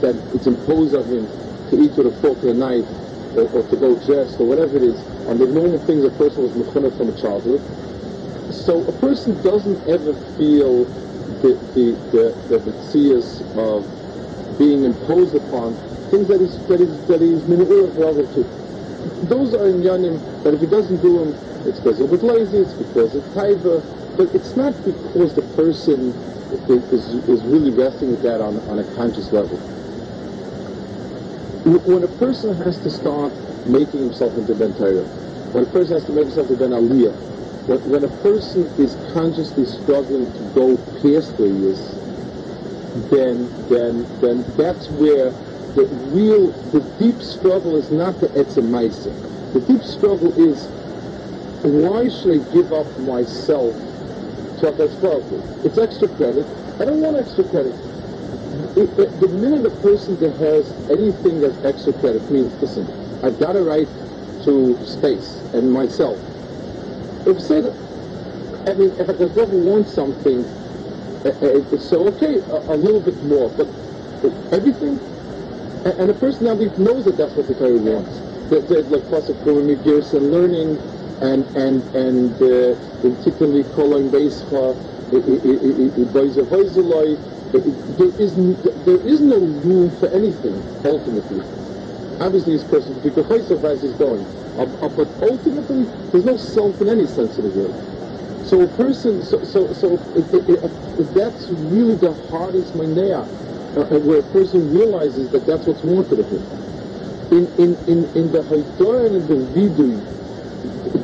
that 0.00 0.14
it's 0.34 0.46
imposed 0.46 0.94
on 0.94 1.04
him 1.04 1.26
to 1.70 1.80
eat 1.80 1.96
with 1.96 2.12
a 2.12 2.20
fork 2.20 2.38
and 2.42 2.50
a 2.50 2.54
knife 2.54 2.88
or, 3.36 3.48
or 3.50 3.62
to 3.70 3.76
go 3.76 3.96
dressed 4.04 4.38
or 4.38 4.46
whatever 4.46 4.76
it 4.76 4.82
is 4.82 5.00
on 5.26 5.38
the 5.38 5.46
normal 5.46 5.78
things 5.86 6.04
a 6.04 6.10
person 6.10 6.42
was 6.42 6.52
mechana 6.52 6.94
from 6.96 7.08
a 7.08 7.16
childhood. 7.20 7.62
So 8.52 8.84
a 8.84 8.92
person 9.00 9.40
doesn't 9.42 9.80
ever 9.88 10.12
feel 10.36 10.84
the 11.40 11.56
the 11.72 11.96
the, 12.12 12.24
the, 12.48 12.58
the 12.58 12.74
of 13.56 13.82
being 14.58 14.84
imposed 14.84 15.34
upon, 15.34 15.74
things 16.10 16.28
that 16.28 16.40
he's, 16.40 16.54
that 16.68 16.78
he's, 16.78 16.94
that 17.08 17.20
he's 17.20 17.42
relative 17.96 18.32
to. 18.34 18.42
Those 19.26 19.54
are 19.54 19.66
in 19.66 19.82
Yanim 19.82 20.20
that 20.44 20.54
if 20.54 20.60
he 20.60 20.66
doesn't 20.66 21.02
do 21.02 21.18
them, 21.18 21.34
it's 21.66 21.80
because 21.80 21.98
a 22.00 22.06
bit 22.06 22.22
lazy, 22.22 22.58
it's 22.58 22.74
because 22.74 23.14
it's 23.16 23.26
taiva, 23.34 23.82
but 24.16 24.28
it's 24.34 24.56
not 24.56 24.74
because 24.84 25.34
the 25.34 25.42
person 25.56 26.14
is, 26.68 27.14
is 27.28 27.44
really 27.44 27.70
wrestling 27.72 28.12
with 28.12 28.22
that 28.22 28.40
on, 28.40 28.58
on 28.68 28.78
a 28.78 28.84
conscious 28.84 29.32
level. 29.32 29.58
When 31.64 32.04
a 32.04 32.08
person 32.08 32.54
has 32.56 32.78
to 32.80 32.90
start 32.90 33.32
making 33.66 34.00
himself 34.00 34.36
into 34.36 34.54
Ben 34.54 34.74
Torah, 34.74 35.06
when 35.52 35.64
a 35.64 35.66
person 35.66 35.96
has 35.96 36.04
to 36.06 36.12
make 36.12 36.24
himself 36.24 36.50
into 36.50 36.62
Ben 36.62 36.70
Aliyah, 36.72 37.16
when, 37.66 37.78
when 37.80 38.04
a 38.04 38.08
person 38.08 38.70
is 38.78 38.96
consciously 39.12 39.64
struggling 39.64 40.32
to 40.34 40.44
go 40.44 40.76
past 41.02 41.34
where 41.38 41.48
he 41.48 41.64
is, 41.66 41.98
then 42.94 43.50
then 43.68 44.06
then 44.20 44.44
that's 44.56 44.90
where 44.90 45.32
the 45.74 45.88
real 45.90 46.52
the 46.70 46.80
deep 46.98 47.22
struggle 47.22 47.76
is 47.76 47.90
not 47.90 48.20
the 48.20 48.28
etzem 48.28 48.70
The 49.52 49.60
deep 49.60 49.82
struggle 49.82 50.32
is 50.36 50.70
why 51.62 52.08
should 52.08 52.34
I 52.34 52.38
give 52.38 52.72
up 52.72 52.96
myself 52.98 53.76
to 54.64 54.72
HaKadosh 54.72 55.66
It's 55.66 55.78
extra 55.78 56.08
credit. 56.08 56.46
I 56.80 56.84
don't 56.84 57.00
want 57.00 57.16
extra 57.18 57.44
credit. 57.44 57.74
It, 58.76 58.88
it, 58.98 59.20
the 59.20 59.28
minute 59.28 59.66
a 59.66 59.70
person 59.82 60.18
that 60.20 60.34
has 60.36 60.72
anything 60.90 61.40
that's 61.40 61.58
extra 61.64 61.92
credit 62.00 62.22
means, 62.30 62.52
listen, 62.60 62.84
I've 63.22 63.38
got 63.38 63.56
a 63.56 63.62
right 63.62 63.88
to 64.44 64.78
space 64.84 65.40
and 65.52 65.70
myself. 65.70 66.18
If 67.26 67.40
said, 67.40 67.64
I 68.66 68.74
mean, 68.74 68.90
if 68.98 69.06
HaKadosh 69.06 69.64
wants 69.64 69.92
something, 69.92 70.44
uh, 71.24 71.78
so 71.78 72.08
okay, 72.08 72.36
a, 72.36 72.74
a, 72.74 72.76
little 72.76 73.00
bit 73.00 73.16
more, 73.24 73.48
but 73.50 73.68
everything, 74.52 75.00
and, 75.84 75.94
and 76.00 76.10
a 76.10 76.14
personality 76.14 76.68
knows 76.80 77.04
that 77.04 77.16
that's 77.16 77.32
what 77.34 77.48
the 77.48 77.54
Torah 77.54 77.78
wants. 77.80 78.12
That, 78.50 78.68
that 78.68 78.90
like 78.92 79.04
Pasuk 79.08 79.40
Kurumi 79.40 79.82
Girs 79.84 80.12
and 80.12 80.30
learning, 80.30 80.76
and 81.24 81.46
and 81.56 81.84
and 81.94 82.42
uh, 82.42 82.76
particularly 83.02 83.64
calling 83.64 84.10
base 84.10 84.42
Beischa, 86.12 87.18
uh, 87.54 87.60
there 87.98 88.12
is 88.18 88.36
there 88.84 89.02
is 89.06 89.22
no 89.22 89.38
room 89.38 89.90
for 89.92 90.08
anything 90.10 90.62
ultimately. 90.84 91.42
Obviously, 92.20 92.54
this 92.54 92.64
person 92.64 93.00
because 93.00 93.26
as 93.64 93.84
is 93.84 93.94
going, 93.94 94.26
um, 94.58 94.76
uh, 94.82 94.88
but 94.88 95.08
ultimately, 95.22 95.86
there's 96.12 96.24
no 96.24 96.36
self 96.36 96.80
in 96.82 96.88
any 96.90 97.06
sense 97.06 97.38
of 97.38 97.44
the 97.44 97.50
word. 97.50 97.74
So 98.46 98.62
a 98.62 98.68
person, 98.68 99.22
so 99.22 99.42
so, 99.44 99.72
so 99.72 99.94
it, 100.16 100.26
it, 100.34 100.64
it, 100.64 101.14
that's 101.14 101.50
really 101.50 101.96
the 101.96 102.14
hardest 102.30 102.74
manea, 102.74 103.26
uh, 103.76 104.00
where 104.00 104.20
a 104.20 104.24
person 104.24 104.72
realizes 104.74 105.30
that 105.30 105.46
that's 105.46 105.66
what's 105.66 105.82
wanted 105.82 106.20
of 106.20 106.28
him. 106.30 106.44
In 107.32 107.48
in 107.58 107.78
in 107.88 108.04
in 108.16 108.32
the 108.32 108.42
Haitorah 108.42 109.06
and 109.06 109.16
in 109.16 109.26
the 109.26 109.40
Vidui, 109.54 110.13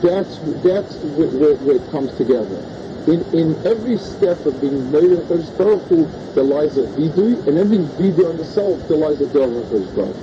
that's 0.03 0.41
that's 0.65 0.99
where, 1.03 1.57
where, 1.57 1.77
it 1.77 1.91
comes 1.91 2.13
together. 2.17 2.61
In 3.07 3.25
in 3.33 3.61
every 3.67 3.99
step 3.99 4.47
of 4.47 4.61
being 4.61 4.91
made 4.91 5.13
of 5.13 5.29
Baruch 5.59 5.89
there 6.35 6.45
lies 6.45 6.77
a 6.79 6.83
Vidui, 6.83 7.47
and 7.47 7.59
every 7.59 7.79
Vidui 7.79 8.29
on 8.29 8.37
the 8.39 8.45
self, 8.45 8.87
there 8.89 8.99
lies 8.99 9.21
a 9.21 9.27
Hakadosh 9.27 9.95
Baruch 9.95 10.17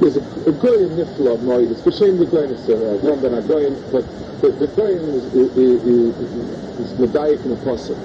There's 0.00 0.16
a, 0.16 0.20
a 0.20 0.52
goy 0.52 0.84
in 0.84 0.96
Nifla 0.96 1.38
Moed, 1.40 1.70
it's 1.70 1.80
B'Shem 1.82 2.18
the 2.18 2.26
Goyness, 2.26 2.68
uh, 2.68 2.76
one 3.06 3.22
that 3.22 3.34
I 3.34 3.40
go 3.42 3.58
in, 3.58 3.74
but 3.92 4.04
the, 4.42 4.52
the 4.52 4.68
Goyen 4.68 5.08
is, 5.14 5.24
is, 5.26 5.50
is, 5.56 6.92
is 6.92 6.94
Medayik 7.00 7.42
the 7.44 7.56
Pasuk. 7.64 7.98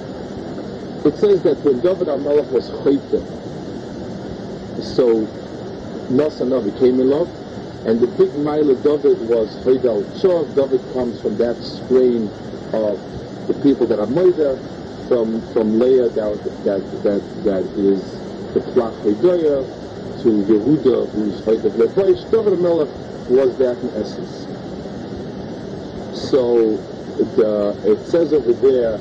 It 1.06 1.18
says 1.18 1.42
that 1.44 1.58
when 1.64 1.82
David 1.82 2.08
HaMelech 2.08 2.50
was 2.52 2.70
Chayte, 2.70 3.22
so 4.96 5.28
Nasa 6.12 6.48
Navi 6.48 6.78
came 6.80 7.00
in 7.02 7.10
love, 7.10 7.30
and 7.88 8.02
the 8.02 8.08
big 8.20 8.34
mile 8.36 8.70
of 8.70 8.84
David 8.84 9.20
was 9.30 9.56
Haydal 9.64 10.04
Chov. 10.20 10.56
David 10.56 10.82
comes 10.94 11.22
from 11.22 11.38
that 11.38 11.56
strain 11.64 12.28
of 12.76 13.00
the 13.48 13.56
people 13.64 13.88
that 13.88 14.00
are 14.00 14.08
murder, 14.08 14.58
from 15.08 15.42
from 15.54 15.80
Leah 15.80 16.10
that 16.10 16.32
that 16.66 16.82
that, 17.04 17.22
that 17.46 17.64
is 17.80 18.02
the 18.54 18.62
Plach 18.74 18.94
Haidoya, 19.06 19.64
to 20.24 20.30
Yehuda, 20.52 21.12
who's 21.14 21.42
Chaydav 21.42 21.76
Lepoish, 21.80 22.30
David 22.32 22.60
Melech 22.60 22.90
was 23.30 23.56
that 23.58 23.78
in 23.80 23.90
essence. 23.96 24.48
So 26.30 26.80
it 27.86 28.06
says 28.06 28.34
over 28.34 28.54
there 28.54 28.98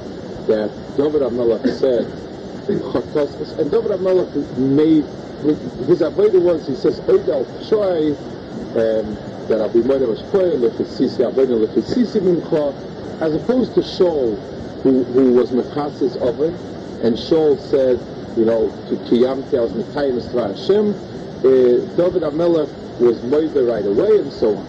that 0.47 0.71
David 0.97 1.23
Melech 1.33 1.67
said, 1.67 2.07
and 3.59 3.71
David 3.71 4.01
Melech 4.01 4.35
made, 4.57 5.05
his 5.89 6.01
avodah 6.03 6.41
was, 6.41 6.67
he 6.67 6.75
says, 6.75 7.01
Pshoy, 7.01 8.13
um, 8.15 8.38
that 9.49 9.61
I'll 9.61 9.73
be 9.73 9.83
more 9.83 9.99
than 9.99 10.11
Shkoy, 10.11 10.59
Lefesisi 10.59 11.25
Avodah, 11.25 11.67
Lefesisi 11.67 12.21
Mincha, 12.21 13.21
as 13.21 13.35
opposed 13.35 13.75
to 13.75 13.81
Shaul, 13.81 14.37
who, 14.83 15.05
who 15.05 15.33
was 15.33 15.51
Mechasis 15.51 16.17
of 16.17 16.41
it, 16.41 16.55
and 17.05 17.17
Shaul 17.17 17.59
said, 17.59 17.99
you 18.37 18.45
know, 18.45 18.69
to 18.89 18.97
Kiyam 19.09 19.49
tells 19.51 19.73
Mikayim 19.73 20.21
Esra 20.21 20.55
Hashem, 20.55 20.91
uh, 20.91 21.97
David 21.97 22.23
HaMelech 22.23 23.01
was 23.01 23.19
Moider 23.21 23.67
right 23.69 23.85
away, 23.85 24.19
and 24.19 24.33
so 24.33 24.57
on. 24.57 24.67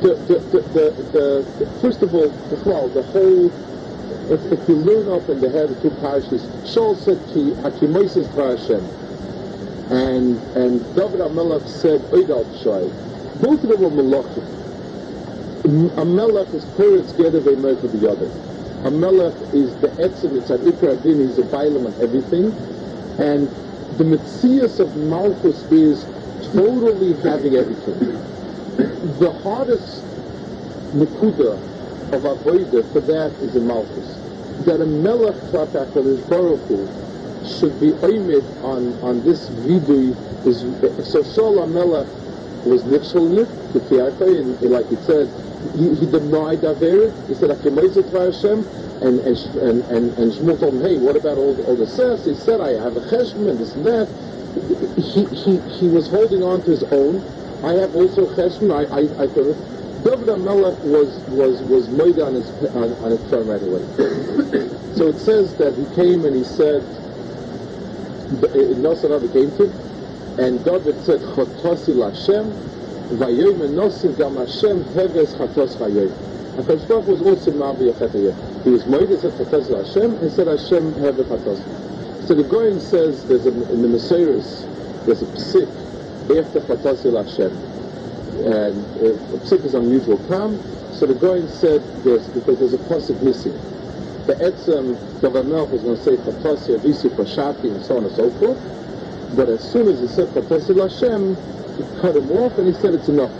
The, 0.00 0.14
the, 0.14 0.60
the, 0.72 0.90
the, 1.12 1.80
first 1.82 2.02
of 2.02 2.14
all, 2.14 2.28
well, 2.64 2.88
the 2.88 3.02
whole, 3.02 3.46
if, 4.32 4.52
if 4.52 4.68
you 4.68 4.76
learn 4.76 5.08
up 5.08 5.28
in 5.28 5.40
the 5.40 5.50
head 5.50 5.70
of 5.70 5.82
two 5.82 5.90
parashas, 5.90 6.40
Shaul 6.64 6.96
said, 6.96 7.18
Ki 7.34 7.52
Hakimoises 7.62 8.26
Hashem. 8.34 8.99
And 9.90 10.38
and 10.56 10.80
David 10.94 11.20
Amelech 11.20 11.66
said 11.68 12.00
Oidal 12.12 12.46
Pshai. 12.62 13.42
Both 13.42 13.64
of 13.64 13.70
them 13.70 13.82
were 13.82 13.90
Malachim. 13.90 14.44
Amelech 15.96 16.54
is 16.54 16.64
Peretz 16.76 17.12
Gedeve 17.14 17.80
for 17.80 17.88
the 17.88 18.10
other. 18.10 18.26
Amelech 18.88 19.54
is 19.54 19.74
the 19.76 19.88
Etzim, 20.02 20.36
it's 20.36 20.50
an 20.50 20.58
Ikra 20.60 21.02
he's 21.04 21.38
a 21.38 21.42
Bailam 21.42 21.86
and 21.86 22.02
everything. 22.02 22.46
And 23.18 23.48
the 23.98 24.04
Metzias 24.04 24.80
of 24.80 24.94
Malchus 24.96 25.62
is 25.72 26.04
totally 26.54 27.12
having 27.22 27.56
everything. 27.56 27.98
The 29.20 29.32
hardest 29.42 30.02
Nakuda 30.94 31.54
of 32.14 32.22
Avodah 32.22 32.92
for 32.92 33.00
that 33.00 33.32
is 33.42 33.56
in 33.56 33.66
Malchus. 33.66 34.16
That 34.66 34.80
a 34.80 34.86
Melech 34.86 35.36
Klapak 35.52 35.94
Baruch 36.30 36.60
Hu 36.68 37.09
should 37.44 37.80
be 37.80 37.94
aimed 38.04 38.46
on, 38.62 38.96
on 39.02 39.22
this 39.24 39.50
vidui 39.50 40.16
is 40.46 40.62
so 41.10 41.20
Shaul 41.22 41.70
Melech 41.70 42.08
was 42.64 42.84
nifshalnik, 42.84 43.48
and 44.38 44.58
like 44.72 44.88
he 44.88 44.96
said, 44.96 45.28
he, 45.74 45.94
he 45.96 46.06
denied 46.06 46.64
Aver. 46.64 47.14
He 47.28 47.34
said, 47.34 47.50
"Akemezet 47.50 48.10
Hashem," 48.10 48.66
and 49.02 49.20
and 49.20 49.36
and 49.62 49.84
and, 49.88 50.18
and 50.18 50.32
Shmuel 50.32 50.60
told 50.60 50.74
him, 50.74 50.82
"Hey, 50.82 50.98
what 50.98 51.16
about 51.16 51.38
all, 51.38 51.56
all 51.66 51.76
the 51.76 51.86
says?" 51.86 52.24
He 52.24 52.34
said, 52.34 52.60
"I 52.60 52.72
have 52.82 52.96
a 52.96 53.00
cheshm 53.02 53.48
and 53.50 53.60
this 53.60 53.76
and 53.76 53.86
that." 53.86 54.10
He 54.96 55.26
he 55.32 55.60
he 55.66 55.88
was 55.88 56.08
holding 56.08 56.42
on 56.42 56.62
to 56.64 56.70
his 56.70 56.84
own. 56.92 57.24
I 57.62 57.74
have 57.74 57.94
also 57.94 58.26
cheshm. 58.26 58.72
I 58.72 58.84
I 58.94 59.24
I 59.24 59.28
thought. 59.28 59.58
David 60.02 60.28
Melech 60.38 60.82
was 60.82 61.24
was 61.28 61.62
was 61.64 61.90
made 61.90 62.18
on 62.20 62.34
his 62.34 62.52
on, 62.74 62.94
on 63.00 63.12
his 63.12 63.22
throne 63.28 63.48
right 63.48 63.62
away. 63.62 63.82
so 64.92 65.08
it 65.08 65.18
says 65.18 65.56
that 65.56 65.74
he 65.76 65.86
came 65.86 66.24
and 66.24 66.36
he 66.36 66.44
said, 66.44 66.82
Nosarav 68.30 69.32
came 69.32 69.50
to, 69.56 69.64
and 70.38 70.64
David 70.64 71.00
said, 71.04 71.20
"Chotasi 71.20 71.94
Lashem." 71.94 72.70
Vayom 73.10 73.58
enosim 73.66 74.16
gam 74.16 74.36
Hashem 74.36 74.84
heves 74.94 75.34
chatos 75.34 75.76
vayom. 75.76 76.14
HaKadosh 76.54 76.86
Baruch 76.86 77.06
was 77.08 77.22
also 77.22 77.50
Mavi 77.50 77.92
Yachet 77.92 78.62
He 78.62 78.70
was 78.70 78.84
Moedes 78.84 79.24
at 79.24 79.32
chatos 79.32 79.66
Hashem 79.66 80.14
and 80.14 80.30
said 80.30 80.46
Hashem 80.46 80.94
heves 80.94 81.24
chatos. 81.26 81.58
So 82.28 82.34
the 82.34 82.44
Goyim 82.44 82.78
says 82.78 83.24
there's 83.26 83.46
a, 83.46 83.72
in 83.72 83.82
the 83.82 83.88
Messiahs 83.88 84.64
there's 85.06 85.22
a 85.22 85.26
psik 85.26 85.66
after 86.38 86.60
chatos 86.60 87.02
Hashem. 87.02 87.50
And 88.46 88.84
uh, 89.02 89.34
a 89.34 89.38
psik 89.40 89.64
is 89.64 89.74
unusual 89.74 90.18
calm. 90.28 90.54
So 90.94 91.06
the 91.06 91.14
Goyim 91.14 91.48
said 91.48 91.82
there's, 92.04 92.28
because 92.28 92.60
there's 92.60 92.74
a 92.74 92.78
pasuk 92.78 93.20
missing. 93.22 93.58
The 94.26 94.34
Davar 95.22 95.44
Melch 95.44 95.70
was 95.72 95.82
going 95.82 95.96
to 95.96 96.02
say 96.02 96.16
chatos 96.16 96.68
Avisi 96.70 97.10
Pashati 97.10 97.64
and 97.72 97.82
so 97.82 97.96
on 97.98 98.04
and 98.04 98.12
so 98.14 98.30
forth. 98.32 98.58
But 99.36 99.48
as 99.48 99.62
soon 99.72 99.88
as 99.88 100.00
he 100.00 100.08
said 100.08 100.28
chatos 100.28 100.68
he 101.78 101.84
cut 102.00 102.16
him 102.16 102.30
off, 102.32 102.58
and 102.58 102.66
he 102.68 102.74
said 102.74 102.94
it's 102.94 103.08
enough. 103.08 103.32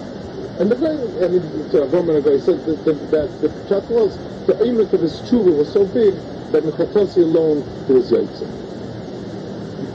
And 0.60 0.70
the 0.70 0.76
guy, 0.76 0.92
and 1.24 1.34
he, 1.34 1.40
to 1.72 1.86
Avram 1.86 2.06
guy 2.24 2.38
said 2.38 2.64
that, 2.66 2.84
that, 2.84 3.30
the 3.40 3.50
chat 3.68 3.84
was 3.90 4.18
the 4.46 4.56
image 4.66 4.92
of 4.94 5.00
his 5.02 5.14
tshuva 5.22 5.56
was 5.56 5.72
so 5.72 5.86
big 5.86 6.14
that 6.52 6.64
Mechatasi 6.64 7.22
alone 7.22 7.64
was 7.88 8.10
yaitza. 8.12 8.48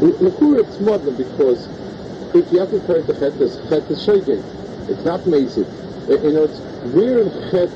L'chur 0.01 0.59
it's 0.59 0.79
modern 0.79 1.15
because 1.15 1.69
if 2.33 2.51
you 2.51 2.59
have 2.59 2.71
to 2.71 2.79
pray 2.81 3.01
the 3.01 3.13
chet, 3.13 3.37
this 3.39 3.57
chet 3.69 3.89
is. 3.89 4.43
It's 4.89 5.05
not 5.05 5.23
mazik. 5.25 5.67
You 6.09 6.33
know, 6.33 6.43
it's 6.43 6.59
where 6.93 7.19
in 7.19 7.31
chet 7.51 7.69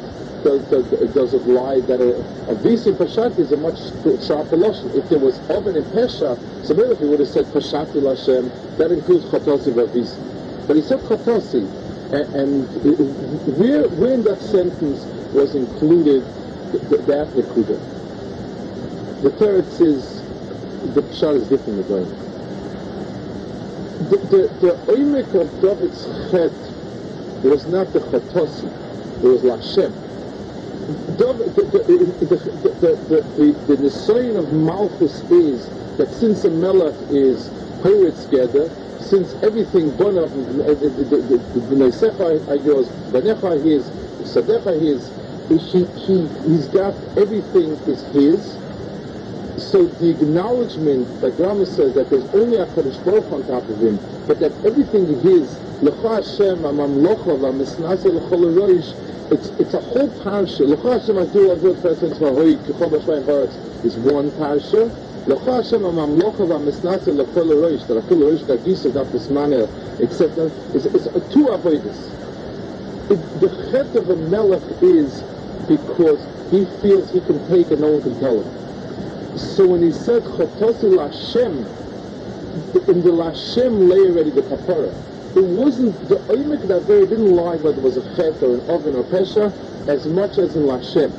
does, 0.44 0.62
does, 0.70 0.86
does 1.14 1.34
it 1.34 1.48
lie 1.48 1.82
that 1.82 2.02
a, 2.02 2.18
a 2.52 2.56
visi 2.56 2.92
pashat 2.92 3.38
is 3.40 3.52
a 3.52 3.58
much 3.58 3.78
sharper 4.26 4.58
lashon. 4.58 4.96
If 4.96 5.10
there 5.10 5.20
was 5.20 5.40
oven 5.50 5.76
in 5.76 5.84
pesha, 5.86 6.38
if 6.70 7.00
he 7.00 7.06
would 7.06 7.20
have 7.20 7.30
said 7.30 7.46
pashat 7.46 7.94
Lashem, 7.94 8.78
that 8.78 8.92
includes 8.92 9.26
chatosi 9.26 9.74
v'avisi. 9.74 10.40
But 10.70 10.76
he 10.76 10.84
said 10.84 11.00
Chatasi, 11.00 11.66
and, 12.14 12.36
and 12.36 13.58
where, 13.58 13.88
where 13.90 14.14
in 14.14 14.24
that 14.24 14.40
sentence 14.40 15.06
was 15.34 15.56
included 15.56 16.22
th- 16.72 17.06
that 17.08 17.34
Nakuda? 17.34 17.82
The 19.24 19.32
third 19.32 19.66
says 19.74 20.22
the 20.94 21.02
Pshar 21.02 21.38
is 21.38 21.48
different 21.48 21.80
again. 21.80 22.06
The, 24.10 24.18
the, 24.62 24.74
of 25.42 25.62
David's 25.62 26.06
Chet 26.30 26.54
was 27.44 27.66
not 27.66 27.92
the 27.92 28.00
Chatasi, 28.00 28.70
it 29.24 29.28
was 29.28 29.42
Lashem. 29.42 30.09
The, 30.90 30.96
the, 31.54 31.64
the, 31.66 31.80
the, 32.26 32.38
the, 32.82 32.96
the, 33.10 33.22
the, 33.68 33.76
of 34.38 34.52
Malchus 34.54 35.22
is 35.30 35.70
that 35.98 36.10
since 36.10 36.46
a 36.46 36.50
Melech 36.50 36.96
is 37.12 37.50
together, 38.26 38.70
since 39.00 39.36
everything 39.44 39.92
Bonav, 40.02 40.34
the 40.34 41.76
Nesecha 41.76 42.66
goes, 42.66 42.90
Banecha 43.14 43.62
his, 43.64 43.86
Sadecha 44.34 44.82
his, 44.82 45.14
he, 45.50 45.86
he, 46.06 46.28
he's 46.50 46.68
got 46.70 46.96
everything 47.18 47.74
is 47.86 48.02
his. 48.14 48.58
So 49.62 49.86
the 49.86 50.10
acknowledgement 50.10 51.22
that 51.22 51.38
Grama 51.38 51.68
says 51.68 51.94
that 51.94 52.10
there's 52.10 52.26
only 52.34 52.58
a 52.58 52.66
Kaddish 52.74 52.98
Baruch 53.06 53.32
on 53.32 53.44
top 53.46 53.68
of 53.70 53.78
him, 53.80 54.00
but 54.26 54.40
that 54.40 54.54
everything 54.66 55.06
is 55.06 55.22
his, 55.22 55.69
Lecha 55.82 56.16
Hashem, 56.16 56.60
Amamlocha, 56.60 57.40
Vamisnase 57.40 58.12
Lechol 58.12 58.54
Roish, 58.54 58.94
it's, 59.32 59.48
it's 59.60 59.74
a 59.74 59.80
whole 59.80 60.10
parsha. 60.10 60.68
Lecha 60.68 61.00
Hashem, 61.00 61.16
Adu 61.16 61.56
Avot 61.56 61.80
Presence 61.80 62.18
Vahoy, 62.18 62.58
Kechol 62.66 62.92
Bashvayim 62.92 63.24
Haaretz, 63.24 63.86
is 63.86 63.98
one 63.98 64.30
parsha. 64.32 64.92
Lech 65.26 65.40
Hashem 65.46 65.82
HaMamlocha 65.82 66.48
VaMisnatze 66.48 67.16
Lechol 67.16 67.52
Roish, 67.52 67.88
that 67.88 68.04
Achol 68.04 68.24
Roish 68.24 68.44
Gagisa 68.46 68.92
Daf 68.92 69.10
Bismane, 69.12 69.70
etc. 70.02 70.52
It's, 70.74 70.86
it's 70.86 71.06
two 71.34 71.46
avoiders. 71.46 72.12
The 73.08 73.48
chet 73.72 73.96
of 73.96 74.10
a 74.10 74.16
melech 74.18 74.62
is 74.82 75.22
because 75.68 76.20
he 76.52 76.66
feels 76.82 77.12
he 77.12 77.22
can 77.22 77.40
take 77.48 77.72
and 77.72 77.80
no 77.80 77.92
one 77.92 78.02
can 78.02 78.20
tell 78.20 78.42
him. 78.42 79.38
So 79.38 79.68
when 79.68 79.82
he 79.82 79.92
said 79.94 80.24
Chotosi 80.24 80.92
Lashem, 80.92 81.66
in 82.90 83.02
the 83.02 83.12
Lashem 83.12 83.88
lay 83.88 84.10
already 84.10 84.32
the 84.32 84.42
kapara. 84.42 85.09
It 85.36 85.46
wasn't, 85.46 85.94
the 86.10 86.16
Oimek 86.16 86.68
that 86.68 86.88
day 86.88 87.06
didn't 87.06 87.36
lie 87.36 87.58
whether 87.58 87.78
it 87.78 87.84
was 87.84 87.98
a 87.98 88.16
chet 88.16 88.42
or 88.42 88.56
an 88.56 88.70
oven 88.70 88.96
or 88.96 89.04
pesha 89.04 89.54
as 89.88 90.08
much 90.08 90.38
as 90.38 90.56
in 90.56 90.64
Lashem. 90.64 91.12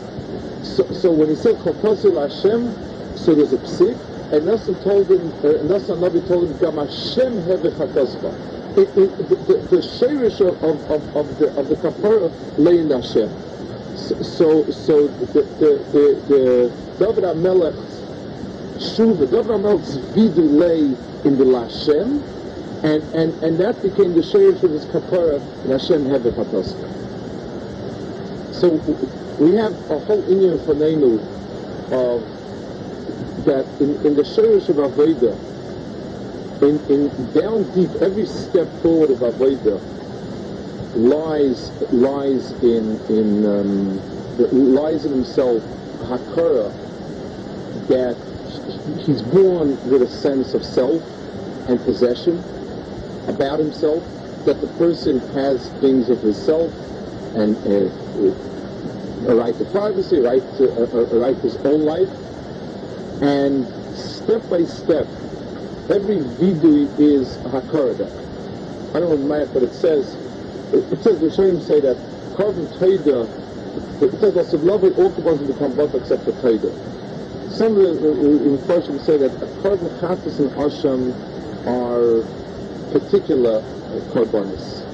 So, 0.65 0.85
so 0.93 1.13
when 1.13 1.29
he 1.29 1.37
said 1.37 1.57
Chotosi 1.57 2.11
Lashem, 2.11 2.75
so 3.17 3.35
there's 3.35 3.53
a 3.53 3.59
psik, 3.59 3.97
and 4.33 4.47
Nassim 4.47 4.81
told 4.83 5.11
him, 5.11 5.27
uh, 5.39 5.59
Nassim 5.67 5.99
Nabi 5.99 6.27
told 6.29 6.51
him, 6.51 6.59
Gam 6.59 6.77
Hashem 6.77 7.35
hevech 7.43 7.75
hakasba. 7.75 8.75
The, 8.77 8.85
the, 9.71 9.77
shirish 9.79 10.41
of, 10.41 10.63
of, 10.63 11.17
of, 11.17 11.39
the 11.39 11.49
of 11.59 11.69
the 11.69 11.75
kapara 11.75 12.31
lay 12.57 12.79
in 12.79 12.91
Hashem. 12.91 13.29
So 13.97 14.71
so 14.71 15.09
the 15.09 15.43
the 15.43 15.85
the, 15.91 16.23
the 16.29 17.05
David 17.05 17.25
Amelech's 17.25 18.97
shuva, 18.97 19.29
David 19.29 19.51
Amelech's 19.51 19.99
vidu 20.15 20.49
lay 20.49 20.81
in 21.29 21.37
the 21.37 21.45
Lashem, 21.45 22.23
and 22.83 23.03
and 23.14 23.35
and 23.43 23.59
that 23.59 23.81
became 23.83 24.14
the 24.14 24.22
shirish 24.22 24.62
of 24.62 24.70
his 24.70 24.87
kapara 24.87 25.41
in 25.64 25.70
Hashem 25.70 26.05
hevech 26.05 26.33
hakasba. 26.33 27.01
So 28.55 28.68
we 29.39 29.55
have 29.57 29.72
a 29.91 29.99
whole 29.99 30.22
Indian 30.31 30.59
phenomenon 30.59 31.18
of 31.93 32.20
that 33.45 33.66
in, 33.81 34.07
in 34.07 34.14
the 34.14 34.22
Shirish 34.22 34.68
of 34.68 34.76
Avodah, 34.76 35.35
in, 36.62 36.78
in 36.93 37.33
down 37.33 37.64
deep, 37.74 37.91
every 38.03 38.26
step 38.26 38.68
forward 38.83 39.11
of 39.11 39.18
Avodah 39.18 39.81
lies 40.95 41.70
lies 41.93 42.53
in 42.62 43.01
in 43.09 43.47
um, 43.47 44.74
lies 44.74 45.05
in 45.05 45.12
himself 45.12 45.62
Hakara 46.03 46.70
that 47.89 48.16
he's 49.05 49.22
born 49.22 49.70
with 49.91 50.03
a 50.03 50.09
sense 50.09 50.55
of 50.55 50.64
self 50.64 51.03
and 51.68 51.81
possession 51.85 52.43
about 53.29 53.59
himself, 53.59 54.03
that 54.45 54.61
the 54.61 54.68
person 54.79 55.21
has 55.35 55.68
things 55.81 56.09
of 56.09 56.21
himself 56.21 56.73
and 57.37 57.57
uh, 57.66 59.31
a 59.31 59.37
right 59.37 59.57
to 59.59 59.64
privacy, 59.66 60.18
a 60.18 60.23
right 60.23 60.43
to, 60.57 60.64
a, 60.64 61.16
a 61.16 61.18
right 61.21 61.37
to 61.37 61.43
his 61.43 61.57
own 61.68 61.85
life, 61.85 62.09
and 63.23 63.68
step 63.95 64.41
by 64.49 64.64
step, 64.64 65.07
every 65.93 66.25
vidui 66.41 66.89
is 66.99 67.37
hakarada. 67.53 68.09
I 68.95 68.99
don't 68.99 69.11
know 69.11 69.47
but 69.53 69.62
it 69.62 69.75
says, 69.75 70.16
it, 70.73 70.83
it 70.91 71.03
says, 71.03 71.21
the 71.21 71.31
Shem 71.31 71.61
say 71.61 71.81
that 71.81 71.95
carbon 72.35 72.66
trader, 72.79 73.29
it 74.03 74.11
says 74.18 74.35
that 74.35 74.49
all 74.97 75.12
carbons 75.12 75.47
become 75.47 75.77
both 75.77 75.95
except 75.95 76.25
for 76.25 76.33
trader. 76.41 76.73
Some 77.53 77.77
of 77.77 77.83
the 77.85 78.99
say 78.99 79.18
that 79.18 79.31
a 79.31 79.49
carbon 79.62 79.93
and 80.41 80.51
asham 80.57 81.12
are 81.68 82.39
particular 82.93 83.62
carbonis. 84.12 84.86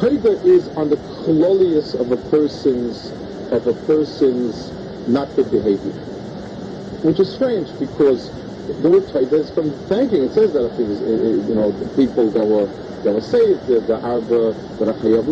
Trader 0.00 0.40
is 0.46 0.68
on 0.76 0.88
the 0.88 0.96
cololius 1.24 1.94
of 1.94 2.12
a 2.12 2.16
person's, 2.30 3.10
of 3.52 3.66
a 3.66 3.74
person's 3.86 4.70
not 5.08 5.34
good 5.36 5.50
behavior 5.50 5.92
which 7.02 7.20
is 7.20 7.32
strange 7.32 7.68
because 7.78 8.28
the 8.82 8.90
word 8.90 9.04
Taida 9.08 9.40
is 9.40 9.50
from 9.50 9.72
thanking. 9.86 10.22
It 10.24 10.32
says 10.34 10.52
that 10.52 10.66
if 10.66 10.76
was, 10.78 11.00
you 11.00 11.54
know, 11.54 11.70
the 11.70 11.86
people 11.96 12.30
that 12.30 12.44
were 12.44 12.66
that 13.04 13.14
were 13.14 13.22
saved, 13.22 13.66
the, 13.70 13.80
the 13.80 13.96
Arba, 14.02 14.52
the 14.78 14.84
Rachayav 14.90 15.24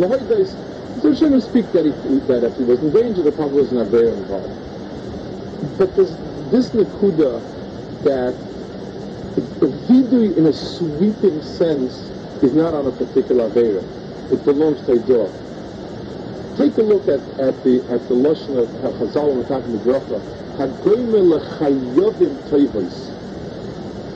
so 1.02 1.12
shouldn't 1.12 1.42
speak 1.42 1.70
that, 1.72 1.84
he, 1.84 1.92
that 2.30 2.42
if 2.44 2.56
he 2.56 2.64
was 2.64 2.80
in 2.80 2.90
danger, 2.92 3.22
the 3.22 3.32
probably 3.32 3.60
was 3.60 3.72
not 3.72 3.88
very 3.88 4.08
involved. 4.08 4.56
But 5.76 5.94
there's 5.96 6.16
this 6.48 6.70
Nakuda 6.70 7.42
that 8.04 8.32
the 9.36 9.66
vidui 9.88 10.36
in 10.36 10.46
a 10.46 10.52
sweeping 10.52 11.42
sense 11.42 11.92
is 12.42 12.54
not 12.54 12.74
on 12.74 12.86
a 12.86 12.92
particular 12.92 13.48
Avera. 13.50 13.82
It 14.32 14.44
belongs 14.44 14.80
to 14.86 14.92
a. 14.92 15.30
Take 16.56 16.78
a 16.78 16.82
look 16.82 17.06
at, 17.08 17.20
at 17.38 17.62
the 17.64 17.84
at 17.92 18.00
the 18.08 18.14
Lashon 18.14 18.58
of 18.58 18.68
Chazal 18.80 19.32
and 19.32 19.44
Matak 19.44 19.64
Midracha. 19.68 20.20
Hagoyme 20.56 21.38
lechayovim. 21.38 22.32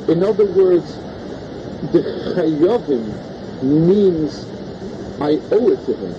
In 0.08 0.22
other 0.22 0.46
words, 0.46 0.96
the 1.92 2.00
chayovim 2.34 3.04
means 3.62 4.46
I 5.20 5.38
owe 5.54 5.68
it 5.68 5.84
to 5.84 5.94
him. 5.94 6.14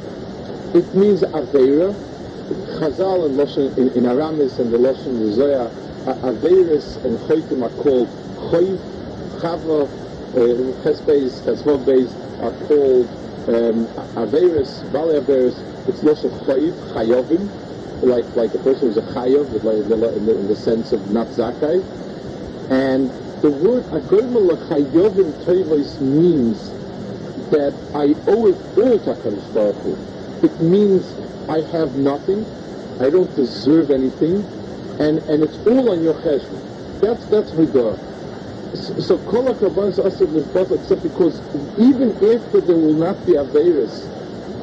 It 0.75 0.93
means 0.95 1.21
Avera. 1.23 1.95
Chazal 2.79 3.25
and 3.25 3.35
Lashon 3.37 3.77
in, 3.77 3.89
in 3.97 4.05
Aramis 4.05 4.59
and 4.59 4.71
the 4.71 4.77
Lashon 4.77 5.17
Rizoya, 5.19 5.71
Averis 6.05 7.03
and 7.05 7.17
Choytim 7.19 7.63
are 7.63 7.83
called 7.83 8.07
Choyv, 8.49 8.79
Chava, 9.41 9.87
Chesbeis, 10.83 11.41
Chesvov 11.43 11.85
are 12.41 12.67
called 12.67 13.07
um, 13.49 13.87
Averis, 14.15 14.91
Bali 14.91 15.19
Averis. 15.19 15.87
It's 15.87 16.01
Lashon 16.01 16.31
Choyv, 16.45 16.73
Chayovim, 16.93 18.03
like 18.03 18.25
like 18.35 18.53
a 18.53 18.57
person 18.59 18.87
who's 18.87 18.97
a 18.97 19.01
Chayav, 19.01 19.63
like 19.63 19.77
in 20.15 20.25
the, 20.25 20.39
in 20.39 20.47
the 20.47 20.55
sense 20.55 20.91
of 20.91 21.07
not 21.11 21.27
Zakai. 21.27 21.83
And 22.71 23.11
the 23.41 23.51
word 23.51 23.83
Agoyma 23.85 24.41
L'Chayovim 24.41 25.33
Toivos 25.45 25.99
means 25.99 26.71
that 27.51 27.73
I 27.93 28.15
owe 28.31 28.47
it 28.47 28.57
all 28.77 28.97
to 28.99 29.13
HaKadosh 29.13 30.43
It 30.43 30.59
means 30.61 31.13
I 31.49 31.61
have 31.71 31.95
nothing, 31.95 32.45
I 32.99 33.09
don't 33.09 33.33
deserve 33.35 33.91
anything, 33.91 34.60
and, 35.01 35.19
and 35.29 35.43
it's 35.43 35.59
all 35.67 35.91
on 35.91 36.03
your 36.03 36.15
cheshbon. 36.15 36.63
That's 37.01 37.25
that's 37.27 37.51
Hagar. 37.53 37.97
So 38.99 39.19
kol 39.19 39.45
hakabbos 39.47 39.99
asav 39.99 40.29
lisbata, 40.33 40.73
except 40.77 41.03
because 41.03 41.43
even 41.77 42.17
if 42.21 42.43
there 42.51 42.77
will 42.77 42.95
not 42.95 43.25
be 43.25 43.33
averis, 43.33 44.09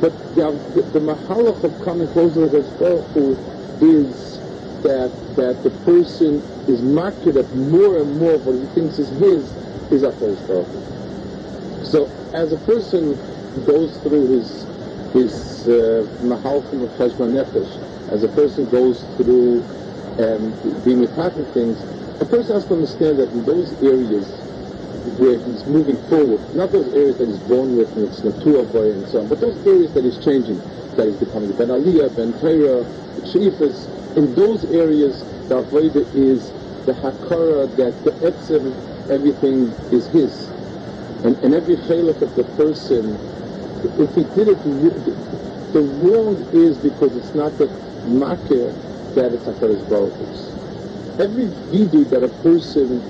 but 0.01 0.14
the, 0.34 0.62
the, 0.74 0.82
the 0.95 1.01
mahalach 1.01 1.64
of 1.64 1.78
coming 1.80 2.09
closer 2.09 2.49
to 2.49 2.64
Baruch 2.78 3.39
is 3.80 4.43
that 4.82 5.12
that 5.36 5.62
the 5.64 5.70
person 5.70 6.45
is 6.68 6.82
marked 6.82 7.26
up 7.28 7.53
more 7.53 7.99
and 8.03 8.18
more 8.18 8.39
what 8.39 8.57
he 8.57 8.66
thinks 8.74 8.99
is 8.99 9.11
his 9.11 9.57
is 9.91 10.05
a 10.05 10.12
Baruch 10.12 10.68
So 11.82 12.12
as 12.34 12.53
a 12.53 12.59
person 12.59 13.20
goes 13.64 13.99
through 13.99 14.28
his 14.34 14.68
his 15.14 15.66
uh, 15.68 16.05
mahalchim 16.22 16.84
of 16.84 16.93
cheshbon 16.93 17.32
nefesh. 17.36 17.80
As 18.12 18.24
a 18.24 18.28
person 18.30 18.68
goes 18.68 19.07
through 19.16 19.66
um, 20.19 20.53
being 20.85 21.05
a 21.05 21.09
part 21.09 21.37
of 21.37 21.49
things, 21.53 21.79
a 22.21 22.27
person 22.27 22.55
has 22.55 22.64
to 22.66 22.75
understand 22.75 23.19
that 23.19 23.31
in 23.31 23.45
those 23.45 23.75
areas 23.83 24.27
where 25.19 25.39
he's 25.39 25.66
moving 25.66 25.97
forward, 26.09 26.41
not 26.55 26.73
those 26.73 26.89
areas 26.95 27.16
that 27.19 27.29
he's 27.29 27.39
born 27.41 27.77
with 27.77 27.89
and 27.97 28.05
it's 28.07 28.23
natura 28.25 28.64
boy 28.64 28.91
and 28.91 29.07
so 29.09 29.21
on, 29.21 29.29
but 29.29 29.41
those 29.41 29.57
areas 29.66 29.93
that 29.93 30.05
he's 30.05 30.19
changing, 30.19 30.59
that 30.97 31.07
he's 31.07 31.16
becoming 31.16 31.53
Ben 31.57 31.69
Aliyah, 31.69 32.14
Ben 32.16 32.33
Torah, 32.41 32.85
Sheifas, 33.23 33.89
in 34.16 34.35
those 34.35 34.64
areas 34.75 35.25
the 35.49 35.62
avodah 35.62 36.05
is 36.14 36.51
the 36.87 36.93
hakara 36.93 37.69
that 37.77 37.95
the 38.05 38.12
etzim, 38.27 38.75
everything 39.11 39.75
is 39.93 40.09
his. 40.09 40.51
And, 41.25 41.37
and 41.45 41.55
every 41.55 41.77
chalik 41.77 42.23
of 42.23 42.35
the 42.35 42.45
person 42.57 43.19
if 43.99 44.14
he 44.14 44.25
did 44.37 44.49
it, 44.49 44.62
the 45.73 45.83
wrong 45.83 46.47
is 46.53 46.79
because 46.79 47.16
it's 47.16 47.35
not 47.35 47.57
the 47.59 47.66
makir 48.07 48.75
that 49.14 49.32
it's 49.32 49.44
HaKadosh 49.44 49.88
Baruch 49.88 50.12
Every 51.20 51.46
video 51.70 52.04
that 52.11 52.22
a 52.22 52.28
person 52.42 53.02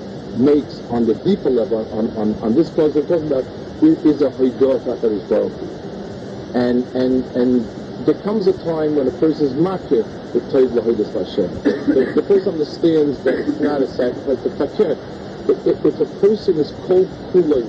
makes 0.43 0.79
on 0.89 1.05
the 1.05 1.13
deeper 1.25 1.49
level, 1.49 1.85
on, 1.93 2.07
on, 2.17 2.35
on 2.41 2.55
this 2.55 2.69
we're 2.71 2.91
talking 2.91 3.27
about, 3.27 3.45
is 3.83 4.21
a 4.21 4.27
of 4.27 4.33
HaKadosh 4.35 5.29
Baruch 5.29 6.55
And, 6.55 6.85
and, 6.95 7.25
and 7.35 8.05
there 8.05 8.21
comes 8.23 8.47
a 8.47 8.53
time 8.63 8.95
when 8.95 9.07
a 9.07 9.11
person 9.19 9.45
is 9.45 9.53
makir 9.53 10.05
the 10.33 10.39
Toiv 10.51 10.69
Lahodas 10.73 11.11
Hashem. 11.13 11.49
The, 11.63 12.13
the 12.15 12.21
person 12.23 12.53
understands 12.53 13.17
that 13.23 13.33
it's 13.33 13.59
not 13.59 13.81
a 13.81 13.87
sacrifice, 13.87 14.37
but 14.37 14.69
takir. 14.69 14.93
If, 15.49 15.85
if 15.85 15.99
a 15.99 16.05
person 16.21 16.57
is 16.59 16.71
cold 16.85 17.07
kulay, 17.33 17.65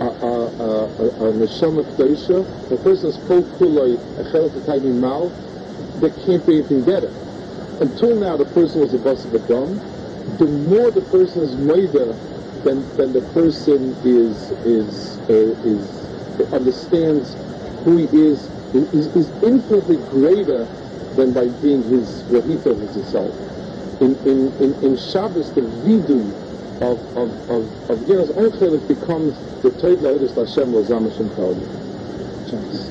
uh, 0.00 0.04
uh, 0.04 0.46
uh, 0.60 1.28
a 1.28 1.32
neshama 1.32 1.84
kedusha, 1.96 2.44
the 2.68 2.76
person 2.78 3.08
is 3.08 3.16
cold 3.26 3.44
kuloi 3.58 3.96
a 4.20 4.24
chelik 4.24 4.94
mal, 5.00 5.30
there 6.00 6.10
can't 6.26 6.44
be 6.46 6.58
anything 6.58 6.84
better. 6.84 7.10
Until 7.80 8.16
now, 8.16 8.36
the 8.36 8.46
person 8.46 8.80
was 8.80 8.94
a 8.94 8.98
bus 8.98 9.24
of 9.26 9.34
a 9.34 9.38
drum. 9.40 9.80
The 10.38 10.46
more 10.46 10.90
the 10.90 11.02
person 11.02 11.42
is 11.42 11.56
meider, 11.56 12.16
then 12.64 12.88
then 12.96 13.12
the 13.12 13.22
person 13.34 13.96
is 14.04 14.52
is 14.64 15.20
uh, 15.30 15.54
is 15.64 16.08
understands 16.52 17.36
who 17.84 17.98
he 17.98 18.06
is 18.12 18.50
is, 18.74 19.08
is 19.14 19.32
infinitely 19.44 19.98
greater 20.08 20.66
than 21.16 21.32
by 21.34 21.48
being 21.62 21.84
his 21.84 22.24
what 22.28 22.44
he 22.44 22.56
thought 22.58 22.78
was 22.78 22.94
himself. 22.94 23.34
In 24.00 24.16
in 24.24 24.54
in, 24.60 24.76
in 24.82 24.96
Shabbos, 24.96 25.52
the 25.52 25.62
vidu 25.62 26.32
of 26.82 26.98
of 27.16 27.30
of 27.50 27.70
of 27.90 28.08
Yeros 28.08 28.30
becomes 28.88 29.38
the 29.62 29.70
La'odis 30.00 30.34
Hashem 30.36 30.72
Lazam 30.72 31.04
Hashem. 31.06 32.85